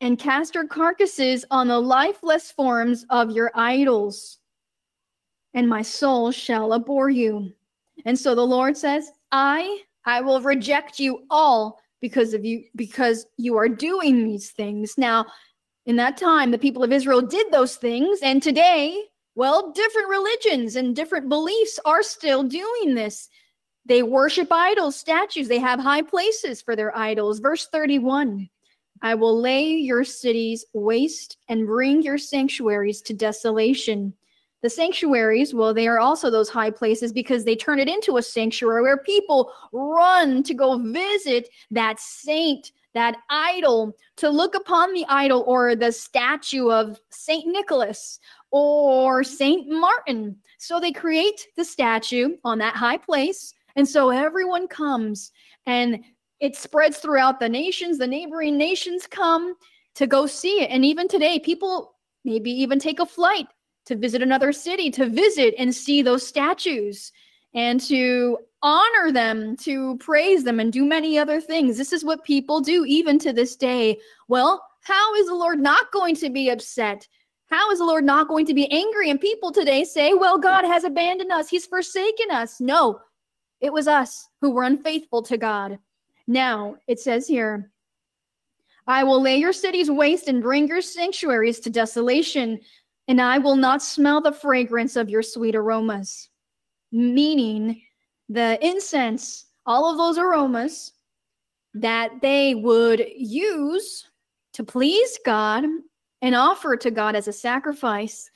and 0.00 0.18
cast 0.18 0.54
your 0.54 0.66
carcasses 0.66 1.44
on 1.50 1.68
the 1.68 1.78
lifeless 1.78 2.50
forms 2.50 3.06
of 3.08 3.30
your 3.30 3.50
idols, 3.54 4.38
and 5.54 5.68
my 5.68 5.80
soul 5.80 6.30
shall 6.30 6.74
abhor 6.74 7.08
you. 7.08 7.52
And 8.04 8.18
so 8.18 8.34
the 8.34 8.46
Lord 8.46 8.76
says, 8.76 9.12
I 9.32 9.82
I 10.04 10.20
will 10.20 10.40
reject 10.40 10.98
you 10.98 11.24
all 11.30 11.80
because 12.00 12.34
of 12.34 12.44
you 12.44 12.64
because 12.76 13.26
you 13.38 13.56
are 13.56 13.68
doing 13.68 14.24
these 14.24 14.50
things. 14.50 14.98
Now, 14.98 15.26
in 15.86 15.96
that 15.96 16.16
time 16.16 16.50
the 16.50 16.58
people 16.58 16.84
of 16.84 16.92
Israel 16.92 17.22
did 17.22 17.50
those 17.50 17.76
things 17.76 18.18
and 18.22 18.42
today, 18.42 19.02
well, 19.34 19.72
different 19.72 20.08
religions 20.08 20.76
and 20.76 20.94
different 20.94 21.28
beliefs 21.28 21.80
are 21.84 22.02
still 22.02 22.42
doing 22.42 22.94
this. 22.94 23.28
They 23.86 24.02
worship 24.02 24.48
idols, 24.50 24.96
statues, 24.96 25.48
they 25.48 25.58
have 25.58 25.80
high 25.80 26.02
places 26.02 26.62
for 26.62 26.76
their 26.76 26.96
idols. 26.96 27.40
Verse 27.40 27.66
31. 27.68 28.48
I 29.02 29.14
will 29.14 29.38
lay 29.38 29.66
your 29.68 30.04
cities 30.04 30.64
waste 30.72 31.36
and 31.48 31.66
bring 31.66 32.02
your 32.02 32.16
sanctuaries 32.16 33.02
to 33.02 33.12
desolation. 33.14 34.14
The 34.64 34.70
sanctuaries, 34.70 35.52
well, 35.52 35.74
they 35.74 35.86
are 35.86 35.98
also 35.98 36.30
those 36.30 36.48
high 36.48 36.70
places 36.70 37.12
because 37.12 37.44
they 37.44 37.54
turn 37.54 37.78
it 37.78 37.86
into 37.86 38.16
a 38.16 38.22
sanctuary 38.22 38.80
where 38.80 38.96
people 38.96 39.52
run 39.72 40.42
to 40.42 40.54
go 40.54 40.78
visit 40.78 41.50
that 41.70 42.00
saint, 42.00 42.72
that 42.94 43.18
idol, 43.28 43.94
to 44.16 44.30
look 44.30 44.54
upon 44.54 44.94
the 44.94 45.04
idol 45.10 45.44
or 45.46 45.76
the 45.76 45.92
statue 45.92 46.70
of 46.70 46.98
Saint 47.10 47.46
Nicholas 47.46 48.18
or 48.52 49.22
Saint 49.22 49.68
Martin. 49.68 50.34
So 50.56 50.80
they 50.80 50.92
create 50.92 51.46
the 51.58 51.64
statue 51.66 52.38
on 52.42 52.56
that 52.60 52.74
high 52.74 52.96
place. 52.96 53.52
And 53.76 53.86
so 53.86 54.08
everyone 54.08 54.66
comes 54.66 55.30
and 55.66 56.02
it 56.40 56.56
spreads 56.56 57.00
throughout 57.00 57.38
the 57.38 57.50
nations. 57.50 57.98
The 57.98 58.06
neighboring 58.06 58.56
nations 58.56 59.06
come 59.06 59.56
to 59.96 60.06
go 60.06 60.24
see 60.26 60.62
it. 60.62 60.70
And 60.70 60.86
even 60.86 61.06
today, 61.06 61.38
people 61.38 61.96
maybe 62.24 62.50
even 62.50 62.78
take 62.78 62.98
a 62.98 63.04
flight 63.04 63.46
to 63.86 63.96
visit 63.96 64.22
another 64.22 64.52
city, 64.52 64.90
to 64.90 65.08
visit 65.08 65.54
and 65.58 65.74
see 65.74 66.02
those 66.02 66.26
statues 66.26 67.12
and 67.54 67.80
to 67.80 68.38
honor 68.62 69.12
them, 69.12 69.56
to 69.58 69.96
praise 69.98 70.42
them, 70.44 70.58
and 70.58 70.72
do 70.72 70.84
many 70.84 71.18
other 71.18 71.40
things. 71.40 71.76
This 71.76 71.92
is 71.92 72.04
what 72.04 72.24
people 72.24 72.60
do 72.60 72.84
even 72.84 73.18
to 73.20 73.32
this 73.32 73.54
day. 73.56 73.98
Well, 74.28 74.64
how 74.82 75.14
is 75.14 75.26
the 75.26 75.34
Lord 75.34 75.60
not 75.60 75.92
going 75.92 76.16
to 76.16 76.30
be 76.30 76.50
upset? 76.50 77.06
How 77.46 77.70
is 77.70 77.78
the 77.78 77.84
Lord 77.84 78.04
not 78.04 78.26
going 78.26 78.46
to 78.46 78.54
be 78.54 78.70
angry? 78.70 79.10
And 79.10 79.20
people 79.20 79.52
today 79.52 79.84
say, 79.84 80.14
well, 80.14 80.38
God 80.38 80.64
has 80.64 80.84
abandoned 80.84 81.30
us, 81.30 81.48
He's 81.48 81.66
forsaken 81.66 82.30
us. 82.30 82.60
No, 82.60 83.00
it 83.60 83.72
was 83.72 83.86
us 83.86 84.28
who 84.40 84.50
were 84.50 84.64
unfaithful 84.64 85.22
to 85.22 85.38
God. 85.38 85.78
Now, 86.26 86.76
it 86.88 86.98
says 86.98 87.28
here, 87.28 87.70
I 88.86 89.04
will 89.04 89.20
lay 89.20 89.36
your 89.36 89.52
cities 89.52 89.90
waste 89.90 90.28
and 90.28 90.42
bring 90.42 90.68
your 90.68 90.82
sanctuaries 90.82 91.60
to 91.60 91.70
desolation, 91.70 92.60
and 93.08 93.20
I 93.20 93.38
will 93.38 93.56
not 93.56 93.82
smell 93.82 94.20
the 94.20 94.32
fragrance 94.32 94.96
of 94.96 95.10
your 95.10 95.22
sweet 95.22 95.54
aromas. 95.54 96.28
Meaning, 96.92 97.82
the 98.28 98.58
incense, 98.66 99.46
all 99.66 99.90
of 99.90 99.98
those 99.98 100.18
aromas 100.18 100.92
that 101.74 102.12
they 102.22 102.54
would 102.54 103.04
use 103.16 104.08
to 104.52 104.64
please 104.64 105.18
God 105.24 105.64
and 106.22 106.34
offer 106.34 106.76
to 106.76 106.90
God 106.90 107.16
as 107.16 107.28
a 107.28 107.32
sacrifice. 107.32 108.30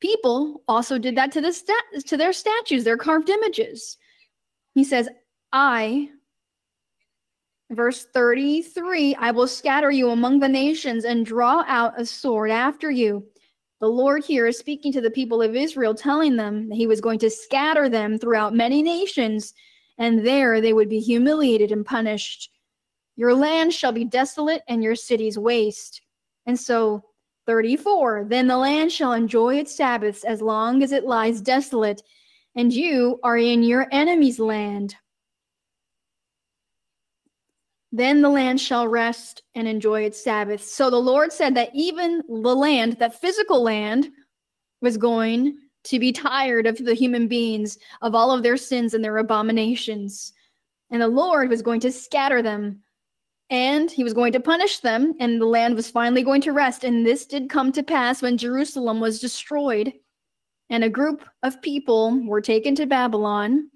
People 0.00 0.62
also 0.68 0.98
did 0.98 1.16
that 1.16 1.32
to 1.32 1.40
the 1.40 1.52
stat- 1.52 2.06
to 2.06 2.16
their 2.16 2.32
statues, 2.32 2.84
their 2.84 2.96
carved 2.96 3.30
images. 3.30 3.96
He 4.74 4.84
says, 4.84 5.08
"I 5.52 6.10
Verse 7.70 8.04
33 8.06 9.14
I 9.14 9.30
will 9.30 9.46
scatter 9.46 9.92
you 9.92 10.10
among 10.10 10.40
the 10.40 10.48
nations 10.48 11.04
and 11.04 11.24
draw 11.24 11.64
out 11.68 12.00
a 12.00 12.04
sword 12.04 12.50
after 12.50 12.90
you. 12.90 13.24
The 13.80 13.88
Lord 13.88 14.24
here 14.24 14.46
is 14.46 14.58
speaking 14.58 14.92
to 14.92 15.00
the 15.00 15.10
people 15.10 15.40
of 15.40 15.56
Israel, 15.56 15.94
telling 15.94 16.36
them 16.36 16.68
that 16.68 16.74
he 16.74 16.86
was 16.86 17.00
going 17.00 17.18
to 17.20 17.30
scatter 17.30 17.88
them 17.88 18.18
throughout 18.18 18.54
many 18.54 18.82
nations, 18.82 19.54
and 19.96 20.26
there 20.26 20.60
they 20.60 20.74
would 20.74 20.90
be 20.90 21.00
humiliated 21.00 21.72
and 21.72 21.84
punished. 21.84 22.50
Your 23.16 23.34
land 23.34 23.72
shall 23.72 23.92
be 23.92 24.04
desolate 24.04 24.62
and 24.68 24.82
your 24.82 24.94
cities 24.94 25.38
waste. 25.38 26.02
And 26.44 26.60
so, 26.60 27.02
34 27.46 28.26
Then 28.28 28.46
the 28.46 28.58
land 28.58 28.92
shall 28.92 29.14
enjoy 29.14 29.56
its 29.56 29.74
Sabbaths 29.74 30.24
as 30.24 30.42
long 30.42 30.82
as 30.82 30.92
it 30.92 31.04
lies 31.04 31.40
desolate, 31.40 32.02
and 32.54 32.72
you 32.72 33.18
are 33.22 33.38
in 33.38 33.62
your 33.62 33.86
enemy's 33.92 34.38
land. 34.38 34.94
Then 37.92 38.22
the 38.22 38.28
land 38.28 38.60
shall 38.60 38.86
rest 38.86 39.42
and 39.54 39.66
enjoy 39.66 40.02
its 40.02 40.22
Sabbath. 40.22 40.62
So 40.62 40.90
the 40.90 40.96
Lord 40.96 41.32
said 41.32 41.54
that 41.56 41.70
even 41.74 42.22
the 42.28 42.54
land, 42.54 42.98
that 43.00 43.20
physical 43.20 43.62
land, 43.62 44.10
was 44.80 44.96
going 44.96 45.58
to 45.84 45.98
be 45.98 46.12
tired 46.12 46.66
of 46.66 46.78
the 46.78 46.94
human 46.94 47.26
beings, 47.26 47.78
of 48.02 48.14
all 48.14 48.30
of 48.30 48.42
their 48.42 48.56
sins 48.56 48.94
and 48.94 49.02
their 49.02 49.18
abominations. 49.18 50.32
And 50.90 51.02
the 51.02 51.08
Lord 51.08 51.48
was 51.48 51.62
going 51.62 51.80
to 51.80 51.92
scatter 51.92 52.42
them 52.42 52.82
and 53.50 53.90
he 53.90 54.04
was 54.04 54.14
going 54.14 54.32
to 54.32 54.40
punish 54.40 54.78
them, 54.78 55.12
and 55.18 55.40
the 55.40 55.46
land 55.46 55.74
was 55.74 55.90
finally 55.90 56.22
going 56.22 56.40
to 56.42 56.52
rest. 56.52 56.84
And 56.84 57.04
this 57.04 57.26
did 57.26 57.50
come 57.50 57.72
to 57.72 57.82
pass 57.82 58.22
when 58.22 58.38
Jerusalem 58.38 59.00
was 59.00 59.20
destroyed, 59.20 59.92
and 60.70 60.84
a 60.84 60.88
group 60.88 61.24
of 61.42 61.60
people 61.60 62.24
were 62.24 62.40
taken 62.40 62.76
to 62.76 62.86
Babylon. 62.86 63.68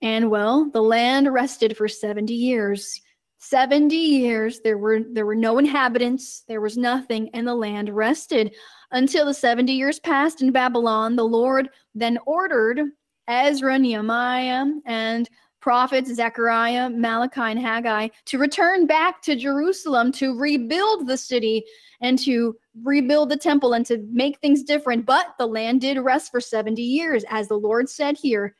And 0.00 0.30
well, 0.30 0.70
the 0.70 0.82
land 0.82 1.32
rested 1.32 1.76
for 1.76 1.88
70 1.88 2.32
years. 2.32 3.00
70 3.48 3.94
years 3.94 4.60
there 4.60 4.78
were 4.78 5.00
there 5.12 5.26
were 5.26 5.34
no 5.34 5.58
inhabitants, 5.58 6.44
there 6.48 6.60
was 6.60 6.76
nothing, 6.76 7.30
and 7.32 7.46
the 7.46 7.54
land 7.54 7.88
rested 7.94 8.54
until 8.90 9.26
the 9.26 9.34
70 9.34 9.72
years 9.72 10.00
passed 10.00 10.42
in 10.42 10.50
Babylon. 10.50 11.16
The 11.16 11.24
Lord 11.24 11.68
then 11.94 12.18
ordered 12.26 12.80
Ezra, 13.28 13.78
Nehemiah, 13.78 14.66
and 14.84 15.28
prophets 15.60 16.12
Zechariah, 16.12 16.90
Malachi, 16.90 17.40
and 17.40 17.58
Haggai 17.58 18.08
to 18.26 18.38
return 18.38 18.86
back 18.86 19.22
to 19.22 19.36
Jerusalem 19.36 20.12
to 20.12 20.38
rebuild 20.38 21.06
the 21.06 21.16
city 21.16 21.64
and 22.00 22.18
to 22.20 22.56
rebuild 22.82 23.28
the 23.28 23.36
temple 23.36 23.72
and 23.72 23.86
to 23.86 24.04
make 24.10 24.38
things 24.38 24.62
different. 24.62 25.06
But 25.06 25.34
the 25.38 25.46
land 25.46 25.80
did 25.80 25.98
rest 25.98 26.30
for 26.30 26.40
70 26.40 26.82
years, 26.82 27.24
as 27.30 27.48
the 27.48 27.58
Lord 27.58 27.88
said 27.88 28.16
here. 28.16 28.56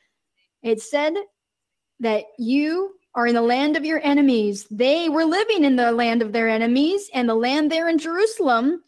It 0.62 0.80
said 0.80 1.14
that 2.00 2.24
you 2.38 2.96
are 3.16 3.26
in 3.26 3.34
the 3.34 3.42
land 3.42 3.76
of 3.76 3.84
your 3.84 4.00
enemies. 4.04 4.66
They 4.70 5.08
were 5.08 5.24
living 5.24 5.64
in 5.64 5.74
the 5.74 5.90
land 5.90 6.20
of 6.20 6.32
their 6.32 6.48
enemies, 6.48 7.10
and 7.14 7.26
the 7.26 7.34
land 7.34 7.72
there 7.72 7.88
in 7.88 7.98
Jerusalem, 7.98 8.84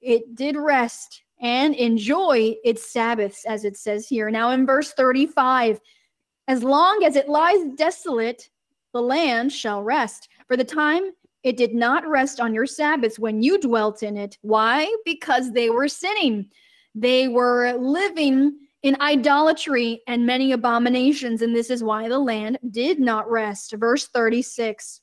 it 0.00 0.34
did 0.34 0.56
rest 0.56 1.22
and 1.40 1.74
enjoy 1.76 2.56
its 2.64 2.92
Sabbaths, 2.92 3.46
as 3.46 3.64
it 3.64 3.76
says 3.76 4.08
here. 4.08 4.28
Now, 4.30 4.50
in 4.50 4.66
verse 4.66 4.92
35, 4.92 5.80
as 6.48 6.64
long 6.64 7.04
as 7.04 7.14
it 7.14 7.28
lies 7.28 7.64
desolate, 7.76 8.50
the 8.92 9.00
land 9.00 9.52
shall 9.52 9.84
rest. 9.84 10.28
For 10.48 10.56
the 10.56 10.64
time 10.64 11.12
it 11.44 11.56
did 11.56 11.72
not 11.72 12.06
rest 12.06 12.40
on 12.40 12.52
your 12.52 12.66
Sabbaths 12.66 13.20
when 13.20 13.40
you 13.40 13.58
dwelt 13.58 14.02
in 14.02 14.16
it. 14.16 14.36
Why? 14.42 14.92
Because 15.04 15.52
they 15.52 15.70
were 15.70 15.88
sinning. 15.88 16.50
They 16.94 17.28
were 17.28 17.72
living 17.74 18.58
in 18.82 18.96
idolatry 19.00 20.02
and 20.06 20.24
many 20.24 20.52
abominations, 20.52 21.42
and 21.42 21.54
this 21.54 21.70
is 21.70 21.84
why 21.84 22.08
the 22.08 22.18
land 22.18 22.58
did 22.70 22.98
not 22.98 23.30
rest. 23.30 23.74
Verse 23.76 24.08
36. 24.08 25.00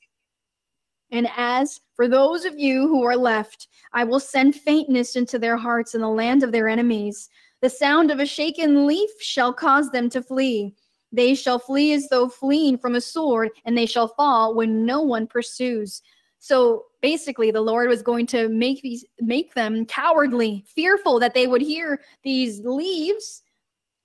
And 1.10 1.28
as 1.36 1.80
for 1.94 2.08
those 2.08 2.44
of 2.44 2.58
you 2.58 2.88
who 2.88 3.04
are 3.04 3.16
left, 3.16 3.68
I 3.92 4.04
will 4.04 4.20
send 4.20 4.54
faintness 4.56 5.16
into 5.16 5.38
their 5.38 5.56
hearts 5.56 5.94
in 5.94 6.00
the 6.00 6.08
land 6.08 6.42
of 6.42 6.52
their 6.52 6.68
enemies. 6.68 7.28
The 7.62 7.70
sound 7.70 8.10
of 8.10 8.20
a 8.20 8.26
shaken 8.26 8.86
leaf 8.86 9.10
shall 9.20 9.52
cause 9.52 9.90
them 9.90 10.10
to 10.10 10.22
flee. 10.22 10.74
They 11.10 11.34
shall 11.34 11.58
flee 11.58 11.94
as 11.94 12.08
though 12.08 12.28
fleeing 12.28 12.76
from 12.76 12.94
a 12.94 13.00
sword, 13.00 13.50
and 13.64 13.76
they 13.76 13.86
shall 13.86 14.08
fall 14.08 14.54
when 14.54 14.84
no 14.84 15.00
one 15.00 15.26
pursues. 15.26 16.02
So 16.38 16.84
basically, 17.00 17.50
the 17.50 17.62
Lord 17.62 17.88
was 17.88 18.02
going 18.02 18.26
to 18.28 18.48
make 18.48 18.82
these 18.82 19.04
make 19.20 19.54
them 19.54 19.86
cowardly, 19.86 20.64
fearful 20.66 21.18
that 21.20 21.34
they 21.34 21.46
would 21.46 21.62
hear 21.62 22.02
these 22.22 22.60
leaves 22.60 23.42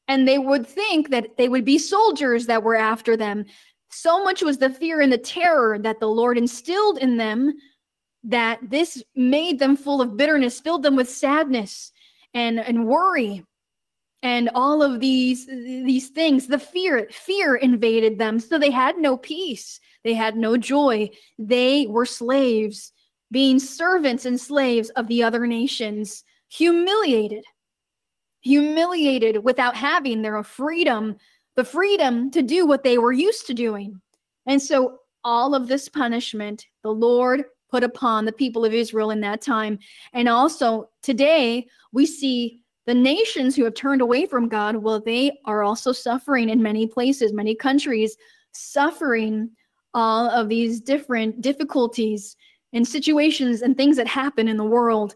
and 0.08 0.28
they 0.28 0.38
would 0.38 0.68
think 0.68 1.10
that 1.10 1.38
they 1.38 1.49
would 1.49 1.66
be 1.66 1.78
soldiers 1.78 2.45
that 2.47 2.64
were 2.64 2.76
after 2.76 3.16
them. 3.16 3.45
So 3.89 4.24
much 4.24 4.41
was 4.41 4.58
the 4.58 4.70
fear 4.70 5.01
and 5.01 5.12
the 5.12 5.18
terror 5.18 5.78
that 5.80 5.99
the 5.99 6.08
Lord 6.08 6.38
instilled 6.38 6.97
in 6.97 7.18
them 7.18 7.54
that 8.24 8.60
this 8.70 9.04
made 9.16 9.60
them 9.60 9.76
full 9.76 10.01
of 10.01 10.18
bitterness, 10.18 10.60
filled 10.60 10.84
them 10.84 10.95
with 10.95 11.10
sadness 11.10 11.91
and, 12.34 12.60
and 12.60 12.88
worry 12.88 13.43
and 14.24 14.49
all 14.56 14.82
of 14.82 14.99
these 15.01 15.45
these 15.45 16.10
things. 16.10 16.47
The 16.47 16.58
fear 16.58 17.08
fear 17.12 17.56
invaded 17.56 18.18
them. 18.18 18.39
So 18.39 18.58
they 18.58 18.72
had 18.72 18.97
no 18.97 19.18
peace. 19.18 19.80
They 20.04 20.14
had 20.14 20.38
no 20.38 20.58
joy. 20.58 21.10
They 21.38 21.86
were 21.88 22.06
slaves 22.06 22.93
being 23.32 23.60
servants 23.60 24.26
and 24.26 24.39
slaves 24.39 24.89
of 24.91 25.08
the 25.08 25.24
other 25.24 25.45
nations 25.45 26.24
humiliated 26.49 27.43
humiliated 28.44 29.44
without 29.44 29.76
having 29.76 30.22
their 30.22 30.41
freedom 30.44 31.16
the 31.56 31.64
freedom 31.64 32.32
to 32.32 32.41
do 32.41 32.66
what 32.66 32.84
they 32.84 32.98
were 32.98 33.12
used 33.12 33.46
to 33.46 33.54
doing. 33.54 34.02
And 34.48 34.60
so 34.60 34.98
all 35.24 35.54
of 35.54 35.68
this 35.68 35.88
punishment 35.88 36.66
the 36.84 36.91
lord 36.91 37.46
put 37.72 37.84
upon 37.84 38.26
the 38.26 38.32
people 38.32 38.66
of 38.66 38.74
israel 38.74 39.12
in 39.12 39.22
that 39.22 39.41
time. 39.41 39.80
And 40.14 40.28
also 40.28 40.89
today 41.02 41.66
we 41.91 42.06
see 42.06 42.64
the 42.86 42.94
nations 42.94 43.56
who 43.56 43.64
have 43.64 43.76
turned 43.76 44.02
away 44.02 44.26
from 44.26 44.50
God, 44.50 44.76
well, 44.76 45.00
they 45.00 45.32
are 45.46 45.64
also 45.64 45.94
suffering 45.94 46.50
in 46.50 46.62
many 46.62 46.86
places, 46.86 47.32
many 47.32 47.56
countries, 47.56 48.18
suffering 48.52 49.50
all 49.94 50.30
of 50.30 50.50
these 50.50 50.82
different 50.82 51.39
difficulties 51.41 52.36
and 52.74 52.86
situations 52.86 53.62
and 53.62 53.78
things 53.78 53.96
that 53.98 54.08
happen 54.08 54.48
in 54.48 54.58
the 54.58 54.66
world 54.66 55.16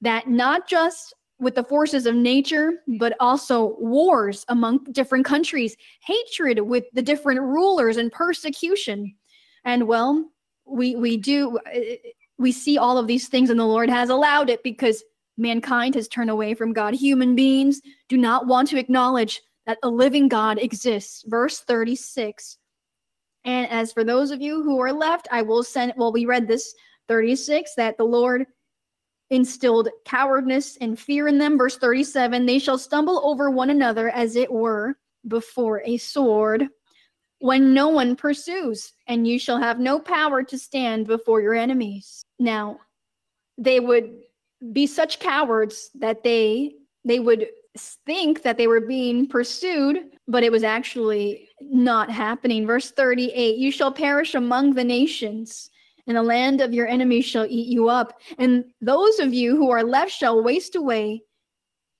that 0.00 0.28
not 0.28 0.68
just 0.68 1.14
with 1.40 1.54
the 1.54 1.64
forces 1.64 2.06
of 2.06 2.14
nature, 2.14 2.74
but 2.98 3.14
also 3.20 3.76
wars 3.78 4.44
among 4.48 4.84
different 4.92 5.24
countries, 5.24 5.76
hatred 6.00 6.60
with 6.60 6.84
the 6.92 7.02
different 7.02 7.40
rulers 7.40 7.96
and 7.96 8.12
persecution. 8.12 9.14
And 9.64 9.88
well, 9.88 10.30
we 10.66 10.96
we 10.96 11.16
do 11.16 11.58
we 12.38 12.52
see 12.52 12.78
all 12.78 12.98
of 12.98 13.06
these 13.06 13.28
things 13.28 13.50
and 13.50 13.58
the 13.58 13.66
Lord 13.66 13.90
has 13.90 14.08
allowed 14.08 14.50
it 14.50 14.62
because 14.62 15.02
Mankind 15.36 15.94
has 15.94 16.08
turned 16.08 16.30
away 16.30 16.54
from 16.54 16.72
God. 16.72 16.94
Human 16.94 17.34
beings 17.34 17.80
do 18.08 18.16
not 18.16 18.46
want 18.46 18.68
to 18.68 18.78
acknowledge 18.78 19.42
that 19.66 19.78
a 19.82 19.88
living 19.88 20.28
God 20.28 20.58
exists. 20.58 21.24
Verse 21.26 21.60
36. 21.60 22.58
And 23.44 23.68
as 23.70 23.92
for 23.92 24.04
those 24.04 24.30
of 24.30 24.40
you 24.40 24.62
who 24.62 24.80
are 24.80 24.92
left, 24.92 25.28
I 25.30 25.42
will 25.42 25.62
send, 25.62 25.92
well, 25.96 26.12
we 26.12 26.24
read 26.26 26.48
this 26.48 26.74
36 27.08 27.74
that 27.76 27.98
the 27.98 28.04
Lord 28.04 28.46
instilled 29.30 29.88
cowardness 30.04 30.76
and 30.80 30.98
fear 30.98 31.28
in 31.28 31.38
them. 31.38 31.58
Verse 31.58 31.76
37 31.76 32.46
they 32.46 32.58
shall 32.58 32.78
stumble 32.78 33.20
over 33.24 33.50
one 33.50 33.70
another 33.70 34.10
as 34.10 34.36
it 34.36 34.50
were 34.50 34.96
before 35.26 35.82
a 35.84 35.96
sword 35.96 36.68
when 37.38 37.74
no 37.74 37.88
one 37.88 38.16
pursues, 38.16 38.92
and 39.06 39.26
you 39.26 39.38
shall 39.38 39.58
have 39.58 39.78
no 39.78 39.98
power 39.98 40.42
to 40.42 40.56
stand 40.56 41.06
before 41.06 41.42
your 41.42 41.54
enemies. 41.54 42.24
Now, 42.38 42.78
they 43.58 43.80
would 43.80 44.14
be 44.72 44.86
such 44.86 45.20
cowards 45.20 45.90
that 45.94 46.22
they 46.22 46.74
they 47.04 47.20
would 47.20 47.46
think 48.06 48.42
that 48.42 48.56
they 48.56 48.66
were 48.66 48.80
being 48.80 49.26
pursued 49.26 49.98
but 50.28 50.42
it 50.42 50.50
was 50.50 50.64
actually 50.64 51.48
not 51.60 52.10
happening 52.10 52.66
verse 52.66 52.92
38 52.92 53.58
you 53.58 53.70
shall 53.70 53.92
perish 53.92 54.34
among 54.34 54.72
the 54.72 54.84
nations 54.84 55.70
and 56.06 56.16
the 56.16 56.22
land 56.22 56.60
of 56.60 56.74
your 56.74 56.86
enemies 56.86 57.24
shall 57.24 57.46
eat 57.46 57.68
you 57.68 57.88
up 57.88 58.20
and 58.38 58.64
those 58.80 59.18
of 59.18 59.32
you 59.32 59.56
who 59.56 59.70
are 59.70 59.84
left 59.84 60.12
shall 60.12 60.42
waste 60.42 60.76
away 60.76 61.22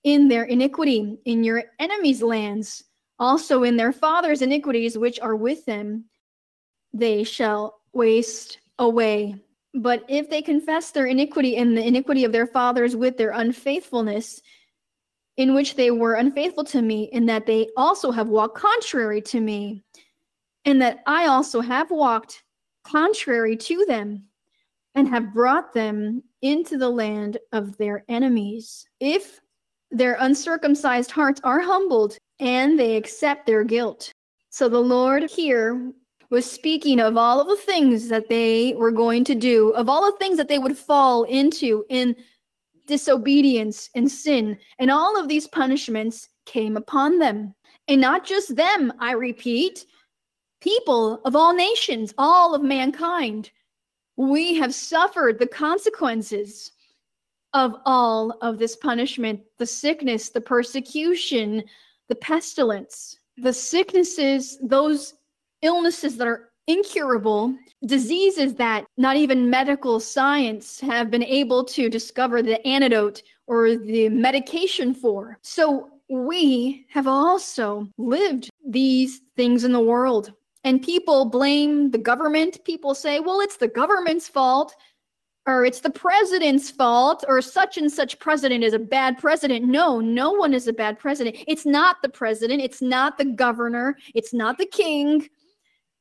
in 0.05 0.29
their 0.29 0.45
iniquity 0.45 1.19
in 1.25 1.43
your 1.43 1.65
enemies 1.79 2.23
lands 2.23 2.85
also 3.19 3.63
in 3.63 3.77
their 3.77 3.93
fathers 3.93 4.43
iniquities 4.43 4.99
which 4.99 5.21
are 5.21 5.37
with 5.37 5.65
them 5.65 6.05
they 6.95 7.25
shall 7.25 7.81
waste 7.93 8.61
away. 8.79 9.35
But 9.75 10.05
if 10.09 10.31
they 10.31 10.41
confess 10.41 10.93
their 10.93 11.07
iniquity 11.07 11.57
and 11.57 11.77
the 11.77 11.85
iniquity 11.85 12.25
of 12.25 12.33
their 12.33 12.47
fathers 12.47 12.95
with 12.95 13.19
their 13.19 13.31
unfaithfulness, 13.31 14.41
in 15.37 15.55
which 15.55 15.75
they 15.75 15.91
were 15.91 16.15
unfaithful 16.15 16.63
to 16.63 16.81
me, 16.81 17.11
in 17.13 17.27
that 17.27 17.47
they 17.47 17.69
also 17.77 18.13
have 18.13 18.29
walked 18.29 18.57
contrary 18.57 19.21
to 19.21 19.41
me, 19.41 19.83
and 20.65 20.81
that 20.81 21.03
I 21.07 21.27
also 21.27 21.61
have 21.61 21.91
walked 21.91 22.44
contrary 22.85 23.57
to 23.57 23.85
them, 23.87 24.25
and 24.95 25.09
have 25.09 25.35
brought 25.35 25.73
them 25.73 26.23
into 26.43 26.77
the 26.77 26.89
land 26.89 27.39
of 27.53 27.77
their 27.79 28.05
enemies. 28.09 28.87
If 29.01 29.41
their 29.91 30.17
uncircumcised 30.21 31.11
hearts 31.11 31.41
are 31.45 31.61
humbled 31.61 32.17
and 32.41 32.79
they 32.79 32.97
accept 32.97 33.47
their 33.47 33.65
guilt. 33.65 34.13
So 34.51 34.69
the 34.69 34.81
Lord 34.81 35.31
here 35.31 35.93
was 36.31 36.51
speaking 36.51 37.01
of 37.01 37.17
all 37.17 37.41
of 37.41 37.49
the 37.49 37.57
things 37.57 38.09
that 38.09 38.29
they 38.29 38.75
were 38.75 38.91
going 38.91 39.25
to 39.25 39.35
do, 39.35 39.71
of 39.71 39.89
all 39.89 40.11
the 40.11 40.19
things 40.19 40.37
that 40.37 40.49
they 40.49 40.59
would 40.59 40.77
fall 40.77 41.25
into 41.25 41.85
in 41.91 42.17
disobedience 42.87 43.89
and 43.95 44.11
sin. 44.11 44.59
And 44.79 44.91
all 44.91 45.19
of 45.19 45.29
these 45.29 45.47
punishments 45.47 46.29
came 46.45 46.77
upon 46.77 47.19
them. 47.19 47.55
And 47.89 48.01
not 48.01 48.25
just 48.25 48.57
them, 48.57 48.93
I 48.99 49.13
repeat, 49.13 49.87
people 50.65 51.21
of 51.27 51.37
all 51.37 51.55
nations, 51.55 52.15
all 52.17 52.55
of 52.55 52.63
mankind. 52.63 53.51
We 54.17 54.55
have 54.55 54.75
suffered 54.75 55.39
the 55.39 55.47
consequences 55.47 56.73
of 57.53 57.77
all 57.85 58.37
of 58.41 58.59
this 58.59 58.75
punishment 58.75 59.41
the 59.59 59.67
sickness, 59.67 60.31
the 60.31 60.41
persecution, 60.41 61.63
the 62.09 62.15
pestilence, 62.15 63.19
the 63.37 63.53
sicknesses, 63.53 64.59
those 64.63 65.15
illnesses 65.63 66.17
that 66.17 66.27
are 66.27 66.51
incurable, 66.67 67.55
diseases 67.87 68.55
that 68.55 68.87
not 68.97 69.17
even 69.17 69.51
medical 69.51 70.01
science 70.01 70.81
have 70.81 71.11
been 71.11 71.23
able 71.23 71.63
to 71.63 71.91
discover 71.91 72.43
the 72.43 72.67
antidote 72.67 73.23
or 73.47 73.77
the 73.77 74.09
medication 74.09 74.95
for. 74.95 75.39
So 75.43 75.91
we 76.09 76.87
have 76.89 77.07
also 77.07 77.89
lived 77.99 78.49
these 78.67 79.21
things 79.37 79.65
in 79.65 79.73
the 79.73 79.81
world. 79.81 80.33
And 80.65 80.83
people 80.83 81.27
blame 81.27 81.91
the 81.91 81.99
government. 81.99 82.65
People 82.65 82.95
say, 82.95 83.21
well, 83.21 83.41
it's 83.41 83.59
the 83.59 83.69
government's 83.69 84.29
fault, 84.29 84.75
or 85.47 85.65
it's 85.65 85.81
the 85.81 85.91
president's 85.91 86.71
fault, 86.71 87.23
or 87.29 87.43
such 87.43 87.77
and 87.77 87.93
such 87.93 88.19
president 88.19 88.65
is 88.65 88.73
a 88.73 88.79
bad 88.79 89.19
president. 89.19 89.67
No, 89.67 90.01
no 90.01 90.33
one 90.33 90.55
is 90.55 90.67
a 90.67 90.73
bad 90.73 90.99
president. 90.99 91.37
It's 91.47 91.67
not 91.67 92.01
the 92.03 92.09
president, 92.09 92.63
it's 92.63 92.81
not 92.81 93.19
the 93.19 93.27
governor, 93.27 93.97
it's 94.15 94.33
not 94.33 94.57
the 94.57 94.67
king. 94.67 95.29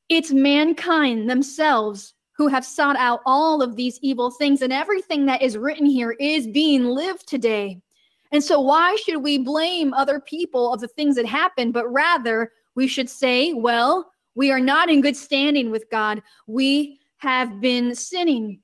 It's 0.08 0.32
mankind 0.32 1.30
themselves 1.30 2.14
who 2.36 2.48
have 2.48 2.64
sought 2.64 2.96
out 2.96 3.20
all 3.26 3.62
of 3.62 3.76
these 3.76 3.98
evil 4.02 4.30
things, 4.30 4.62
and 4.62 4.72
everything 4.72 5.26
that 5.26 5.42
is 5.42 5.58
written 5.58 5.86
here 5.86 6.12
is 6.12 6.46
being 6.46 6.84
lived 6.86 7.28
today. 7.28 7.80
And 8.32 8.42
so, 8.42 8.60
why 8.60 8.96
should 8.96 9.22
we 9.22 9.38
blame 9.38 9.94
other 9.94 10.20
people 10.20 10.72
of 10.72 10.80
the 10.80 10.88
things 10.88 11.16
that 11.16 11.26
happen, 11.26 11.70
but 11.70 11.86
rather 11.92 12.50
we 12.74 12.88
should 12.88 13.08
say, 13.08 13.52
well, 13.52 14.10
we 14.34 14.50
are 14.50 14.60
not 14.60 14.90
in 14.90 15.00
good 15.00 15.16
standing 15.16 15.70
with 15.70 15.88
God. 15.90 16.22
We 16.46 17.00
have 17.18 17.60
been 17.60 17.94
sinning. 17.94 18.60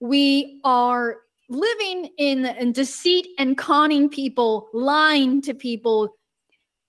We 0.00 0.60
are 0.64 1.18
living 1.48 2.10
in, 2.18 2.46
in 2.46 2.72
deceit 2.72 3.26
and 3.38 3.56
conning 3.56 4.08
people, 4.08 4.68
lying 4.72 5.40
to 5.42 5.54
people, 5.54 6.14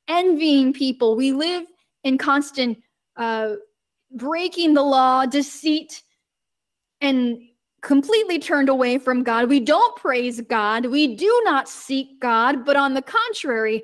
envying 0.08 0.74
people. 0.74 1.16
We 1.16 1.32
live 1.32 1.66
in 2.04 2.18
constant 2.18 2.78
uh, 3.18 3.56
breaking 4.12 4.74
the 4.74 4.84
law, 4.84 5.26
deceit, 5.26 6.04
and 7.02 7.40
completely 7.82 8.40
turned 8.40 8.70
away 8.70 8.98
from 8.98 9.24
God. 9.24 9.50
We 9.50 9.60
don't 9.60 9.96
praise 9.96 10.42
God. 10.42 10.88
We 10.88 11.16
do 11.16 11.42
not 11.46 11.70
seek 11.70 12.20
God, 12.20 12.66
but 12.66 12.76
on 12.76 12.94
the 12.94 13.02
contrary, 13.02 13.84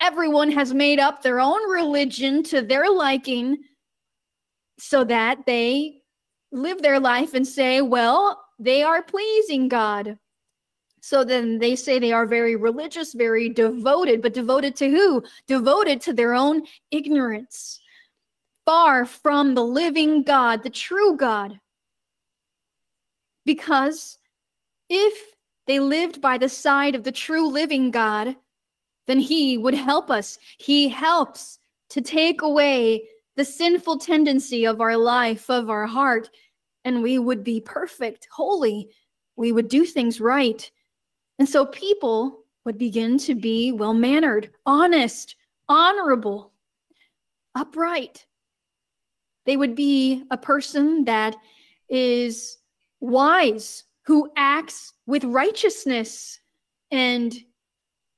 everyone 0.00 0.50
has 0.50 0.72
made 0.72 0.98
up 0.98 1.22
their 1.22 1.38
own 1.38 1.70
religion 1.70 2.42
to 2.44 2.62
their 2.62 2.90
liking 2.90 3.58
so 4.82 5.04
that 5.04 5.46
they 5.46 6.02
live 6.50 6.82
their 6.82 6.98
life 6.98 7.34
and 7.34 7.46
say, 7.46 7.80
well, 7.80 8.42
they 8.58 8.82
are 8.82 9.00
pleasing 9.00 9.68
God. 9.68 10.18
So 11.00 11.22
then 11.22 11.60
they 11.60 11.76
say 11.76 12.00
they 12.00 12.12
are 12.12 12.26
very 12.26 12.56
religious, 12.56 13.14
very 13.14 13.48
devoted, 13.48 14.20
but 14.20 14.34
devoted 14.34 14.74
to 14.76 14.90
who? 14.90 15.22
Devoted 15.46 16.00
to 16.02 16.12
their 16.12 16.34
own 16.34 16.62
ignorance, 16.90 17.80
far 18.66 19.06
from 19.06 19.54
the 19.54 19.64
living 19.64 20.24
God, 20.24 20.64
the 20.64 20.70
true 20.70 21.16
God. 21.16 21.60
Because 23.44 24.18
if 24.88 25.14
they 25.68 25.78
lived 25.78 26.20
by 26.20 26.38
the 26.38 26.48
side 26.48 26.96
of 26.96 27.04
the 27.04 27.12
true 27.12 27.48
living 27.48 27.92
God, 27.92 28.34
then 29.06 29.20
He 29.20 29.58
would 29.58 29.74
help 29.74 30.10
us. 30.10 30.38
He 30.58 30.88
helps 30.88 31.60
to 31.90 32.00
take 32.00 32.42
away 32.42 33.04
the 33.36 33.44
sinful 33.44 33.98
tendency 33.98 34.66
of 34.66 34.80
our 34.80 34.96
life, 34.96 35.48
of 35.48 35.70
our 35.70 35.86
heart, 35.86 36.28
and 36.84 37.02
we 37.02 37.18
would 37.18 37.44
be 37.44 37.60
perfect, 37.60 38.28
holy. 38.30 38.90
We 39.36 39.52
would 39.52 39.68
do 39.68 39.84
things 39.84 40.20
right. 40.20 40.70
And 41.38 41.48
so 41.48 41.66
people 41.66 42.44
would 42.64 42.78
begin 42.78 43.18
to 43.18 43.34
be 43.34 43.72
well 43.72 43.94
mannered, 43.94 44.50
honest, 44.66 45.36
honorable, 45.68 46.52
upright. 47.54 48.26
They 49.46 49.56
would 49.56 49.74
be 49.74 50.24
a 50.30 50.36
person 50.36 51.04
that 51.04 51.36
is 51.88 52.58
wise, 53.00 53.84
who 54.04 54.30
acts 54.36 54.92
with 55.06 55.24
righteousness 55.24 56.40
and, 56.90 57.34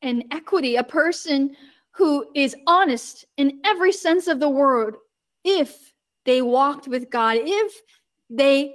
and 0.02 0.24
equity, 0.30 0.76
a 0.76 0.84
person 0.84 1.56
who 1.92 2.26
is 2.34 2.56
honest 2.66 3.24
in 3.36 3.60
every 3.64 3.92
sense 3.92 4.26
of 4.26 4.40
the 4.40 4.48
word, 4.48 4.96
if 5.44 5.92
they 6.24 6.42
walked 6.42 6.88
with 6.88 7.10
God, 7.10 7.36
if 7.40 7.82
they 8.30 8.74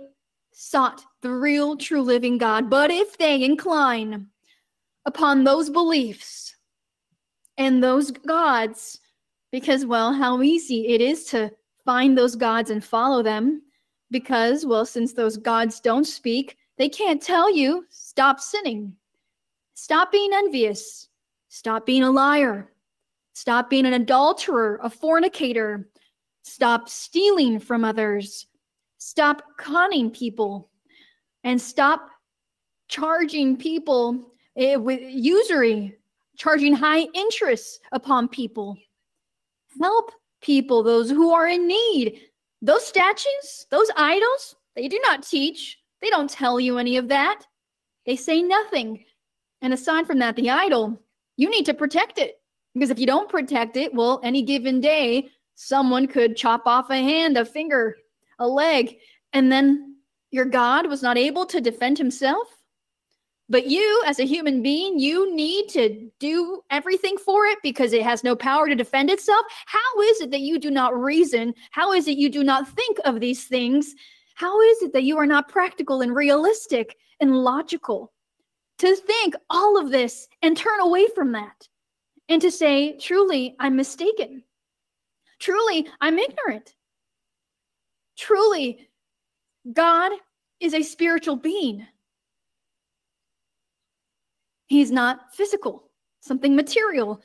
sought 0.53 1.03
the 1.21 1.31
real, 1.31 1.75
true, 1.75 2.01
living 2.01 2.37
God, 2.37 2.69
but 2.69 2.91
if 2.91 3.17
they 3.17 3.43
incline 3.43 4.27
upon 5.05 5.43
those 5.43 5.69
beliefs 5.69 6.55
and 7.57 7.83
those 7.83 8.11
gods, 8.11 8.99
because, 9.51 9.85
well, 9.85 10.13
how 10.13 10.41
easy 10.41 10.87
it 10.87 11.01
is 11.01 11.25
to 11.25 11.51
find 11.85 12.17
those 12.17 12.35
gods 12.35 12.69
and 12.69 12.83
follow 12.83 13.23
them, 13.23 13.61
because, 14.11 14.65
well, 14.65 14.85
since 14.85 15.13
those 15.13 15.37
gods 15.37 15.79
don't 15.79 16.05
speak, 16.05 16.57
they 16.77 16.89
can't 16.89 17.21
tell 17.21 17.53
you, 17.53 17.85
stop 17.89 18.39
sinning, 18.39 18.93
stop 19.73 20.11
being 20.11 20.31
envious, 20.33 21.09
stop 21.49 21.85
being 21.85 22.03
a 22.03 22.11
liar, 22.11 22.71
stop 23.33 23.69
being 23.69 23.85
an 23.85 23.93
adulterer, 23.93 24.79
a 24.83 24.89
fornicator, 24.89 25.89
Stop 26.43 26.89
stealing 26.89 27.59
from 27.59 27.83
others. 27.83 28.47
Stop 28.97 29.43
conning 29.57 30.11
people. 30.11 30.69
And 31.43 31.61
stop 31.61 32.09
charging 32.89 33.55
people 33.55 34.33
eh, 34.57 34.75
with 34.75 35.01
usury, 35.01 35.95
charging 36.37 36.73
high 36.73 37.07
interest 37.13 37.79
upon 37.91 38.27
people. 38.27 38.77
Help 39.81 40.11
people, 40.41 40.83
those 40.83 41.09
who 41.09 41.31
are 41.31 41.47
in 41.47 41.67
need. 41.67 42.21
Those 42.61 42.85
statues, 42.85 43.67
those 43.71 43.89
idols, 43.95 44.55
they 44.75 44.89
do 44.89 44.99
not 45.03 45.23
teach. 45.23 45.77
They 46.01 46.09
don't 46.09 46.29
tell 46.29 46.59
you 46.59 46.77
any 46.77 46.97
of 46.97 47.07
that. 47.07 47.43
They 48.05 48.15
say 48.15 48.41
nothing. 48.41 49.05
And 49.61 49.73
aside 49.73 50.07
from 50.07 50.19
that, 50.19 50.35
the 50.35 50.49
idol, 50.49 51.01
you 51.37 51.49
need 51.49 51.65
to 51.65 51.73
protect 51.73 52.17
it. 52.17 52.35
Because 52.73 52.89
if 52.89 52.99
you 52.99 53.05
don't 53.05 53.29
protect 53.29 53.77
it, 53.77 53.93
well, 53.93 54.19
any 54.23 54.41
given 54.41 54.79
day, 54.79 55.29
someone 55.61 56.07
could 56.07 56.37
chop 56.37 56.65
off 56.65 56.89
a 56.89 56.95
hand, 56.95 57.37
a 57.37 57.43
finger, 57.43 57.97
a 58.39 58.47
leg, 58.47 58.95
and 59.33 59.51
then 59.51 59.97
your 60.31 60.45
God 60.45 60.87
was 60.87 61.03
not 61.03 61.17
able 61.17 61.45
to 61.47 61.59
defend 61.59 61.97
himself. 61.97 62.47
But 63.49 63.67
you, 63.67 64.01
as 64.05 64.19
a 64.19 64.25
human 64.25 64.63
being, 64.63 64.97
you 64.97 65.35
need 65.35 65.67
to 65.69 66.09
do 66.17 66.61
everything 66.69 67.17
for 67.17 67.45
it 67.45 67.57
because 67.61 67.91
it 67.91 68.03
has 68.03 68.23
no 68.23 68.37
power 68.37 68.69
to 68.69 68.75
defend 68.75 69.09
itself. 69.09 69.45
How 69.65 70.01
is 70.01 70.21
it 70.21 70.31
that 70.31 70.39
you 70.39 70.59
do 70.59 70.71
not 70.71 70.97
reason? 70.97 71.53
How 71.71 71.91
is 71.91 72.07
it 72.07 72.17
you 72.17 72.29
do 72.29 72.43
not 72.43 72.69
think 72.69 72.97
of 73.03 73.19
these 73.19 73.43
things? 73.43 73.93
How 74.35 74.61
is 74.61 74.81
it 74.81 74.93
that 74.93 75.03
you 75.03 75.17
are 75.17 75.25
not 75.25 75.49
practical 75.49 75.99
and 75.99 76.15
realistic 76.15 76.95
and 77.19 77.35
logical? 77.35 78.13
To 78.77 78.95
think 78.95 79.35
all 79.49 79.77
of 79.77 79.91
this 79.91 80.29
and 80.41 80.55
turn 80.55 80.79
away 80.79 81.07
from 81.13 81.33
that 81.33 81.67
and 82.29 82.41
to 82.41 82.49
say, 82.49 82.97
truly, 82.97 83.57
I'm 83.59 83.75
mistaken. 83.75 84.43
Truly, 85.39 85.87
I'm 86.01 86.19
ignorant. 86.19 86.75
Truly, 88.17 88.89
God 89.71 90.11
is 90.59 90.73
a 90.73 90.83
spiritual 90.83 91.35
being. 91.35 91.87
He's 94.67 94.91
not 94.91 95.33
physical, 95.33 95.89
something 96.19 96.55
material. 96.55 97.21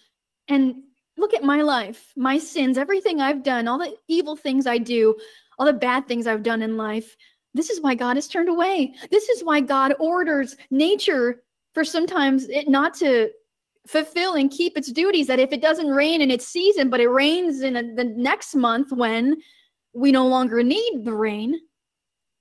And 0.48 0.76
look 1.16 1.34
at 1.34 1.42
my 1.42 1.62
life, 1.62 2.12
my 2.16 2.38
sins, 2.38 2.78
everything 2.78 3.20
I've 3.20 3.42
done, 3.42 3.68
all 3.68 3.78
the 3.78 3.94
evil 4.08 4.36
things 4.36 4.66
I 4.66 4.78
do, 4.78 5.16
all 5.58 5.66
the 5.66 5.72
bad 5.72 6.06
things 6.06 6.26
I've 6.26 6.42
done 6.42 6.62
in 6.62 6.76
life. 6.76 7.16
This 7.54 7.70
is 7.70 7.80
why 7.80 7.94
God 7.94 8.16
has 8.16 8.28
turned 8.28 8.48
away. 8.48 8.94
This 9.10 9.28
is 9.28 9.44
why 9.44 9.60
God 9.60 9.94
orders 9.98 10.56
nature 10.70 11.42
for 11.72 11.84
sometimes 11.84 12.48
it 12.48 12.68
not 12.68 12.94
to 12.94 13.30
fulfill 13.86 14.34
and 14.34 14.50
keep 14.50 14.76
its 14.76 14.90
duties 14.90 15.26
that 15.26 15.38
if 15.38 15.52
it 15.52 15.60
doesn't 15.60 15.88
rain 15.88 16.22
in 16.22 16.30
its 16.30 16.46
season 16.46 16.88
but 16.88 17.00
it 17.00 17.08
rains 17.08 17.60
in 17.60 17.76
a, 17.76 17.94
the 17.94 18.04
next 18.04 18.54
month 18.54 18.90
when 18.92 19.36
we 19.92 20.10
no 20.10 20.26
longer 20.26 20.62
need 20.62 21.02
the 21.04 21.14
rain 21.14 21.54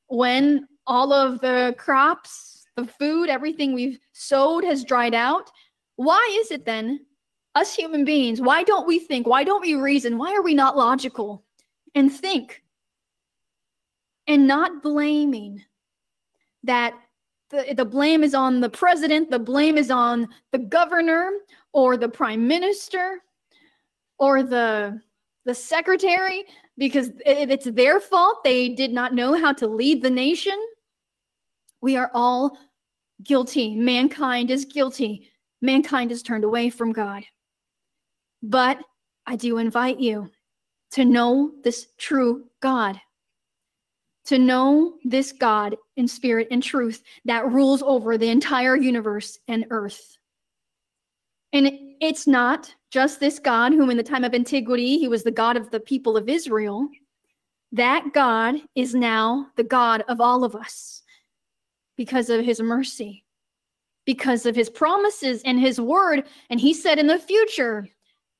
when 0.07 0.67
all 0.87 1.11
of 1.11 1.39
the 1.41 1.75
crops 1.77 2.65
the 2.77 2.85
food 2.85 3.29
everything 3.29 3.73
we've 3.73 3.99
sowed 4.13 4.63
has 4.63 4.85
dried 4.85 5.13
out 5.13 5.51
why 5.97 6.25
is 6.41 6.51
it 6.51 6.65
then 6.65 6.99
us 7.55 7.75
human 7.75 8.05
beings 8.05 8.39
why 8.39 8.63
don't 8.63 8.87
we 8.87 8.97
think 8.97 9.27
why 9.27 9.43
don't 9.43 9.61
we 9.61 9.75
reason 9.75 10.17
why 10.17 10.33
are 10.33 10.41
we 10.41 10.53
not 10.53 10.77
logical 10.77 11.43
and 11.93 12.11
think 12.11 12.63
and 14.27 14.47
not 14.47 14.81
blaming 14.81 15.61
that 16.63 16.93
the, 17.53 17.73
the 17.75 17.85
blame 17.85 18.23
is 18.23 18.33
on 18.33 18.59
the 18.59 18.69
president, 18.69 19.29
the 19.29 19.39
blame 19.39 19.77
is 19.77 19.91
on 19.91 20.27
the 20.51 20.57
governor 20.57 21.29
or 21.71 21.95
the 21.95 22.09
prime 22.09 22.47
minister 22.47 23.19
or 24.17 24.43
the 24.43 24.99
the 25.45 25.53
secretary 25.53 26.45
because 26.77 27.11
it's 27.25 27.65
their 27.65 27.99
fault 27.99 28.43
they 28.45 28.69
did 28.69 28.93
not 28.93 29.13
know 29.13 29.33
how 29.33 29.51
to 29.51 29.67
lead 29.67 30.01
the 30.01 30.09
nation. 30.09 30.57
We 31.81 31.97
are 31.97 32.09
all 32.13 32.57
guilty. 33.23 33.75
Mankind 33.75 34.49
is 34.49 34.63
guilty. 34.63 35.29
Mankind 35.61 36.11
is 36.11 36.23
turned 36.23 36.45
away 36.45 36.69
from 36.69 36.93
God. 36.93 37.23
But 38.41 38.79
I 39.27 39.35
do 39.35 39.57
invite 39.57 39.99
you 39.99 40.29
to 40.91 41.03
know 41.03 41.51
this 41.63 41.87
true 41.97 42.45
God 42.61 42.99
to 44.25 44.39
know 44.39 44.95
this 45.03 45.31
God 45.31 45.75
in 45.97 46.07
spirit 46.07 46.47
and 46.51 46.63
truth 46.63 47.03
that 47.25 47.51
rules 47.51 47.83
over 47.83 48.17
the 48.17 48.29
entire 48.29 48.75
universe 48.75 49.39
and 49.47 49.65
earth. 49.69 50.17
And 51.53 51.69
it's 52.01 52.25
not 52.27 52.73
just 52.91 53.19
this 53.19 53.39
God, 53.39 53.73
whom 53.73 53.89
in 53.89 53.97
the 53.97 54.03
time 54.03 54.23
of 54.23 54.33
antiquity, 54.33 54.97
he 54.97 55.07
was 55.07 55.23
the 55.23 55.31
God 55.31 55.55
of 55.55 55.69
the 55.69 55.79
people 55.79 56.17
of 56.17 56.27
Israel, 56.27 56.87
That 57.71 58.11
God 58.13 58.55
is 58.75 58.95
now 58.95 59.47
the 59.55 59.63
God 59.63 60.03
of 60.07 60.19
all 60.19 60.43
of 60.43 60.55
us 60.55 61.03
because 61.95 62.29
of 62.29 62.43
his 62.43 62.59
mercy, 62.59 63.23
because 64.05 64.45
of 64.45 64.55
his 64.55 64.69
promises 64.69 65.41
and 65.45 65.59
his 65.59 65.79
word. 65.79 66.23
And 66.49 66.59
he 66.59 66.73
said 66.73 66.97
in 66.97 67.07
the 67.07 67.19
future, 67.19 67.87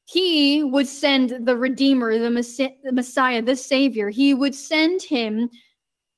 he 0.05 0.63
would 0.63 0.87
send 0.87 1.45
the 1.45 1.55
Redeemer, 1.55 2.17
the, 2.17 2.29
Messiah, 2.91 3.41
the 3.41 3.55
Savior. 3.55 4.09
He 4.09 4.33
would 4.33 4.55
send 4.55 5.01
him 5.01 5.49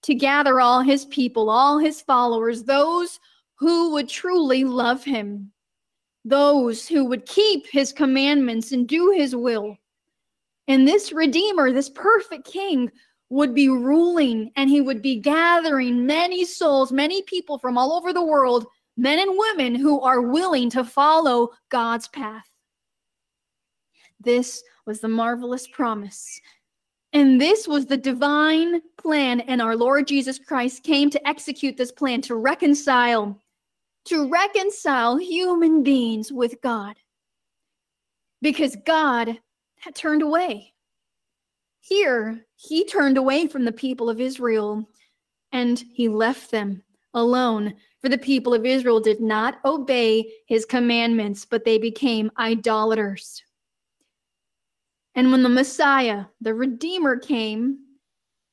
to 0.05 0.13
gather 0.13 0.61
all 0.61 0.81
his 0.81 1.05
people, 1.05 1.49
all 1.49 1.79
his 1.79 2.01
followers, 2.01 2.63
those 2.63 3.19
who 3.55 3.91
would 3.91 4.07
truly 4.07 4.63
love 4.63 5.03
him, 5.03 5.51
those 6.23 6.87
who 6.87 7.05
would 7.05 7.25
keep 7.25 7.65
his 7.67 7.91
commandments 7.91 8.71
and 8.71 8.87
do 8.87 9.11
his 9.11 9.35
will. 9.35 9.77
And 10.67 10.87
this 10.87 11.11
Redeemer, 11.11 11.71
this 11.71 11.89
perfect 11.89 12.45
King, 12.45 12.91
would 13.29 13.55
be 13.55 13.67
ruling 13.67 14.51
and 14.55 14.69
he 14.69 14.81
would 14.81 15.01
be 15.01 15.19
gathering 15.19 16.05
many 16.05 16.45
souls, 16.45 16.91
many 16.91 17.23
people 17.23 17.57
from 17.57 17.75
all 17.75 17.93
over 17.93 18.13
the 18.13 18.23
world, 18.23 18.67
men 18.97 19.17
and 19.17 19.35
women 19.35 19.73
who 19.73 20.01
are 20.01 20.21
willing 20.21 20.69
to 20.69 20.83
follow 20.83 21.49
God's 21.69 22.07
path. 22.09 22.47
This 24.19 24.61
was 24.85 24.99
the 24.99 25.07
marvelous 25.07 25.67
promise. 25.67 26.39
And 27.15 27.39
this 27.39 27.65
was 27.65 27.85
the 27.85 27.95
divine 27.95 28.81
plan, 28.97 29.39
and 29.39 29.61
our 29.61 29.77
Lord 29.77 30.05
Jesus 30.05 30.37
Christ 30.37 30.83
came 30.83 31.09
to 31.11 31.25
execute 31.25 31.77
this 31.77 31.93
plan 31.93 32.19
to 32.23 32.35
reconcile, 32.35 33.39
to 34.07 34.29
reconcile 34.29 35.15
human 35.15 35.81
beings 35.81 36.33
with 36.33 36.61
God. 36.61 36.97
Because 38.41 38.75
God 38.85 39.39
had 39.77 39.95
turned 39.95 40.23
away. 40.23 40.73
Here, 41.79 42.45
he 42.57 42.83
turned 42.83 43.17
away 43.17 43.47
from 43.47 43.63
the 43.63 43.71
people 43.71 44.09
of 44.09 44.19
Israel 44.19 44.85
and 45.53 45.81
he 45.93 46.09
left 46.09 46.51
them 46.51 46.83
alone. 47.13 47.75
For 48.01 48.09
the 48.09 48.17
people 48.17 48.53
of 48.53 48.65
Israel 48.65 48.99
did 48.99 49.21
not 49.21 49.59
obey 49.63 50.33
his 50.47 50.65
commandments, 50.65 51.45
but 51.45 51.63
they 51.63 51.77
became 51.77 52.29
idolaters. 52.37 53.41
And 55.15 55.31
when 55.31 55.43
the 55.43 55.49
Messiah, 55.49 56.25
the 56.41 56.53
Redeemer, 56.53 57.17
came, 57.17 57.79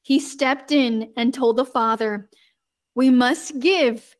he 0.02 0.20
stepped 0.20 0.72
in 0.72 1.12
and 1.16 1.34
told 1.34 1.56
the 1.56 1.64
Father, 1.64 2.28
We 2.94 3.10
must 3.10 3.58
give 3.58 4.16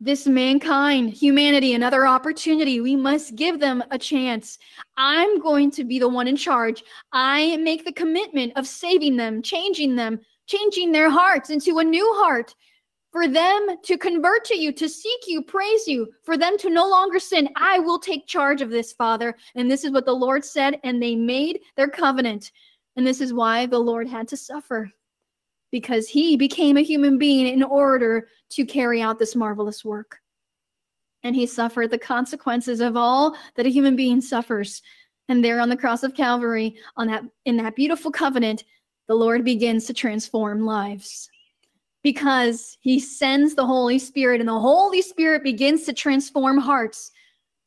this 0.00 0.26
mankind, 0.26 1.10
humanity, 1.10 1.74
another 1.74 2.06
opportunity. 2.06 2.80
We 2.80 2.96
must 2.96 3.36
give 3.36 3.60
them 3.60 3.84
a 3.90 3.98
chance. 3.98 4.58
I'm 4.96 5.40
going 5.40 5.70
to 5.72 5.84
be 5.84 5.98
the 5.98 6.08
one 6.08 6.26
in 6.26 6.36
charge. 6.36 6.82
I 7.12 7.58
make 7.58 7.84
the 7.84 7.92
commitment 7.92 8.54
of 8.56 8.66
saving 8.66 9.16
them, 9.16 9.42
changing 9.42 9.96
them, 9.96 10.20
changing 10.46 10.92
their 10.92 11.10
hearts 11.10 11.50
into 11.50 11.78
a 11.78 11.84
new 11.84 12.10
heart 12.14 12.54
for 13.12 13.26
them 13.26 13.66
to 13.82 13.98
convert 13.98 14.44
to 14.44 14.56
you, 14.56 14.72
to 14.72 14.88
seek 14.88 15.20
you, 15.26 15.42
praise 15.42 15.86
you, 15.88 16.08
for 16.22 16.36
them 16.36 16.56
to 16.58 16.70
no 16.70 16.88
longer 16.88 17.18
sin. 17.18 17.48
I 17.56 17.78
will 17.78 17.98
take 17.98 18.26
charge 18.26 18.62
of 18.62 18.70
this, 18.70 18.92
Father. 18.92 19.36
And 19.54 19.70
this 19.70 19.84
is 19.84 19.90
what 19.90 20.06
the 20.06 20.12
Lord 20.12 20.44
said, 20.44 20.78
and 20.84 21.02
they 21.02 21.16
made 21.16 21.60
their 21.76 21.88
covenant. 21.88 22.52
And 22.96 23.06
this 23.06 23.20
is 23.20 23.32
why 23.32 23.66
the 23.66 23.78
Lord 23.78 24.08
had 24.08 24.28
to 24.28 24.36
suffer, 24.36 24.90
because 25.72 26.08
he 26.08 26.36
became 26.36 26.76
a 26.76 26.82
human 26.82 27.18
being 27.18 27.46
in 27.48 27.62
order 27.62 28.28
to 28.50 28.64
carry 28.66 29.02
out 29.02 29.18
this 29.18 29.36
marvelous 29.36 29.84
work. 29.84 30.18
And 31.22 31.34
he 31.34 31.46
suffered 31.46 31.90
the 31.90 31.98
consequences 31.98 32.80
of 32.80 32.96
all 32.96 33.36
that 33.56 33.66
a 33.66 33.70
human 33.70 33.96
being 33.96 34.20
suffers. 34.20 34.82
And 35.28 35.44
there 35.44 35.60
on 35.60 35.68
the 35.68 35.76
cross 35.76 36.02
of 36.02 36.14
Calvary, 36.14 36.76
on 36.96 37.06
that 37.08 37.22
in 37.44 37.56
that 37.58 37.76
beautiful 37.76 38.10
covenant, 38.10 38.64
the 39.06 39.14
Lord 39.14 39.44
begins 39.44 39.84
to 39.86 39.94
transform 39.94 40.64
lives 40.64 41.29
because 42.02 42.78
he 42.80 42.98
sends 42.98 43.54
the 43.54 43.66
Holy 43.66 43.98
Spirit, 43.98 44.40
and 44.40 44.48
the 44.48 44.58
Holy 44.58 45.02
Spirit 45.02 45.42
begins 45.42 45.84
to 45.84 45.92
transform 45.92 46.58
hearts, 46.58 47.10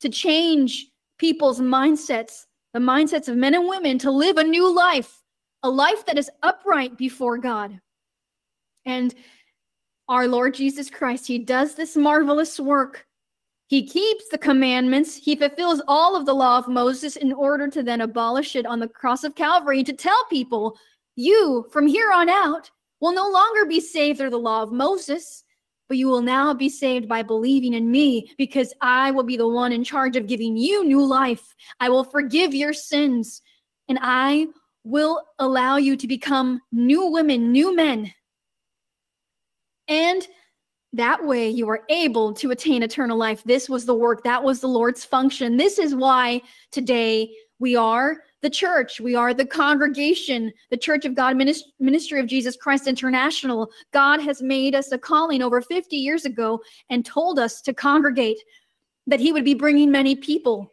to 0.00 0.08
change 0.08 0.88
people's 1.18 1.60
mindsets, 1.60 2.46
the 2.72 2.80
mindsets 2.80 3.28
of 3.28 3.36
men 3.36 3.54
and 3.54 3.68
women 3.68 3.98
to 3.98 4.10
live 4.10 4.36
a 4.36 4.44
new 4.44 4.74
life, 4.74 5.22
a 5.62 5.70
life 5.70 6.04
that 6.06 6.18
is 6.18 6.30
upright 6.42 6.98
before 6.98 7.38
God. 7.38 7.80
And 8.84 9.14
our 10.08 10.26
Lord 10.26 10.54
Jesus 10.54 10.90
Christ, 10.90 11.26
he 11.26 11.38
does 11.38 11.74
this 11.74 11.96
marvelous 11.96 12.58
work. 12.58 13.06
He 13.68 13.86
keeps 13.86 14.28
the 14.28 14.36
commandments. 14.36 15.16
He 15.16 15.36
fulfills 15.36 15.80
all 15.88 16.16
of 16.16 16.26
the 16.26 16.34
law 16.34 16.58
of 16.58 16.68
Moses 16.68 17.16
in 17.16 17.32
order 17.32 17.68
to 17.68 17.82
then 17.82 18.02
abolish 18.02 18.56
it 18.56 18.66
on 18.66 18.80
the 18.80 18.88
cross 18.88 19.24
of 19.24 19.34
Calvary 19.34 19.82
to 19.84 19.92
tell 19.92 20.22
people, 20.28 20.76
you 21.16 21.66
from 21.70 21.86
here 21.86 22.12
on 22.12 22.28
out 22.28 22.70
will 23.04 23.12
no 23.12 23.28
longer 23.28 23.66
be 23.66 23.80
saved 23.80 24.18
through 24.18 24.30
the 24.30 24.38
law 24.38 24.62
of 24.62 24.72
Moses, 24.72 25.44
but 25.88 25.98
you 25.98 26.08
will 26.08 26.22
now 26.22 26.54
be 26.54 26.70
saved 26.70 27.06
by 27.06 27.22
believing 27.22 27.74
in 27.74 27.90
me 27.90 28.32
because 28.38 28.72
I 28.80 29.10
will 29.10 29.24
be 29.24 29.36
the 29.36 29.46
one 29.46 29.72
in 29.72 29.84
charge 29.84 30.16
of 30.16 30.26
giving 30.26 30.56
you 30.56 30.82
new 30.86 31.04
life. 31.04 31.54
I 31.80 31.90
will 31.90 32.04
forgive 32.04 32.54
your 32.54 32.72
sins 32.72 33.42
and 33.90 33.98
I 34.00 34.46
will 34.84 35.22
allow 35.38 35.76
you 35.76 35.98
to 35.98 36.08
become 36.08 36.62
new 36.72 37.04
women, 37.08 37.52
new 37.52 37.76
men. 37.76 38.10
And 39.86 40.26
that 40.94 41.26
way 41.26 41.50
you 41.50 41.68
are 41.68 41.82
able 41.90 42.32
to 42.32 42.52
attain 42.52 42.82
eternal 42.82 43.18
life. 43.18 43.44
This 43.44 43.68
was 43.68 43.84
the 43.84 43.94
work, 43.94 44.24
that 44.24 44.42
was 44.42 44.60
the 44.60 44.66
Lord's 44.68 45.04
function. 45.04 45.58
This 45.58 45.78
is 45.78 45.94
why 45.94 46.40
today 46.72 47.34
we 47.58 47.76
are 47.76 48.22
the 48.44 48.50
church. 48.50 49.00
We 49.00 49.14
are 49.16 49.32
the 49.32 49.46
congregation, 49.46 50.52
the 50.70 50.76
Church 50.76 51.06
of 51.06 51.14
God 51.14 51.34
Ministry 51.80 52.20
of 52.20 52.26
Jesus 52.26 52.56
Christ 52.56 52.86
International. 52.86 53.70
God 53.90 54.20
has 54.20 54.42
made 54.42 54.74
us 54.74 54.92
a 54.92 54.98
calling 54.98 55.40
over 55.40 55.62
50 55.62 55.96
years 55.96 56.26
ago 56.26 56.60
and 56.90 57.06
told 57.06 57.38
us 57.38 57.62
to 57.62 57.72
congregate, 57.72 58.38
that 59.06 59.18
He 59.18 59.32
would 59.32 59.46
be 59.46 59.54
bringing 59.54 59.90
many 59.90 60.14
people. 60.14 60.70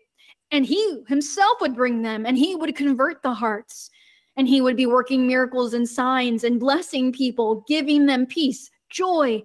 And 0.51 0.65
He 0.65 1.01
Himself 1.07 1.61
would 1.61 1.73
bring 1.73 2.01
them, 2.01 2.25
and 2.25 2.37
He 2.37 2.55
would 2.55 2.75
convert 2.75 3.23
the 3.23 3.33
hearts. 3.33 3.89
And 4.35 4.49
He 4.49 4.59
would 4.59 4.75
be 4.75 4.85
working 4.85 5.25
miracles 5.25 5.73
and 5.73 5.87
signs 5.87 6.43
and 6.43 6.59
blessing 6.59 7.13
people, 7.13 7.63
giving 7.69 8.05
them 8.05 8.25
peace, 8.25 8.69
joy, 8.89 9.43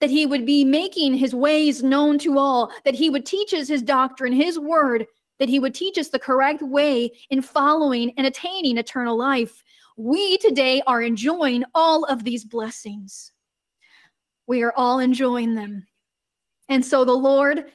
that 0.00 0.10
he 0.10 0.26
would 0.26 0.44
be 0.44 0.64
making 0.64 1.14
his 1.14 1.32
ways 1.32 1.80
known 1.84 2.18
to 2.18 2.36
all, 2.36 2.72
that 2.84 2.96
he 2.96 3.08
would 3.08 3.24
teach 3.24 3.54
us 3.54 3.68
his 3.68 3.82
doctrine, 3.82 4.32
his 4.32 4.58
word, 4.58 5.06
that 5.38 5.48
he 5.48 5.58
would 5.58 5.74
teach 5.74 5.98
us 5.98 6.08
the 6.08 6.18
correct 6.18 6.62
way 6.62 7.10
in 7.30 7.42
following 7.42 8.12
and 8.16 8.26
attaining 8.26 8.78
eternal 8.78 9.16
life. 9.16 9.62
We 9.96 10.38
today 10.38 10.82
are 10.86 11.02
enjoying 11.02 11.64
all 11.74 12.04
of 12.04 12.24
these 12.24 12.44
blessings. 12.44 13.32
We 14.46 14.62
are 14.62 14.72
all 14.76 14.98
enjoying 14.98 15.54
them. 15.54 15.86
And 16.68 16.84
so 16.84 17.04
the 17.04 17.12
Lord, 17.12 17.66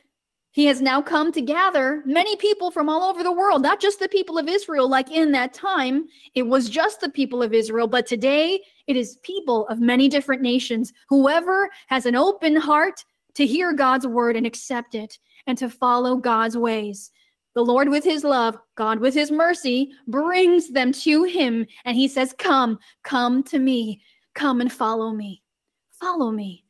He 0.51 0.65
has 0.65 0.81
now 0.81 1.01
come 1.01 1.31
to 1.33 1.41
gather 1.41 2.01
many 2.05 2.35
people 2.35 2.71
from 2.71 2.89
all 2.89 3.03
over 3.03 3.21
the 3.21 3.31
world, 3.31 3.61
not 3.61 3.79
just 3.79 3.99
the 3.99 4.09
people 4.09 4.37
of 4.37 4.47
Israel, 4.47 4.89
like 4.89 5.11
in 5.11 5.31
that 5.33 5.53
time, 5.53 6.07
it 6.33 6.43
was 6.43 6.69
just 6.69 7.01
the 7.01 7.09
people 7.09 7.43
of 7.43 7.53
Israel, 7.53 7.87
but 7.87 8.07
today 8.07 8.59
it 8.87 8.95
is 8.95 9.17
people 9.21 9.67
of 9.67 9.79
many 9.79 10.09
different 10.09 10.41
nations. 10.41 10.93
Whoever 11.09 11.69
has 11.87 12.05
an 12.05 12.15
open 12.15 12.55
heart 12.55 13.03
to 13.35 13.45
hear 13.45 13.73
God's 13.73 14.07
word 14.07 14.35
and 14.35 14.47
accept 14.47 14.95
it 14.95 15.19
and 15.45 15.57
to 15.59 15.69
follow 15.69 16.15
God's 16.15 16.57
ways. 16.57 17.11
The 17.57 17.65
Lord, 17.65 17.89
with 17.89 18.03
his 18.03 18.23
love, 18.23 18.55
God, 18.75 18.99
with 18.99 19.15
his 19.15 19.31
mercy, 19.31 19.91
brings 20.05 20.69
them 20.69 20.91
to 20.91 21.23
him. 21.23 21.65
And 21.85 21.97
he 21.97 22.07
says, 22.07 22.35
Come, 22.37 22.77
come 23.01 23.41
to 23.45 23.57
me. 23.57 23.99
Come 24.35 24.61
and 24.61 24.71
follow 24.71 25.11
me. 25.11 25.41
Follow 25.89 26.29
me. 26.29 26.65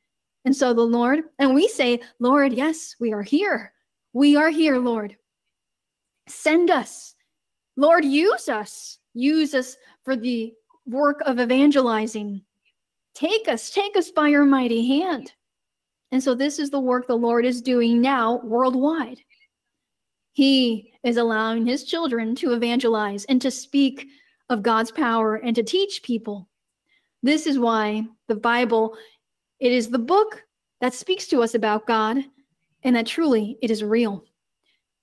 And 0.45 0.55
so 0.55 0.73
the 0.73 0.83
Lord, 0.83 1.25
and 1.39 1.53
we 1.53 1.67
say, 1.67 1.99
Lord, 2.21 2.53
yes, 2.53 2.95
we 3.01 3.11
are 3.11 3.21
here. 3.21 3.73
We 4.13 4.37
are 4.37 4.47
here, 4.49 4.77
Lord. 4.77 5.17
Send 6.29 6.71
us. 6.71 7.15
Lord, 7.75 8.05
use 8.05 8.47
us. 8.47 8.99
Use 9.13 9.53
us 9.55 9.75
for 10.05 10.15
the 10.15 10.53
work 10.85 11.19
of 11.25 11.37
evangelizing. 11.37 12.41
Take 13.13 13.49
us, 13.49 13.71
take 13.71 13.97
us 13.97 14.09
by 14.09 14.29
your 14.29 14.45
mighty 14.45 14.87
hand. 14.87 15.33
And 16.13 16.23
so 16.23 16.33
this 16.33 16.59
is 16.59 16.69
the 16.69 16.79
work 16.79 17.07
the 17.07 17.17
Lord 17.17 17.43
is 17.45 17.61
doing 17.61 17.99
now 17.99 18.39
worldwide. 18.45 19.19
He 20.37 20.93
is 21.01 21.17
allowing 21.17 21.65
his 21.65 21.83
children 21.83 22.35
to 22.35 22.53
evangelize 22.53 23.25
and 23.25 23.41
to 23.41 23.49
speak 23.49 24.05
of 24.49 24.61
God's 24.61 24.91
power 24.91 25.37
and 25.37 25.55
to 25.55 25.63
teach 25.63 26.03
people. 26.03 26.47
This 27.23 27.47
is 27.47 27.57
why 27.57 28.05
the 28.27 28.35
Bible 28.35 28.95
it 29.59 29.71
is 29.71 29.89
the 29.89 29.97
book 29.97 30.43
that 30.79 30.93
speaks 30.93 31.25
to 31.29 31.41
us 31.41 31.55
about 31.55 31.87
God 31.87 32.19
and 32.83 32.95
that 32.95 33.07
truly 33.07 33.57
it 33.63 33.71
is 33.71 33.83
real. 33.83 34.25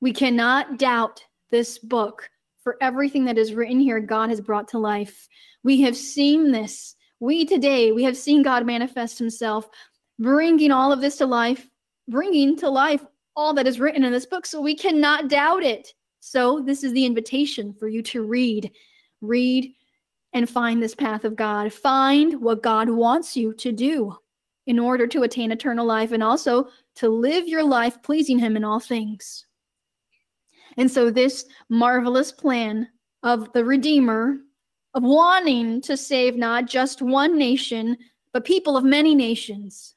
We 0.01 0.13
cannot 0.13 0.79
doubt 0.79 1.25
this 1.51 1.81
book 1.81 2.31
for 2.63 2.77
everything 2.81 3.25
that 3.25 3.37
is 3.37 3.55
written 3.55 3.81
here 3.81 3.99
God 3.99 4.29
has 4.29 4.41
brought 4.41 4.69
to 4.69 4.79
life. 4.79 5.29
We 5.65 5.81
have 5.81 5.97
seen 5.97 6.53
this. 6.53 6.95
We 7.19 7.45
today 7.45 7.91
we 7.91 8.05
have 8.05 8.17
seen 8.17 8.45
God 8.45 8.65
manifest 8.65 9.19
himself 9.19 9.69
bringing 10.17 10.71
all 10.71 10.93
of 10.93 11.01
this 11.01 11.17
to 11.17 11.27
life, 11.27 11.69
bringing 12.07 12.57
to 12.59 12.71
life 12.71 13.05
all 13.37 13.55
that 13.55 13.67
is 13.67 13.81
written 13.81 14.05
in 14.05 14.13
this 14.13 14.27
book, 14.27 14.47
so 14.47 14.61
we 14.61 14.75
cannot 14.75 15.29
doubt 15.29 15.63
it. 15.63 15.93
So, 16.21 16.61
this 16.61 16.85
is 16.85 16.93
the 16.93 17.05
invitation 17.05 17.75
for 17.75 17.89
you 17.89 18.03
to 18.03 18.23
read, 18.23 18.71
read, 19.21 19.73
and 20.33 20.49
find 20.49 20.83
this 20.83 20.95
path 20.95 21.25
of 21.25 21.37
God. 21.37 21.73
Find 21.73 22.41
what 22.41 22.63
God 22.63 22.89
wants 22.89 23.37
you 23.37 23.53
to 23.55 23.73
do 23.73 24.17
in 24.67 24.79
order 24.79 25.07
to 25.07 25.23
attain 25.23 25.53
eternal 25.53 25.85
life 25.85 26.13
and 26.13 26.23
also 26.23 26.69
to 26.97 27.09
live 27.09 27.47
your 27.47 27.63
life 27.63 28.03
pleasing 28.03 28.39
Him 28.39 28.57
in 28.57 28.65
all 28.65 28.81
things. 28.81 29.47
And 30.77 30.91
so, 30.91 31.11
this 31.11 31.45
marvelous 31.69 32.33
plan 32.33 32.89
of 33.23 33.53
the 33.53 33.65
Redeemer, 33.65 34.39
of 34.95 35.03
wanting 35.03 35.81
to 35.83 35.97
save 35.97 36.37
not 36.37 36.67
just 36.67 37.03
one 37.03 37.37
nation, 37.37 37.97
but 38.33 38.45
people 38.45 38.77
of 38.77 38.85
many 38.85 39.15
nations. 39.15 39.95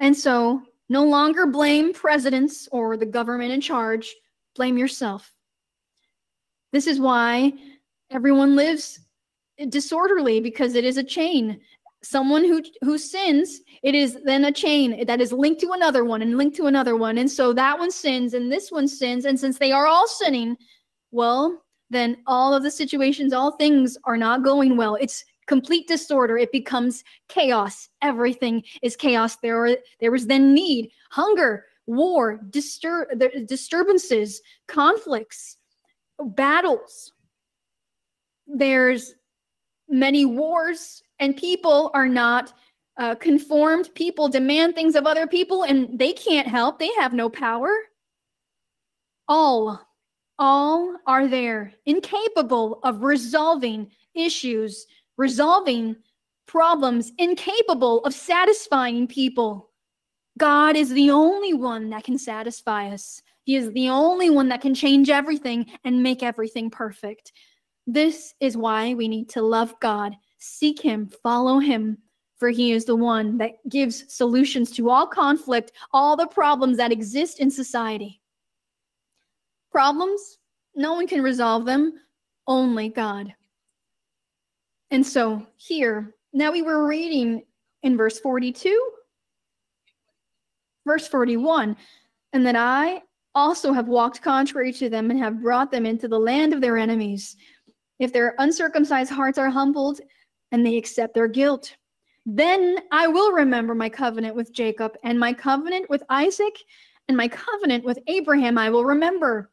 And 0.00 0.16
so, 0.16 0.62
no 0.88 1.04
longer 1.04 1.46
blame 1.46 1.92
presidents 1.92 2.68
or 2.70 2.96
the 2.96 3.06
government 3.06 3.52
in 3.52 3.60
charge, 3.60 4.14
blame 4.54 4.78
yourself. 4.78 5.32
This 6.72 6.86
is 6.86 7.00
why 7.00 7.52
everyone 8.10 8.56
lives 8.56 9.00
disorderly 9.68 10.40
because 10.40 10.74
it 10.74 10.84
is 10.84 10.96
a 10.96 11.04
chain. 11.04 11.60
Someone 12.02 12.44
who 12.44 12.62
who 12.82 12.98
sins 12.98 13.60
it 13.82 13.94
is 13.94 14.18
then 14.24 14.44
a 14.44 14.52
chain 14.52 15.04
that 15.06 15.20
is 15.20 15.32
linked 15.32 15.60
to 15.62 15.72
another 15.72 16.04
one 16.04 16.22
and 16.22 16.36
linked 16.36 16.56
to 16.56 16.66
another 16.66 16.96
one. 16.96 17.18
And 17.18 17.30
so 17.30 17.52
that 17.54 17.78
one 17.78 17.90
sins 17.90 18.34
and 18.34 18.52
this 18.52 18.70
one 18.70 18.86
sins. 18.86 19.24
And 19.24 19.38
since 19.38 19.58
they 19.58 19.72
are 19.72 19.86
all 19.86 20.06
sinning 20.06 20.56
well 21.10 21.62
then 21.90 22.16
all 22.26 22.52
of 22.52 22.62
the 22.62 22.70
situations 22.70 23.32
all 23.32 23.52
things 23.52 23.96
are 24.04 24.16
not 24.16 24.42
going 24.42 24.76
well. 24.76 24.96
It's 24.96 25.24
complete 25.46 25.86
disorder 25.86 26.36
it 26.36 26.52
becomes 26.52 27.04
chaos 27.28 27.88
everything 28.02 28.62
is 28.82 28.96
chaos 28.96 29.36
there 29.36 29.64
are 29.64 29.76
there 30.00 30.14
is 30.14 30.26
then 30.26 30.52
need 30.52 30.90
hunger 31.10 31.64
war 31.86 32.40
disturb 32.50 33.08
disturbances 33.46 34.40
conflicts 34.66 35.58
battles 36.34 37.12
there's 38.46 39.14
many 39.88 40.24
wars 40.24 41.02
and 41.18 41.36
people 41.36 41.90
are 41.94 42.08
not 42.08 42.52
uh, 42.98 43.14
conformed. 43.14 43.90
People 43.94 44.28
demand 44.28 44.74
things 44.74 44.94
of 44.94 45.06
other 45.06 45.26
people 45.26 45.64
and 45.64 45.98
they 45.98 46.12
can't 46.12 46.48
help, 46.48 46.78
they 46.78 46.90
have 46.98 47.12
no 47.12 47.28
power. 47.28 47.70
All, 49.28 49.80
all 50.38 50.96
are 51.06 51.26
there, 51.26 51.72
incapable 51.84 52.80
of 52.84 53.02
resolving 53.02 53.90
issues, 54.14 54.86
resolving 55.16 55.96
problems, 56.46 57.12
incapable 57.18 58.04
of 58.04 58.14
satisfying 58.14 59.06
people. 59.06 59.70
God 60.38 60.76
is 60.76 60.90
the 60.90 61.10
only 61.10 61.54
one 61.54 61.90
that 61.90 62.04
can 62.04 62.18
satisfy 62.18 62.88
us. 62.88 63.22
He 63.44 63.56
is 63.56 63.72
the 63.72 63.88
only 63.88 64.30
one 64.30 64.48
that 64.48 64.60
can 64.60 64.74
change 64.74 65.08
everything 65.08 65.66
and 65.84 66.02
make 66.02 66.22
everything 66.22 66.70
perfect. 66.70 67.32
This 67.86 68.34
is 68.40 68.56
why 68.56 68.94
we 68.94 69.08
need 69.08 69.28
to 69.30 69.42
love 69.42 69.74
God 69.80 70.16
Seek 70.38 70.80
him, 70.80 71.08
follow 71.22 71.58
him, 71.58 71.98
for 72.38 72.50
he 72.50 72.72
is 72.72 72.84
the 72.84 72.96
one 72.96 73.38
that 73.38 73.52
gives 73.68 74.04
solutions 74.12 74.70
to 74.72 74.90
all 74.90 75.06
conflict, 75.06 75.72
all 75.92 76.16
the 76.16 76.26
problems 76.26 76.76
that 76.76 76.92
exist 76.92 77.40
in 77.40 77.50
society. 77.50 78.20
Problems, 79.72 80.38
no 80.74 80.92
one 80.92 81.06
can 81.06 81.22
resolve 81.22 81.64
them, 81.64 81.94
only 82.46 82.88
God. 82.90 83.34
And 84.90 85.06
so 85.06 85.46
here, 85.56 86.14
now 86.32 86.52
we 86.52 86.62
were 86.62 86.86
reading 86.86 87.42
in 87.82 87.96
verse 87.96 88.18
42, 88.20 88.90
verse 90.86 91.08
41, 91.08 91.76
and 92.32 92.46
that 92.46 92.56
I 92.56 93.02
also 93.34 93.72
have 93.72 93.88
walked 93.88 94.22
contrary 94.22 94.72
to 94.72 94.88
them 94.88 95.10
and 95.10 95.18
have 95.18 95.42
brought 95.42 95.70
them 95.70 95.86
into 95.86 96.08
the 96.08 96.18
land 96.18 96.52
of 96.52 96.60
their 96.60 96.76
enemies. 96.76 97.36
If 97.98 98.12
their 98.12 98.34
uncircumcised 98.38 99.10
hearts 99.10 99.38
are 99.38 99.50
humbled 99.50 100.00
and 100.52 100.64
they 100.64 100.76
accept 100.76 101.14
their 101.14 101.28
guilt. 101.28 101.76
Then 102.24 102.78
I 102.92 103.06
will 103.06 103.32
remember 103.32 103.74
my 103.74 103.88
covenant 103.88 104.34
with 104.34 104.52
Jacob 104.52 104.96
and 105.04 105.18
my 105.18 105.32
covenant 105.32 105.88
with 105.88 106.02
Isaac 106.08 106.56
and 107.08 107.16
my 107.16 107.28
covenant 107.28 107.84
with 107.84 107.98
Abraham 108.06 108.58
I 108.58 108.70
will 108.70 108.84
remember. 108.84 109.50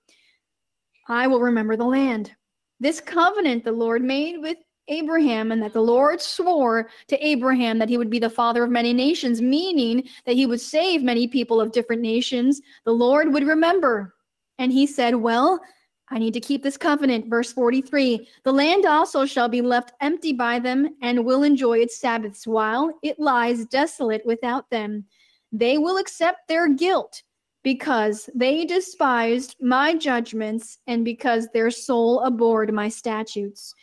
I 1.08 1.28
will 1.28 1.40
remember 1.40 1.76
the 1.76 1.86
land. 1.86 2.32
This 2.80 3.00
covenant 3.00 3.64
the 3.64 3.72
Lord 3.72 4.02
made 4.02 4.38
with 4.40 4.58
Abraham 4.88 5.52
and 5.52 5.62
that 5.62 5.74
the 5.74 5.82
Lord 5.82 6.22
swore 6.22 6.90
to 7.08 7.26
Abraham 7.26 7.80
that 7.80 7.90
he 7.90 7.98
would 7.98 8.10
be 8.10 8.20
the 8.20 8.30
father 8.30 8.64
of 8.64 8.72
many 8.72 8.94
nations, 8.94 9.42
meaning 9.42 10.08
that 10.26 10.36
he 10.36 10.46
would 10.46 10.62
save 10.62 11.04
many 11.04 11.28
people 11.28 11.62
of 11.62 11.72
different 11.72 12.02
nations, 12.02 12.62
the 12.86 12.92
Lord 12.92 13.34
would 13.34 13.48
remember. 13.48 14.14
And 14.58 14.72
he 14.72 14.86
said, 14.86 15.16
Well, 15.16 15.62
I 16.10 16.20
need 16.20 16.34
to 16.34 16.40
keep 16.40 16.64
this 16.64 16.78
covenant. 16.78 17.28
Verse 17.28 17.52
43 17.54 18.28
The 18.44 18.52
land 18.52 18.86
also 18.86 19.26
shall 19.26 19.50
be 19.50 19.62
left 19.62 19.94
empty 20.02 20.34
by 20.34 20.60
them 20.60 20.96
and 21.02 21.26
will 21.26 21.44
enjoy 21.44 21.80
its 21.80 21.98
Sabbaths 21.98 22.46
while 22.46 22.94
it 23.02 23.20
lies 23.20 23.66
desolate 23.66 24.26
without 24.26 24.70
them. 24.70 25.06
They 25.52 25.78
will 25.78 25.98
accept 25.98 26.48
their 26.48 26.68
guilt 26.68 27.24
because 27.64 28.30
they 28.36 28.66
despised 28.66 29.56
my 29.62 29.96
judgments 29.96 30.80
and 30.86 31.06
because 31.06 31.48
their 31.48 31.72
soul 31.72 32.20
abhorred 32.22 32.74
my 32.74 32.90
statutes. 32.90 33.74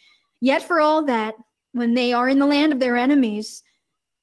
Yet 0.40 0.62
for 0.62 0.80
all 0.80 1.04
that, 1.04 1.34
when 1.72 1.94
they 1.94 2.12
are 2.12 2.28
in 2.28 2.38
the 2.38 2.46
land 2.46 2.72
of 2.72 2.80
their 2.80 2.96
enemies, 2.96 3.62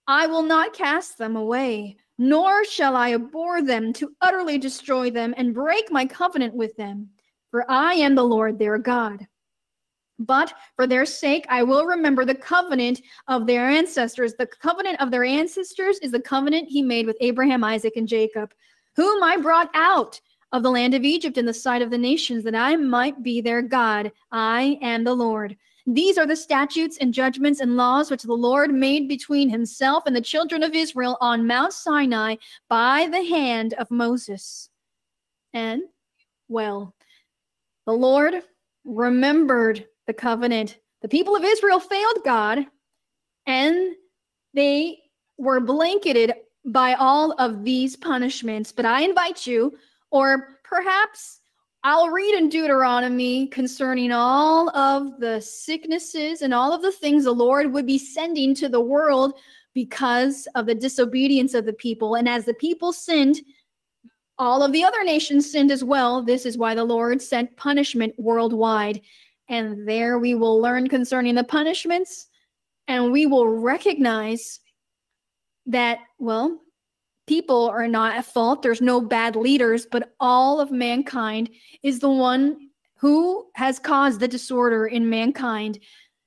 I 0.08 0.28
will 0.28 0.44
not 0.44 0.74
cast 0.74 1.18
them 1.18 1.36
away, 1.36 1.98
nor 2.18 2.66
shall 2.66 2.96
I 2.96 3.14
abhor 3.14 3.62
them 3.62 3.94
to 3.94 4.12
utterly 4.22 4.58
destroy 4.58 5.12
them 5.12 5.34
and 5.38 5.54
break 5.54 5.92
my 5.92 6.06
covenant 6.06 6.54
with 6.54 6.76
them 6.76 7.10
for 7.52 7.70
I 7.70 7.94
am 7.96 8.16
the 8.16 8.24
Lord 8.24 8.60
their 8.60 8.78
God. 8.78 9.28
But 10.20 10.54
for 10.76 10.88
their 10.88 11.06
sake, 11.06 11.46
I 11.48 11.64
will 11.64 11.86
remember 11.86 12.26
the 12.26 12.36
covenant 12.36 13.02
of 13.28 13.46
their 13.46 13.70
ancestors. 13.70 14.34
The 14.34 14.48
covenant 14.48 15.00
of 15.00 15.12
their 15.12 15.24
ancestors 15.24 16.00
is 16.00 16.12
the 16.12 16.20
covenant 16.20 16.70
he 16.70 16.82
made 16.82 17.06
with 17.06 17.18
Abraham, 17.22 17.64
Isaac, 17.64 17.94
and 17.96 18.08
Jacob, 18.08 18.54
whom 18.96 19.24
I 19.24 19.38
brought 19.38 19.70
out 19.76 20.20
of 20.52 20.64
the 20.64 20.72
land 20.72 20.96
of 20.96 21.04
Egypt 21.04 21.38
in 21.38 21.46
the 21.46 21.54
sight 21.54 21.84
of 21.84 21.92
the 21.92 21.98
nations, 21.98 22.44
that 22.46 22.56
I 22.56 22.76
might 22.76 23.22
be 23.22 23.42
their 23.42 23.62
God. 23.62 24.12
I 24.32 24.80
am 24.82 25.04
the 25.04 25.14
Lord. 25.14 25.56
These 25.90 26.18
are 26.18 26.28
the 26.28 26.36
statutes 26.36 26.98
and 27.00 27.14
judgments 27.14 27.62
and 27.62 27.78
laws 27.78 28.12
which 28.12 28.24
the 28.24 28.34
Lord 28.34 28.74
made 28.74 29.08
between 29.08 29.50
himself 29.50 30.04
and 30.06 30.14
the 30.14 30.22
children 30.22 30.62
of 30.62 30.76
Israel 30.76 31.18
on 31.22 31.48
Mount 31.48 31.72
Sinai 31.72 32.36
by 32.70 33.08
the 33.10 33.24
hand 33.24 33.74
of 33.76 33.90
Moses. 33.90 34.70
And, 35.54 35.84
well, 36.50 36.94
the 37.86 37.94
Lord 37.94 38.44
remembered 38.84 39.88
the 40.08 40.14
covenant. 40.14 40.78
The 41.02 41.08
people 41.08 41.38
of 41.38 41.46
Israel 41.46 41.80
failed 41.80 42.20
God 42.26 42.66
and 43.46 43.96
they 44.54 45.00
were 45.38 45.62
blanketed 45.62 46.34
by 46.66 46.96
all 46.96 47.32
of 47.40 47.64
these 47.64 47.96
punishments. 47.96 48.74
But 48.74 48.86
I 48.86 49.04
invite 49.04 49.48
you, 49.48 49.78
or 50.12 50.60
perhaps 50.64 51.40
I'll 51.88 52.10
read 52.10 52.36
in 52.36 52.50
Deuteronomy 52.50 53.48
concerning 53.48 54.12
all 54.12 54.70
of 54.76 55.22
the 55.22 55.40
sicknesses 55.40 56.42
and 56.42 56.54
all 56.54 56.74
of 56.74 56.82
the 56.82 56.92
things 56.92 57.24
the 57.24 57.32
Lord 57.32 57.72
would 57.72 57.86
be 57.86 57.98
sending 57.98 58.54
to 58.56 58.68
the 58.68 58.82
world 58.82 59.40
because 59.74 60.50
of 60.56 60.66
the 60.66 60.76
disobedience 60.76 61.54
of 61.54 61.66
the 61.66 61.72
people. 61.72 62.16
And 62.16 62.28
as 62.28 62.44
the 62.44 62.56
people 62.56 62.92
sinned, 62.92 63.40
all 64.38 64.64
of 64.64 64.74
the 64.74 64.84
other 64.84 65.02
nations 65.06 65.50
sinned 65.50 65.72
as 65.72 65.82
well. 65.82 66.22
This 66.22 66.46
is 66.46 66.58
why 66.58 66.76
the 66.76 66.84
Lord 66.84 67.22
sent 67.22 67.56
punishment 67.56 68.14
worldwide. 68.18 69.00
And 69.48 69.88
there 69.88 70.20
we 70.20 70.36
will 70.36 70.60
learn 70.60 70.90
concerning 70.90 71.36
the 71.36 71.46
punishments, 71.46 72.28
and 72.90 73.14
we 73.14 73.28
will 73.28 73.48
recognize 73.48 74.60
that, 75.68 76.00
well, 76.20 76.60
people 77.28 77.70
are 77.70 77.88
not 77.88 78.16
at 78.16 78.26
fault. 78.26 78.62
There's 78.62 78.82
no 78.82 79.00
bad 79.00 79.36
leaders, 79.36 79.86
but 79.86 80.14
all 80.20 80.60
of 80.60 80.72
mankind 80.72 81.50
is 81.84 82.00
the 82.00 82.10
one 82.10 82.70
who 82.96 83.46
has 83.54 83.78
caused 83.78 84.20
the 84.20 84.28
disorder 84.28 84.88
in 84.88 85.10
mankind 85.10 85.80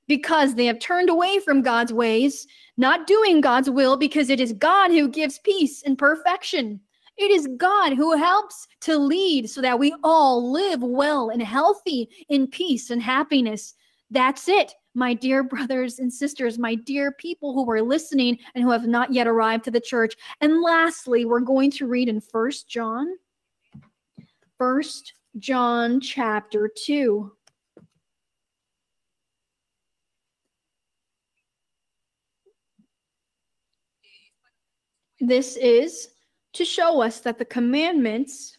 because 0.07 0.55
they 0.55 0.65
have 0.65 0.79
turned 0.79 1.09
away 1.09 1.39
from 1.39 1.61
God's 1.61 1.93
ways, 1.93 2.47
not 2.77 3.07
doing 3.07 3.41
God's 3.41 3.69
will, 3.69 3.97
because 3.97 4.29
it 4.29 4.39
is 4.39 4.53
God 4.53 4.91
who 4.91 5.07
gives 5.07 5.39
peace 5.39 5.83
and 5.83 5.97
perfection. 5.97 6.79
It 7.17 7.31
is 7.31 7.47
God 7.57 7.93
who 7.93 8.17
helps 8.17 8.67
to 8.81 8.97
lead 8.97 9.49
so 9.49 9.61
that 9.61 9.79
we 9.79 9.93
all 10.03 10.51
live 10.51 10.81
well 10.81 11.29
and 11.29 11.41
healthy 11.41 12.09
in 12.29 12.47
peace 12.47 12.89
and 12.89 13.01
happiness. 13.01 13.73
That's 14.09 14.47
it, 14.47 14.73
my 14.93 15.13
dear 15.13 15.43
brothers 15.43 15.99
and 15.99 16.11
sisters, 16.11 16.59
my 16.59 16.75
dear 16.75 17.11
people 17.11 17.53
who 17.53 17.69
are 17.71 17.81
listening 17.81 18.37
and 18.55 18.63
who 18.63 18.71
have 18.71 18.87
not 18.87 19.13
yet 19.13 19.27
arrived 19.27 19.63
to 19.65 19.71
the 19.71 19.79
church. 19.79 20.15
And 20.41 20.61
lastly, 20.61 21.25
we're 21.25 21.39
going 21.39 21.71
to 21.71 21.87
read 21.87 22.09
in 22.09 22.19
First 22.19 22.67
John. 22.67 23.07
First 24.57 25.13
John 25.37 26.01
chapter 26.01 26.69
2. 26.85 27.31
This 35.21 35.55
is 35.55 36.09
to 36.53 36.65
show 36.65 37.01
us 37.01 37.19
that 37.21 37.37
the 37.37 37.45
commandments 37.45 38.57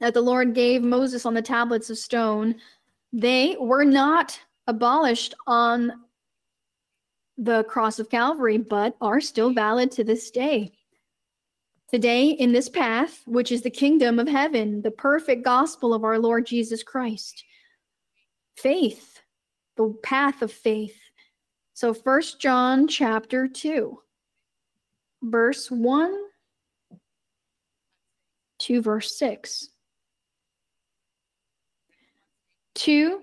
that 0.00 0.12
the 0.12 0.20
Lord 0.20 0.54
gave 0.54 0.82
Moses 0.82 1.24
on 1.24 1.34
the 1.34 1.42
tablets 1.42 1.90
of 1.90 1.98
stone, 1.98 2.56
they 3.12 3.56
were 3.58 3.84
not 3.84 4.38
abolished 4.68 5.34
on 5.46 5.92
the 7.38 7.64
cross 7.64 7.98
of 7.98 8.10
Calvary, 8.10 8.58
but 8.58 8.94
are 9.00 9.20
still 9.20 9.52
valid 9.52 9.90
to 9.92 10.04
this 10.04 10.30
day. 10.30 10.70
Today, 11.90 12.28
in 12.28 12.52
this 12.52 12.68
path, 12.68 13.22
which 13.26 13.50
is 13.50 13.62
the 13.62 13.70
kingdom 13.70 14.18
of 14.18 14.28
heaven, 14.28 14.82
the 14.82 14.90
perfect 14.90 15.42
gospel 15.42 15.94
of 15.94 16.04
our 16.04 16.18
Lord 16.18 16.44
Jesus 16.44 16.82
Christ, 16.82 17.42
faith, 18.56 19.20
the 19.76 19.94
path 20.02 20.42
of 20.42 20.52
faith. 20.52 21.00
So, 21.72 21.94
First 21.94 22.40
John 22.40 22.88
chapter 22.88 23.48
2, 23.48 23.98
verse 25.22 25.70
1 25.70 26.14
to 28.58 28.82
verse 28.82 29.16
6. 29.18 29.70
2 32.74 33.22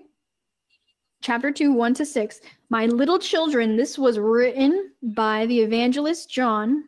chapter 1.26 1.50
2 1.50 1.72
1 1.72 1.92
to 1.94 2.06
6 2.06 2.40
my 2.70 2.86
little 2.86 3.18
children 3.18 3.76
this 3.76 3.98
was 3.98 4.16
written 4.16 4.92
by 5.02 5.44
the 5.46 5.58
evangelist 5.58 6.30
john. 6.30 6.84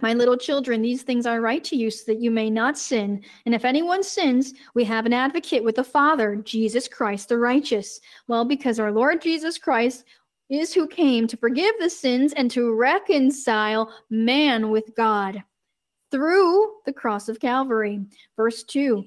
My 0.00 0.14
little 0.14 0.36
children 0.36 0.82
these 0.82 1.02
things 1.02 1.26
i 1.26 1.36
write 1.36 1.64
to 1.64 1.74
you 1.74 1.90
so 1.90 2.12
that 2.12 2.20
you 2.20 2.30
may 2.30 2.48
not 2.48 2.78
sin. 2.78 3.24
And 3.44 3.56
if 3.56 3.64
anyone 3.64 4.04
sins 4.04 4.54
we 4.74 4.84
have 4.84 5.04
an 5.04 5.12
advocate 5.12 5.64
with 5.64 5.74
the 5.74 5.82
father 5.82 6.36
jesus 6.36 6.86
christ 6.86 7.28
the 7.28 7.38
righteous. 7.38 7.98
Well 8.28 8.44
because 8.44 8.78
our 8.78 8.92
lord 8.92 9.20
jesus 9.20 9.58
christ 9.58 10.04
is 10.48 10.72
who 10.72 10.86
came 10.86 11.26
to 11.26 11.36
forgive 11.36 11.74
the 11.80 11.90
sins 11.90 12.32
and 12.34 12.48
to 12.52 12.72
reconcile 12.72 13.92
man 14.10 14.70
with 14.70 14.94
god 14.96 15.42
through 16.12 16.72
the 16.86 16.92
cross 16.92 17.28
of 17.28 17.40
calvary. 17.40 17.98
Verse 18.36 18.62
2 18.62 19.04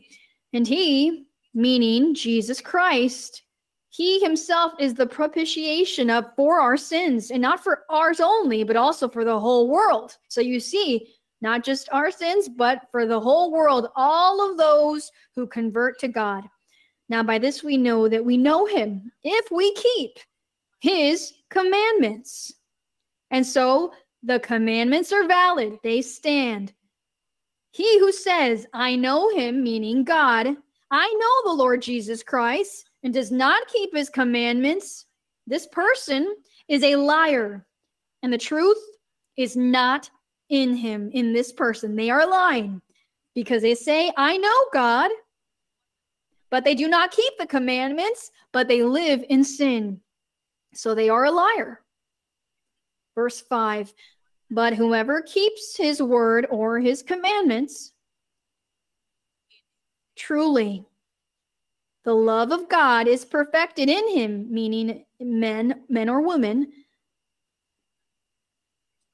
and 0.51 0.67
he 0.67 1.27
meaning 1.53 2.13
Jesus 2.13 2.59
Christ. 2.59 3.43
He 3.91 4.21
himself 4.21 4.71
is 4.79 4.93
the 4.93 5.05
propitiation 5.05 6.09
of 6.09 6.33
for 6.37 6.61
our 6.61 6.77
sins, 6.77 7.29
and 7.29 7.41
not 7.41 7.61
for 7.61 7.83
ours 7.89 8.21
only, 8.21 8.63
but 8.63 8.77
also 8.77 9.09
for 9.09 9.25
the 9.25 9.37
whole 9.37 9.67
world. 9.67 10.17
So 10.29 10.39
you 10.39 10.61
see, 10.61 11.13
not 11.41 11.65
just 11.65 11.89
our 11.91 12.09
sins, 12.09 12.47
but 12.47 12.87
for 12.89 13.05
the 13.05 13.19
whole 13.19 13.51
world, 13.51 13.89
all 13.97 14.49
of 14.49 14.57
those 14.57 15.11
who 15.35 15.45
convert 15.45 15.99
to 15.99 16.07
God. 16.07 16.45
Now, 17.09 17.21
by 17.21 17.37
this 17.37 17.63
we 17.63 17.75
know 17.75 18.07
that 18.07 18.23
we 18.23 18.37
know 18.37 18.65
him 18.65 19.11
if 19.23 19.51
we 19.51 19.73
keep 19.73 20.19
his 20.79 21.33
commandments. 21.49 22.53
And 23.29 23.45
so 23.45 23.91
the 24.23 24.39
commandments 24.39 25.11
are 25.11 25.27
valid, 25.27 25.79
they 25.83 26.01
stand. 26.01 26.71
He 27.71 27.99
who 27.99 28.13
says, 28.13 28.67
I 28.73 28.95
know 28.95 29.29
him, 29.35 29.61
meaning 29.61 30.05
God, 30.05 30.47
I 30.91 31.13
know 31.19 31.51
the 31.51 31.57
Lord 31.57 31.81
Jesus 31.81 32.23
Christ 32.23 32.85
and 33.03 33.13
does 33.13 33.31
not 33.31 33.67
keep 33.67 33.95
his 33.95 34.09
commandments, 34.09 35.05
this 35.47 35.67
person 35.67 36.35
is 36.67 36.83
a 36.83 36.95
liar, 36.95 37.65
and 38.23 38.31
the 38.31 38.37
truth 38.37 38.77
is 39.37 39.55
not 39.55 40.09
in 40.49 40.75
him, 40.75 41.09
in 41.13 41.33
this 41.33 41.51
person. 41.51 41.95
They 41.95 42.09
are 42.09 42.27
lying 42.27 42.81
because 43.33 43.61
they 43.61 43.75
say, 43.75 44.11
I 44.17 44.37
know 44.37 44.65
God, 44.73 45.11
but 46.49 46.63
they 46.63 46.75
do 46.75 46.87
not 46.87 47.11
keep 47.11 47.33
the 47.39 47.47
commandments, 47.47 48.31
but 48.51 48.67
they 48.67 48.83
live 48.83 49.23
in 49.29 49.43
sin. 49.43 50.01
So 50.73 50.93
they 50.93 51.09
are 51.09 51.25
a 51.25 51.31
liar. 51.31 51.81
Verse 53.15 53.41
5 53.41 53.93
But 54.51 54.73
whoever 54.73 55.21
keeps 55.21 55.75
his 55.75 56.01
word 56.01 56.45
or 56.49 56.79
his 56.79 57.01
commandments, 57.01 57.93
Truly, 60.15 60.85
the 62.03 62.13
love 62.13 62.51
of 62.51 62.67
God 62.69 63.07
is 63.07 63.25
perfected 63.25 63.89
in 63.89 64.09
him, 64.09 64.47
meaning 64.51 65.05
men, 65.19 65.83
men 65.87 66.09
or 66.09 66.21
women. 66.21 66.71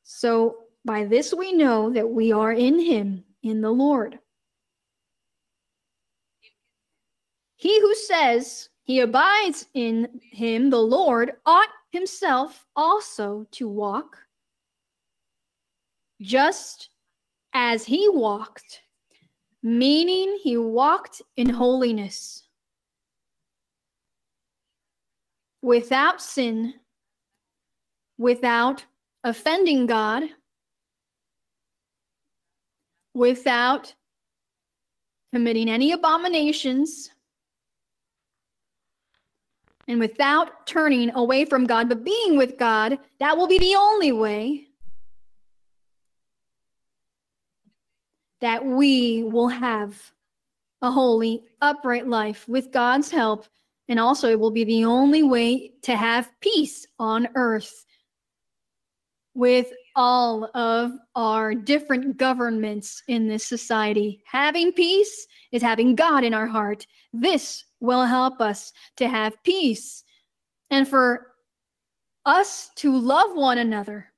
So 0.03 0.57
by 0.85 1.05
this 1.05 1.33
we 1.33 1.51
know 1.51 1.89
that 1.91 2.09
we 2.09 2.31
are 2.31 2.53
in 2.53 2.79
him, 2.79 3.23
in 3.43 3.61
the 3.61 3.71
Lord. 3.71 4.19
He 7.57 7.81
who 7.81 7.93
says 7.95 8.69
he 8.83 9.01
abides 9.01 9.65
in 9.73 10.21
him, 10.31 10.69
the 10.69 10.81
Lord, 10.81 11.33
ought 11.45 11.69
himself 11.91 12.65
also 12.75 13.47
to 13.51 13.67
walk 13.67 14.17
just 16.21 16.89
as 17.53 17.85
he 17.85 18.07
walked 18.09 18.81
meaning 19.63 20.37
he 20.41 20.55
walked 20.57 21.21
in 21.35 21.49
holiness 21.49 22.46
without 25.61 26.21
sin, 26.21 26.73
without 28.17 28.85
offending 29.23 29.85
God, 29.85 30.23
without 33.13 33.93
committing 35.33 35.69
any 35.69 35.91
abominations, 35.91 37.09
and 39.87 39.99
without 39.99 40.67
turning 40.67 41.11
away 41.15 41.45
from 41.45 41.65
God, 41.65 41.89
but 41.89 42.03
being 42.03 42.37
with 42.37 42.57
God, 42.57 42.99
that 43.19 43.37
will 43.37 43.47
be 43.47 43.57
the 43.57 43.75
only 43.75 44.11
way 44.11 44.67
that 48.41 48.65
we 48.65 49.23
will 49.23 49.47
have 49.47 50.11
a 50.81 50.91
holy, 50.91 51.43
upright 51.61 52.07
life 52.07 52.47
with 52.47 52.71
God's 52.71 53.09
help. 53.09 53.47
And 53.89 53.99
also, 53.99 54.29
it 54.29 54.39
will 54.39 54.51
be 54.51 54.63
the 54.63 54.85
only 54.85 55.23
way 55.23 55.71
to 55.83 55.95
have 55.95 56.31
peace 56.41 56.85
on 56.99 57.27
earth 57.35 57.85
with 59.33 59.71
all 59.95 60.49
of 60.55 60.91
our 61.15 61.53
different 61.53 62.17
governments 62.17 63.01
in 63.07 63.27
this 63.27 63.45
society. 63.45 64.21
Having 64.25 64.73
peace 64.73 65.27
is 65.51 65.61
having 65.61 65.95
God 65.95 66.23
in 66.23 66.33
our 66.33 66.47
heart. 66.47 66.85
This 67.13 67.63
will 67.79 68.03
help 68.03 68.41
us 68.41 68.73
to 68.97 69.07
have 69.07 69.41
peace 69.43 70.03
and 70.69 70.87
for 70.87 71.27
us 72.25 72.71
to 72.75 72.95
love 72.95 73.35
one 73.35 73.59
another, 73.59 74.11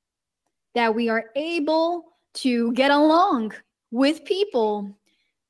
that 0.73 0.95
we 0.95 1.09
are 1.09 1.25
able 1.35 2.05
to 2.33 2.71
get 2.73 2.89
along 2.89 3.53
with 3.91 4.25
people 4.25 4.97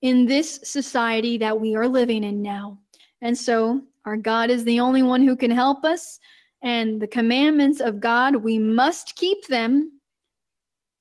in 0.01 0.25
this 0.25 0.59
society 0.63 1.37
that 1.37 1.59
we 1.59 1.75
are 1.75 1.87
living 1.87 2.23
in 2.23 2.41
now. 2.41 2.77
And 3.21 3.37
so 3.37 3.81
our 4.09 4.17
God 4.17 4.49
is 4.49 4.63
the 4.63 4.79
only 4.79 5.03
one 5.03 5.23
who 5.23 5.35
can 5.35 5.51
help 5.51 5.85
us. 5.85 6.19
And 6.63 6.99
the 6.99 7.07
commandments 7.07 7.79
of 7.79 7.99
God, 7.99 8.37
we 8.37 8.57
must 8.57 9.15
keep 9.15 9.45
them. 9.47 9.99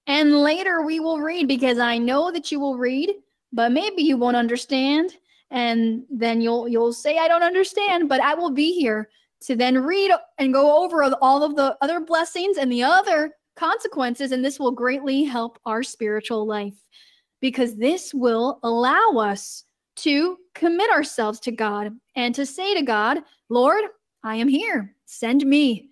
And 0.06 0.42
later 0.42 0.82
we 0.82 1.00
will 1.00 1.18
read 1.18 1.48
because 1.48 1.78
I 1.78 1.96
know 1.96 2.30
that 2.30 2.52
you 2.52 2.60
will 2.60 2.76
read, 2.76 3.14
but 3.50 3.72
maybe 3.72 4.02
you 4.02 4.18
won't 4.18 4.36
understand. 4.36 5.16
And 5.50 6.04
then 6.10 6.42
you'll 6.42 6.68
you'll 6.68 6.92
say, 6.92 7.16
I 7.16 7.28
don't 7.28 7.42
understand, 7.42 8.08
but 8.10 8.20
I 8.20 8.34
will 8.34 8.50
be 8.50 8.78
here 8.78 9.08
to 9.40 9.56
then 9.56 9.78
read 9.78 10.12
and 10.36 10.52
go 10.52 10.84
over 10.84 11.02
all 11.22 11.42
of 11.42 11.56
the 11.56 11.76
other 11.80 12.00
blessings 12.00 12.58
and 12.58 12.70
the 12.70 12.82
other 12.82 13.32
consequences, 13.56 14.32
and 14.32 14.44
this 14.44 14.60
will 14.60 14.70
greatly 14.70 15.24
help 15.24 15.58
our 15.64 15.82
spiritual 15.82 16.46
life 16.46 16.74
because 17.40 17.76
this 17.76 18.12
will 18.12 18.60
allow 18.62 19.16
us 19.16 19.64
to 20.02 20.36
commit 20.54 20.90
ourselves 20.90 21.40
to 21.40 21.52
God 21.52 21.92
and 22.16 22.34
to 22.34 22.46
say 22.46 22.74
to 22.74 22.82
God, 22.82 23.18
Lord, 23.48 23.84
I 24.22 24.36
am 24.36 24.48
here. 24.48 24.94
Send 25.06 25.46
me. 25.46 25.90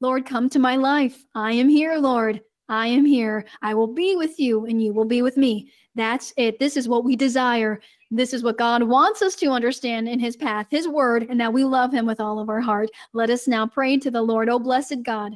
Lord, 0.00 0.26
come 0.26 0.48
to 0.50 0.58
my 0.58 0.76
life. 0.76 1.24
I 1.34 1.52
am 1.52 1.68
here, 1.68 1.96
Lord. 1.96 2.40
I 2.68 2.86
am 2.86 3.04
here. 3.04 3.44
I 3.62 3.74
will 3.74 3.86
be 3.86 4.16
with 4.16 4.38
you 4.38 4.66
and 4.66 4.82
you 4.82 4.92
will 4.92 5.04
be 5.04 5.22
with 5.22 5.36
me. 5.36 5.70
That's 5.94 6.32
it. 6.36 6.58
This 6.58 6.76
is 6.76 6.88
what 6.88 7.04
we 7.04 7.14
desire. 7.14 7.80
This 8.10 8.32
is 8.32 8.42
what 8.42 8.58
God 8.58 8.82
wants 8.82 9.22
us 9.22 9.34
to 9.36 9.48
understand 9.48 10.08
in 10.08 10.18
his 10.18 10.36
path, 10.36 10.66
his 10.70 10.88
word, 10.88 11.26
and 11.28 11.40
that 11.40 11.52
we 11.52 11.64
love 11.64 11.92
him 11.92 12.06
with 12.06 12.20
all 12.20 12.38
of 12.38 12.48
our 12.48 12.60
heart. 12.60 12.90
Let 13.12 13.30
us 13.30 13.46
now 13.46 13.66
pray 13.66 13.98
to 13.98 14.10
the 14.10 14.22
Lord, 14.22 14.48
O 14.48 14.58
blessed 14.58 15.02
God 15.02 15.34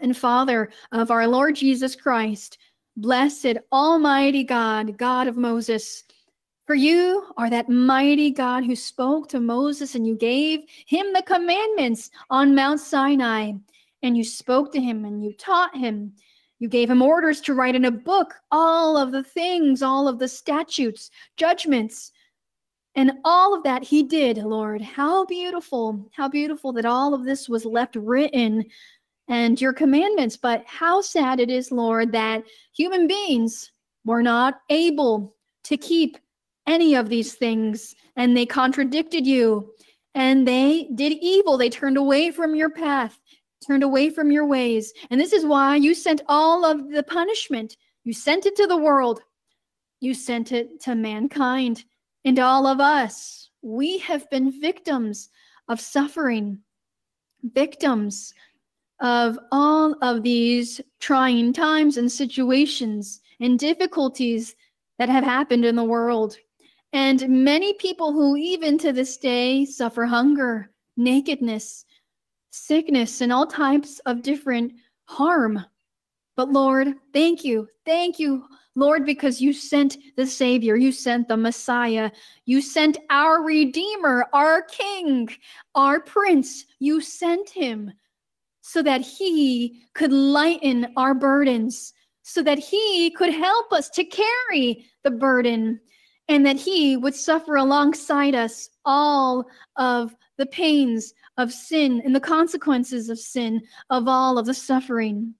and 0.00 0.16
Father 0.16 0.70
of 0.92 1.10
our 1.10 1.26
Lord 1.26 1.54
Jesus 1.54 1.94
Christ. 1.94 2.58
Blessed 2.96 3.58
Almighty 3.72 4.44
God, 4.44 4.98
God 4.98 5.28
of 5.28 5.36
Moses, 5.36 6.04
for 6.70 6.76
you 6.76 7.26
are 7.36 7.50
that 7.50 7.68
mighty 7.68 8.30
God 8.30 8.64
who 8.64 8.76
spoke 8.76 9.28
to 9.30 9.40
Moses 9.40 9.96
and 9.96 10.06
you 10.06 10.14
gave 10.14 10.60
him 10.86 11.12
the 11.12 11.22
commandments 11.22 12.12
on 12.30 12.54
Mount 12.54 12.78
Sinai. 12.78 13.54
And 14.04 14.16
you 14.16 14.22
spoke 14.22 14.70
to 14.74 14.80
him 14.80 15.04
and 15.04 15.20
you 15.20 15.32
taught 15.32 15.76
him. 15.76 16.12
You 16.60 16.68
gave 16.68 16.88
him 16.88 17.02
orders 17.02 17.40
to 17.40 17.54
write 17.54 17.74
in 17.74 17.86
a 17.86 17.90
book 17.90 18.34
all 18.52 18.96
of 18.96 19.10
the 19.10 19.24
things, 19.24 19.82
all 19.82 20.06
of 20.06 20.20
the 20.20 20.28
statutes, 20.28 21.10
judgments, 21.36 22.12
and 22.94 23.14
all 23.24 23.52
of 23.52 23.64
that 23.64 23.82
he 23.82 24.04
did, 24.04 24.36
Lord. 24.36 24.80
How 24.80 25.24
beautiful, 25.24 26.08
how 26.12 26.28
beautiful 26.28 26.72
that 26.74 26.86
all 26.86 27.14
of 27.14 27.24
this 27.24 27.48
was 27.48 27.64
left 27.64 27.96
written 27.96 28.64
and 29.26 29.60
your 29.60 29.72
commandments. 29.72 30.36
But 30.36 30.62
how 30.68 31.00
sad 31.00 31.40
it 31.40 31.50
is, 31.50 31.72
Lord, 31.72 32.12
that 32.12 32.44
human 32.72 33.08
beings 33.08 33.72
were 34.04 34.22
not 34.22 34.60
able 34.70 35.34
to 35.64 35.76
keep 35.76 36.16
any 36.66 36.94
of 36.94 37.08
these 37.08 37.34
things 37.34 37.94
and 38.16 38.36
they 38.36 38.46
contradicted 38.46 39.26
you 39.26 39.72
and 40.14 40.46
they 40.46 40.88
did 40.94 41.12
evil. 41.20 41.56
They 41.56 41.70
turned 41.70 41.96
away 41.96 42.30
from 42.30 42.54
your 42.54 42.70
path, 42.70 43.18
turned 43.66 43.82
away 43.82 44.10
from 44.10 44.30
your 44.30 44.46
ways. 44.46 44.92
And 45.10 45.20
this 45.20 45.32
is 45.32 45.44
why 45.44 45.76
you 45.76 45.94
sent 45.94 46.22
all 46.28 46.64
of 46.64 46.90
the 46.90 47.02
punishment. 47.02 47.76
You 48.04 48.12
sent 48.12 48.46
it 48.46 48.56
to 48.56 48.66
the 48.66 48.76
world, 48.76 49.20
you 50.00 50.14
sent 50.14 50.52
it 50.52 50.80
to 50.82 50.94
mankind 50.94 51.84
and 52.24 52.38
all 52.38 52.66
of 52.66 52.80
us. 52.80 53.50
We 53.62 53.98
have 53.98 54.28
been 54.30 54.60
victims 54.60 55.28
of 55.68 55.80
suffering, 55.80 56.58
victims 57.42 58.34
of 59.00 59.38
all 59.52 59.94
of 60.02 60.22
these 60.22 60.80
trying 60.98 61.52
times 61.52 61.96
and 61.96 62.10
situations 62.10 63.20
and 63.40 63.58
difficulties 63.58 64.54
that 64.98 65.08
have 65.08 65.24
happened 65.24 65.64
in 65.64 65.76
the 65.76 65.84
world. 65.84 66.36
And 66.92 67.28
many 67.28 67.74
people 67.74 68.12
who, 68.12 68.36
even 68.36 68.76
to 68.78 68.92
this 68.92 69.16
day, 69.16 69.64
suffer 69.64 70.06
hunger, 70.06 70.70
nakedness, 70.96 71.84
sickness, 72.50 73.20
and 73.20 73.32
all 73.32 73.46
types 73.46 74.00
of 74.06 74.22
different 74.22 74.72
harm. 75.04 75.64
But 76.36 76.50
Lord, 76.50 76.94
thank 77.12 77.44
you. 77.44 77.68
Thank 77.84 78.18
you, 78.18 78.44
Lord, 78.74 79.04
because 79.04 79.40
you 79.40 79.52
sent 79.52 79.98
the 80.16 80.26
Savior, 80.26 80.76
you 80.76 80.90
sent 80.92 81.28
the 81.28 81.36
Messiah, 81.36 82.10
you 82.46 82.62
sent 82.62 82.98
our 83.10 83.42
Redeemer, 83.42 84.26
our 84.32 84.62
King, 84.62 85.28
our 85.74 86.00
Prince. 86.00 86.64
You 86.78 87.00
sent 87.00 87.50
him 87.50 87.92
so 88.62 88.82
that 88.82 89.00
he 89.00 89.82
could 89.94 90.12
lighten 90.12 90.92
our 90.96 91.14
burdens, 91.14 91.92
so 92.22 92.42
that 92.42 92.58
he 92.58 93.10
could 93.10 93.32
help 93.32 93.72
us 93.72 93.90
to 93.90 94.04
carry 94.04 94.86
the 95.02 95.10
burden, 95.10 95.80
and 96.30 96.46
that 96.46 96.56
he 96.56 96.96
would 96.96 97.14
suffer 97.14 97.56
alongside 97.56 98.36
us 98.36 98.70
all 98.84 99.44
of 99.76 100.14
the 100.38 100.46
pains 100.46 101.12
of 101.38 101.52
sin 101.52 102.00
and 102.04 102.14
the 102.14 102.20
consequences 102.20 103.08
of 103.08 103.18
sin, 103.18 103.60
of 103.90 104.06
all 104.06 104.38
of 104.38 104.46
the 104.46 104.54
suffering. 104.54 105.34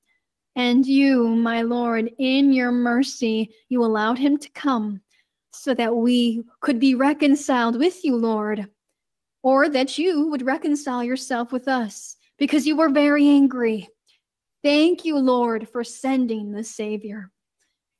And 0.56 0.84
you, 0.84 1.28
my 1.28 1.62
Lord, 1.62 2.10
in 2.18 2.52
your 2.52 2.72
mercy, 2.72 3.54
you 3.68 3.84
allowed 3.84 4.18
him 4.18 4.36
to 4.38 4.50
come 4.50 5.00
so 5.52 5.74
that 5.74 5.94
we 5.94 6.42
could 6.60 6.80
be 6.80 6.96
reconciled 6.96 7.78
with 7.78 8.04
you, 8.04 8.16
Lord, 8.16 8.68
or 9.44 9.68
that 9.68 9.96
you 9.96 10.28
would 10.28 10.44
reconcile 10.44 11.04
yourself 11.04 11.52
with 11.52 11.68
us 11.68 12.16
because 12.36 12.66
you 12.66 12.74
were 12.74 12.90
very 12.90 13.28
angry. 13.28 13.88
Thank 14.64 15.04
you, 15.04 15.18
Lord, 15.18 15.68
for 15.68 15.84
sending 15.84 16.50
the 16.50 16.64
Savior. 16.64 17.30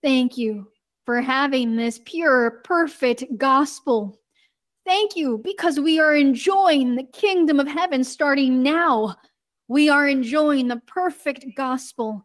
Thank 0.02 0.36
you 0.36 0.66
for 1.10 1.20
having 1.20 1.74
this 1.74 1.98
pure, 2.04 2.60
perfect 2.62 3.24
gospel. 3.36 4.16
Thank 4.86 5.16
you 5.16 5.40
because 5.42 5.80
we 5.80 5.98
are 5.98 6.14
enjoying 6.14 6.94
the 6.94 7.02
kingdom 7.02 7.58
of 7.58 7.66
heaven 7.66 8.04
starting 8.04 8.62
now. 8.62 9.16
We 9.66 9.88
are 9.88 10.06
enjoying 10.06 10.68
the 10.68 10.80
perfect 10.86 11.46
gospel 11.56 12.24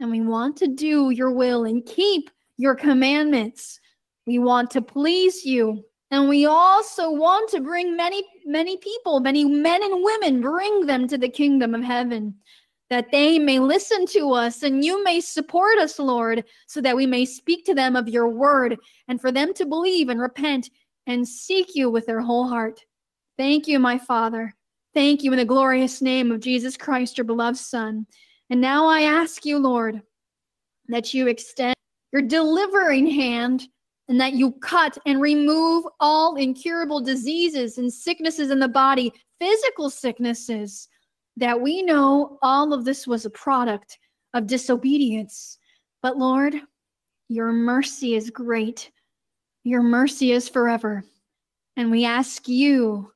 and 0.00 0.10
we 0.10 0.22
want 0.22 0.56
to 0.56 0.66
do 0.66 1.10
your 1.10 1.30
will 1.30 1.66
and 1.66 1.84
keep 1.84 2.30
your 2.56 2.74
commandments. 2.74 3.78
We 4.26 4.38
want 4.38 4.70
to 4.70 4.80
please 4.80 5.44
you 5.44 5.84
and 6.10 6.26
we 6.26 6.46
also 6.46 7.10
want 7.10 7.50
to 7.50 7.60
bring 7.60 7.98
many, 7.98 8.24
many 8.46 8.78
people, 8.78 9.20
many 9.20 9.44
men 9.44 9.82
and 9.82 10.02
women, 10.02 10.40
bring 10.40 10.86
them 10.86 11.06
to 11.08 11.18
the 11.18 11.28
kingdom 11.28 11.74
of 11.74 11.82
heaven, 11.82 12.34
that 12.92 13.10
they 13.10 13.38
may 13.38 13.58
listen 13.58 14.04
to 14.04 14.32
us 14.32 14.62
and 14.62 14.84
you 14.84 15.02
may 15.02 15.18
support 15.18 15.78
us, 15.78 15.98
Lord, 15.98 16.44
so 16.66 16.78
that 16.82 16.94
we 16.94 17.06
may 17.06 17.24
speak 17.24 17.64
to 17.64 17.74
them 17.74 17.96
of 17.96 18.06
your 18.06 18.28
word 18.28 18.78
and 19.08 19.18
for 19.18 19.32
them 19.32 19.54
to 19.54 19.64
believe 19.64 20.10
and 20.10 20.20
repent 20.20 20.68
and 21.06 21.26
seek 21.26 21.74
you 21.74 21.88
with 21.88 22.04
their 22.04 22.20
whole 22.20 22.46
heart. 22.46 22.80
Thank 23.38 23.66
you, 23.66 23.78
my 23.78 23.96
Father. 23.96 24.54
Thank 24.92 25.22
you 25.22 25.32
in 25.32 25.38
the 25.38 25.46
glorious 25.46 26.02
name 26.02 26.30
of 26.30 26.40
Jesus 26.40 26.76
Christ, 26.76 27.16
your 27.16 27.24
beloved 27.24 27.56
Son. 27.56 28.06
And 28.50 28.60
now 28.60 28.86
I 28.86 29.04
ask 29.04 29.46
you, 29.46 29.58
Lord, 29.58 30.02
that 30.88 31.14
you 31.14 31.28
extend 31.28 31.74
your 32.12 32.20
delivering 32.20 33.06
hand 33.06 33.68
and 34.08 34.20
that 34.20 34.34
you 34.34 34.52
cut 34.60 34.98
and 35.06 35.18
remove 35.18 35.86
all 35.98 36.36
incurable 36.36 37.00
diseases 37.00 37.78
and 37.78 37.90
sicknesses 37.90 38.50
in 38.50 38.58
the 38.58 38.68
body, 38.68 39.14
physical 39.40 39.88
sicknesses, 39.88 40.88
that 41.36 41.60
we 41.60 41.82
know 41.82 42.38
all 42.42 42.72
of 42.72 42.84
this 42.84 43.06
was 43.06 43.24
a 43.24 43.30
product 43.30 43.98
of 44.34 44.46
disobedience. 44.46 45.58
But 46.02 46.18
Lord, 46.18 46.54
your 47.28 47.52
mercy 47.52 48.14
is 48.14 48.30
great. 48.30 48.90
Your 49.64 49.82
mercy 49.82 50.32
is 50.32 50.48
forever. 50.48 51.04
And 51.76 51.90
we 51.90 52.04
ask 52.04 52.48
you, 52.48 53.12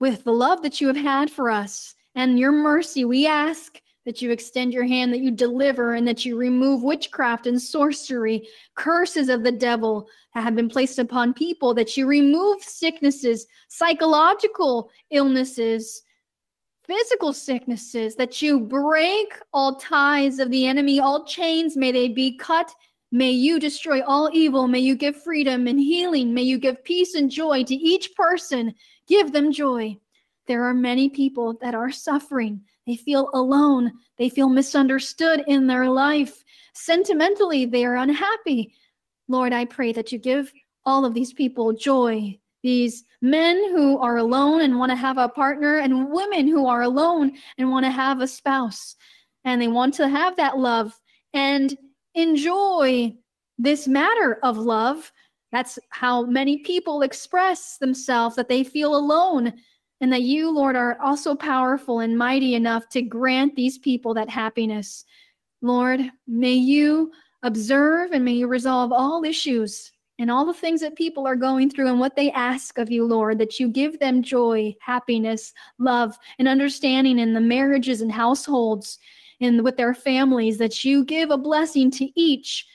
with 0.00 0.24
the 0.24 0.32
love 0.32 0.62
that 0.62 0.80
you 0.80 0.86
have 0.86 0.96
had 0.96 1.30
for 1.30 1.50
us 1.50 1.94
and 2.14 2.38
your 2.38 2.52
mercy, 2.52 3.04
we 3.04 3.26
ask 3.26 3.80
that 4.06 4.22
you 4.22 4.30
extend 4.30 4.72
your 4.72 4.86
hand, 4.86 5.12
that 5.12 5.20
you 5.20 5.30
deliver, 5.30 5.94
and 5.94 6.08
that 6.08 6.24
you 6.24 6.36
remove 6.36 6.82
witchcraft 6.82 7.46
and 7.46 7.60
sorcery, 7.60 8.48
curses 8.74 9.28
of 9.28 9.42
the 9.42 9.52
devil 9.52 10.08
that 10.34 10.42
have 10.42 10.56
been 10.56 10.68
placed 10.68 10.98
upon 10.98 11.34
people, 11.34 11.74
that 11.74 11.94
you 11.94 12.06
remove 12.06 12.62
sicknesses, 12.62 13.46
psychological 13.68 14.90
illnesses, 15.10 16.02
physical 16.88 17.32
sicknesses, 17.32 18.16
that 18.16 18.42
you 18.42 18.58
break 18.58 19.32
all 19.52 19.76
ties 19.76 20.38
of 20.38 20.50
the 20.50 20.66
enemy, 20.66 20.98
all 20.98 21.24
chains, 21.24 21.76
may 21.76 21.92
they 21.92 22.08
be 22.08 22.36
cut. 22.36 22.74
May 23.12 23.30
you 23.30 23.60
destroy 23.60 24.02
all 24.02 24.30
evil. 24.32 24.66
May 24.66 24.80
you 24.80 24.96
give 24.96 25.22
freedom 25.22 25.66
and 25.66 25.78
healing. 25.78 26.34
May 26.34 26.42
you 26.42 26.58
give 26.58 26.82
peace 26.84 27.14
and 27.14 27.30
joy 27.30 27.62
to 27.64 27.74
each 27.74 28.14
person. 28.14 28.74
Give 29.06 29.32
them 29.32 29.52
joy. 29.52 29.96
There 30.46 30.64
are 30.64 30.74
many 30.74 31.08
people 31.10 31.58
that 31.60 31.74
are 31.74 31.90
suffering 31.90 32.62
they 32.86 32.96
feel 32.96 33.28
alone. 33.34 33.92
They 34.16 34.30
feel 34.30 34.48
misunderstood 34.48 35.44
in 35.46 35.66
their 35.66 35.90
life. 35.90 36.42
Sentimentally, 36.72 37.66
they 37.66 37.84
are 37.84 37.96
unhappy. 37.96 38.72
Lord, 39.28 39.52
I 39.52 39.66
pray 39.66 39.92
that 39.92 40.10
you 40.10 40.18
give 40.18 40.50
all 40.86 41.04
of 41.04 41.12
these 41.12 41.34
people 41.34 41.74
joy. 41.74 42.38
These 42.62 43.04
men 43.22 43.56
who 43.70 43.98
are 43.98 44.16
alone 44.16 44.62
and 44.62 44.78
want 44.78 44.90
to 44.90 44.96
have 44.96 45.18
a 45.18 45.28
partner, 45.28 45.78
and 45.78 46.10
women 46.10 46.48
who 46.48 46.66
are 46.66 46.82
alone 46.82 47.32
and 47.56 47.70
want 47.70 47.84
to 47.84 47.90
have 47.90 48.20
a 48.20 48.26
spouse. 48.26 48.96
And 49.44 49.62
they 49.62 49.68
want 49.68 49.94
to 49.94 50.08
have 50.08 50.36
that 50.36 50.58
love 50.58 50.98
and 51.32 51.76
enjoy 52.14 53.14
this 53.58 53.86
matter 53.86 54.38
of 54.42 54.58
love. 54.58 55.12
That's 55.52 55.78
how 55.90 56.24
many 56.24 56.58
people 56.58 57.02
express 57.02 57.78
themselves 57.78 58.36
that 58.36 58.48
they 58.48 58.64
feel 58.64 58.94
alone 58.94 59.54
and 60.00 60.12
that 60.12 60.22
you, 60.22 60.50
Lord, 60.50 60.76
are 60.76 61.00
also 61.00 61.34
powerful 61.34 62.00
and 62.00 62.16
mighty 62.16 62.54
enough 62.54 62.88
to 62.90 63.02
grant 63.02 63.56
these 63.56 63.78
people 63.78 64.14
that 64.14 64.28
happiness. 64.28 65.04
Lord, 65.62 66.00
may 66.26 66.52
you 66.52 67.10
observe 67.42 68.12
and 68.12 68.24
may 68.24 68.32
you 68.32 68.46
resolve 68.46 68.92
all 68.92 69.24
issues 69.24 69.90
and 70.18 70.30
all 70.30 70.44
the 70.44 70.54
things 70.54 70.80
that 70.80 70.96
people 70.96 71.26
are 71.26 71.36
going 71.36 71.70
through 71.70 71.88
and 71.88 72.00
what 72.00 72.16
they 72.16 72.32
ask 72.32 72.78
of 72.78 72.90
you, 72.90 73.04
Lord, 73.04 73.38
that 73.38 73.60
you 73.60 73.68
give 73.68 73.98
them 73.98 74.22
joy, 74.22 74.74
happiness, 74.80 75.52
love, 75.78 76.18
and 76.38 76.48
understanding 76.48 77.18
in 77.18 77.34
the 77.34 77.40
marriages 77.40 78.00
and 78.00 78.10
households 78.10 78.98
and 79.40 79.62
with 79.62 79.76
their 79.76 79.94
families, 79.94 80.58
that 80.58 80.84
you 80.84 81.04
give 81.04 81.30
a 81.30 81.38
blessing 81.38 81.90
to 81.92 82.20
each, 82.20 82.66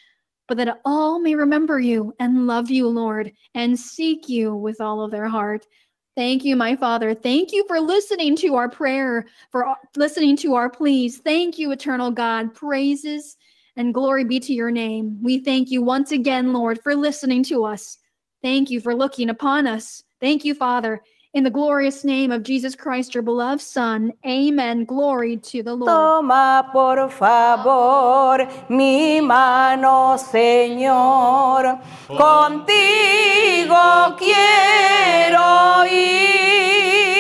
but 0.48 0.56
that 0.57 0.80
all 0.86 1.20
may 1.20 1.36
remember 1.36 1.80
you 1.80 2.14
and 2.20 2.48
love 2.48 2.70
you, 2.70 2.88
Lord, 2.88 3.34
and 3.53 3.78
seek 3.78 4.30
you 4.30 4.56
with 4.56 4.80
all 4.80 5.02
of 5.02 5.11
their 5.11 5.28
heart. 5.28 5.68
Thank 6.15 6.45
you, 6.45 6.56
my 6.56 6.76
Father. 6.76 7.14
Thank 7.14 7.52
you 7.52 7.65
for 7.68 7.80
listening 7.80 8.36
to 8.38 8.56
our 8.56 8.70
prayer, 8.70 9.26
for 9.52 9.76
listening 9.95 10.38
to 10.38 10.53
our 10.53 10.70
pleas. 10.70 11.18
Thank 11.18 11.57
you, 11.57 11.72
eternal 11.72 12.11
God. 12.11 12.53
Praises 12.53 13.36
and 13.76 13.94
glory 13.94 14.24
be 14.24 14.40
to 14.40 14.54
your 14.54 14.72
name. 14.72 15.20
We 15.22 15.40
thank 15.40 15.72
you 15.72 15.82
once 15.82 16.12
again, 16.12 16.54
Lord, 16.54 16.80
for 16.82 16.95
listening 16.95 17.44
to 17.45 17.66
us. 17.66 17.98
Thank 18.41 18.70
you 18.70 18.80
for 18.80 18.94
looking 18.95 19.30
upon 19.30 19.68
us. 19.68 20.04
Thank 20.20 20.45
you, 20.45 20.54
Father. 20.54 21.02
In 21.34 21.44
the 21.44 21.50
glorious 21.50 22.04
name 22.04 22.32
of 22.32 22.44
Jesus 22.44 22.76
Christ, 22.76 23.16
your 23.16 23.24
beloved 23.24 23.62
Son. 23.62 24.14
Amen. 24.26 24.86
Glory 24.86 25.38
to 25.38 25.64
the 25.64 25.74
Lord. 25.74 25.90
Toma 25.90 26.70
por 26.72 27.10
favor 27.10 28.48
mi 28.70 29.20
mano, 29.20 30.16
Señor. 30.18 31.82
Contigo 32.08 33.76
quiero 34.20 35.86
ir. 35.90 37.12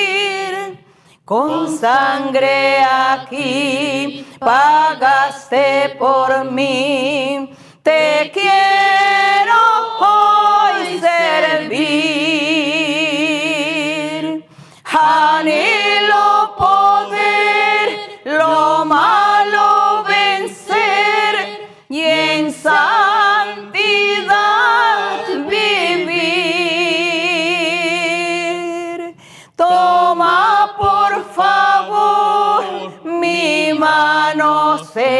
Con 1.25 1.77
sangre 1.77 2.83
aquí 2.83 4.27
pagaste 4.39 5.95
por 5.97 6.43
mí. 6.51 7.49
Te 7.81 8.29
quiero 8.33 8.62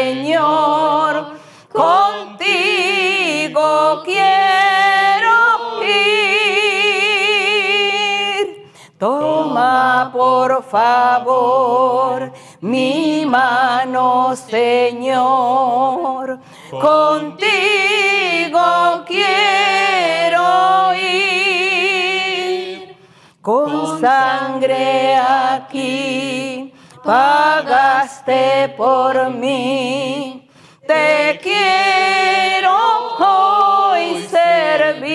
Señor, 0.04 1.40
contigo 1.72 3.64
quiero 4.04 5.38
ir. 5.82 7.08
Toma 8.98 10.10
por 10.12 10.62
favor 10.62 12.30
mi 12.60 13.24
mano, 13.24 14.36
Señor, 14.36 16.38
contigo 16.70 17.40
quiero 19.06 20.92
ir. 20.94 22.94
Con 23.40 24.00
sangre 24.02 25.16
aquí 25.16 26.73
pagaste 27.04 28.74
por 28.76 29.30
mí. 29.30 30.48
Te 30.86 31.38
quiero 31.42 32.76
hoy 33.18 34.26
servir. 34.28 35.14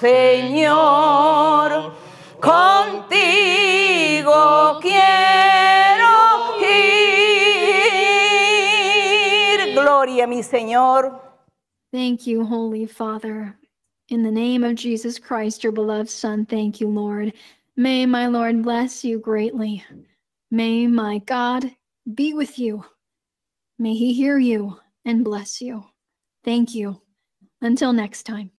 Señor. 0.00 1.92
Contigo 2.40 3.18
quiero 4.80 6.60
ir. 6.60 7.34
Gloria, 9.74 10.26
mi 10.26 10.42
Señor. 10.42 11.20
Thank 11.92 12.26
you, 12.26 12.44
Holy 12.44 12.86
Father. 12.86 13.56
In 14.08 14.22
the 14.22 14.30
name 14.30 14.62
of 14.62 14.76
Jesus 14.76 15.18
Christ, 15.18 15.64
your 15.64 15.72
beloved 15.72 16.08
Son, 16.08 16.46
thank 16.46 16.80
you, 16.80 16.88
Lord. 16.88 17.32
May 17.76 18.06
my 18.06 18.28
Lord 18.28 18.62
bless 18.62 19.04
you 19.04 19.18
greatly. 19.18 19.84
May 20.50 20.86
my 20.86 21.18
God 21.18 21.72
be 22.14 22.32
with 22.34 22.58
you. 22.58 22.84
May 23.78 23.94
he 23.94 24.14
hear 24.14 24.38
you 24.38 24.78
and 25.04 25.24
bless 25.24 25.60
you. 25.60 25.84
Thank 26.44 26.74
you. 26.74 27.00
Until 27.60 27.92
next 27.92 28.24
time. 28.24 28.50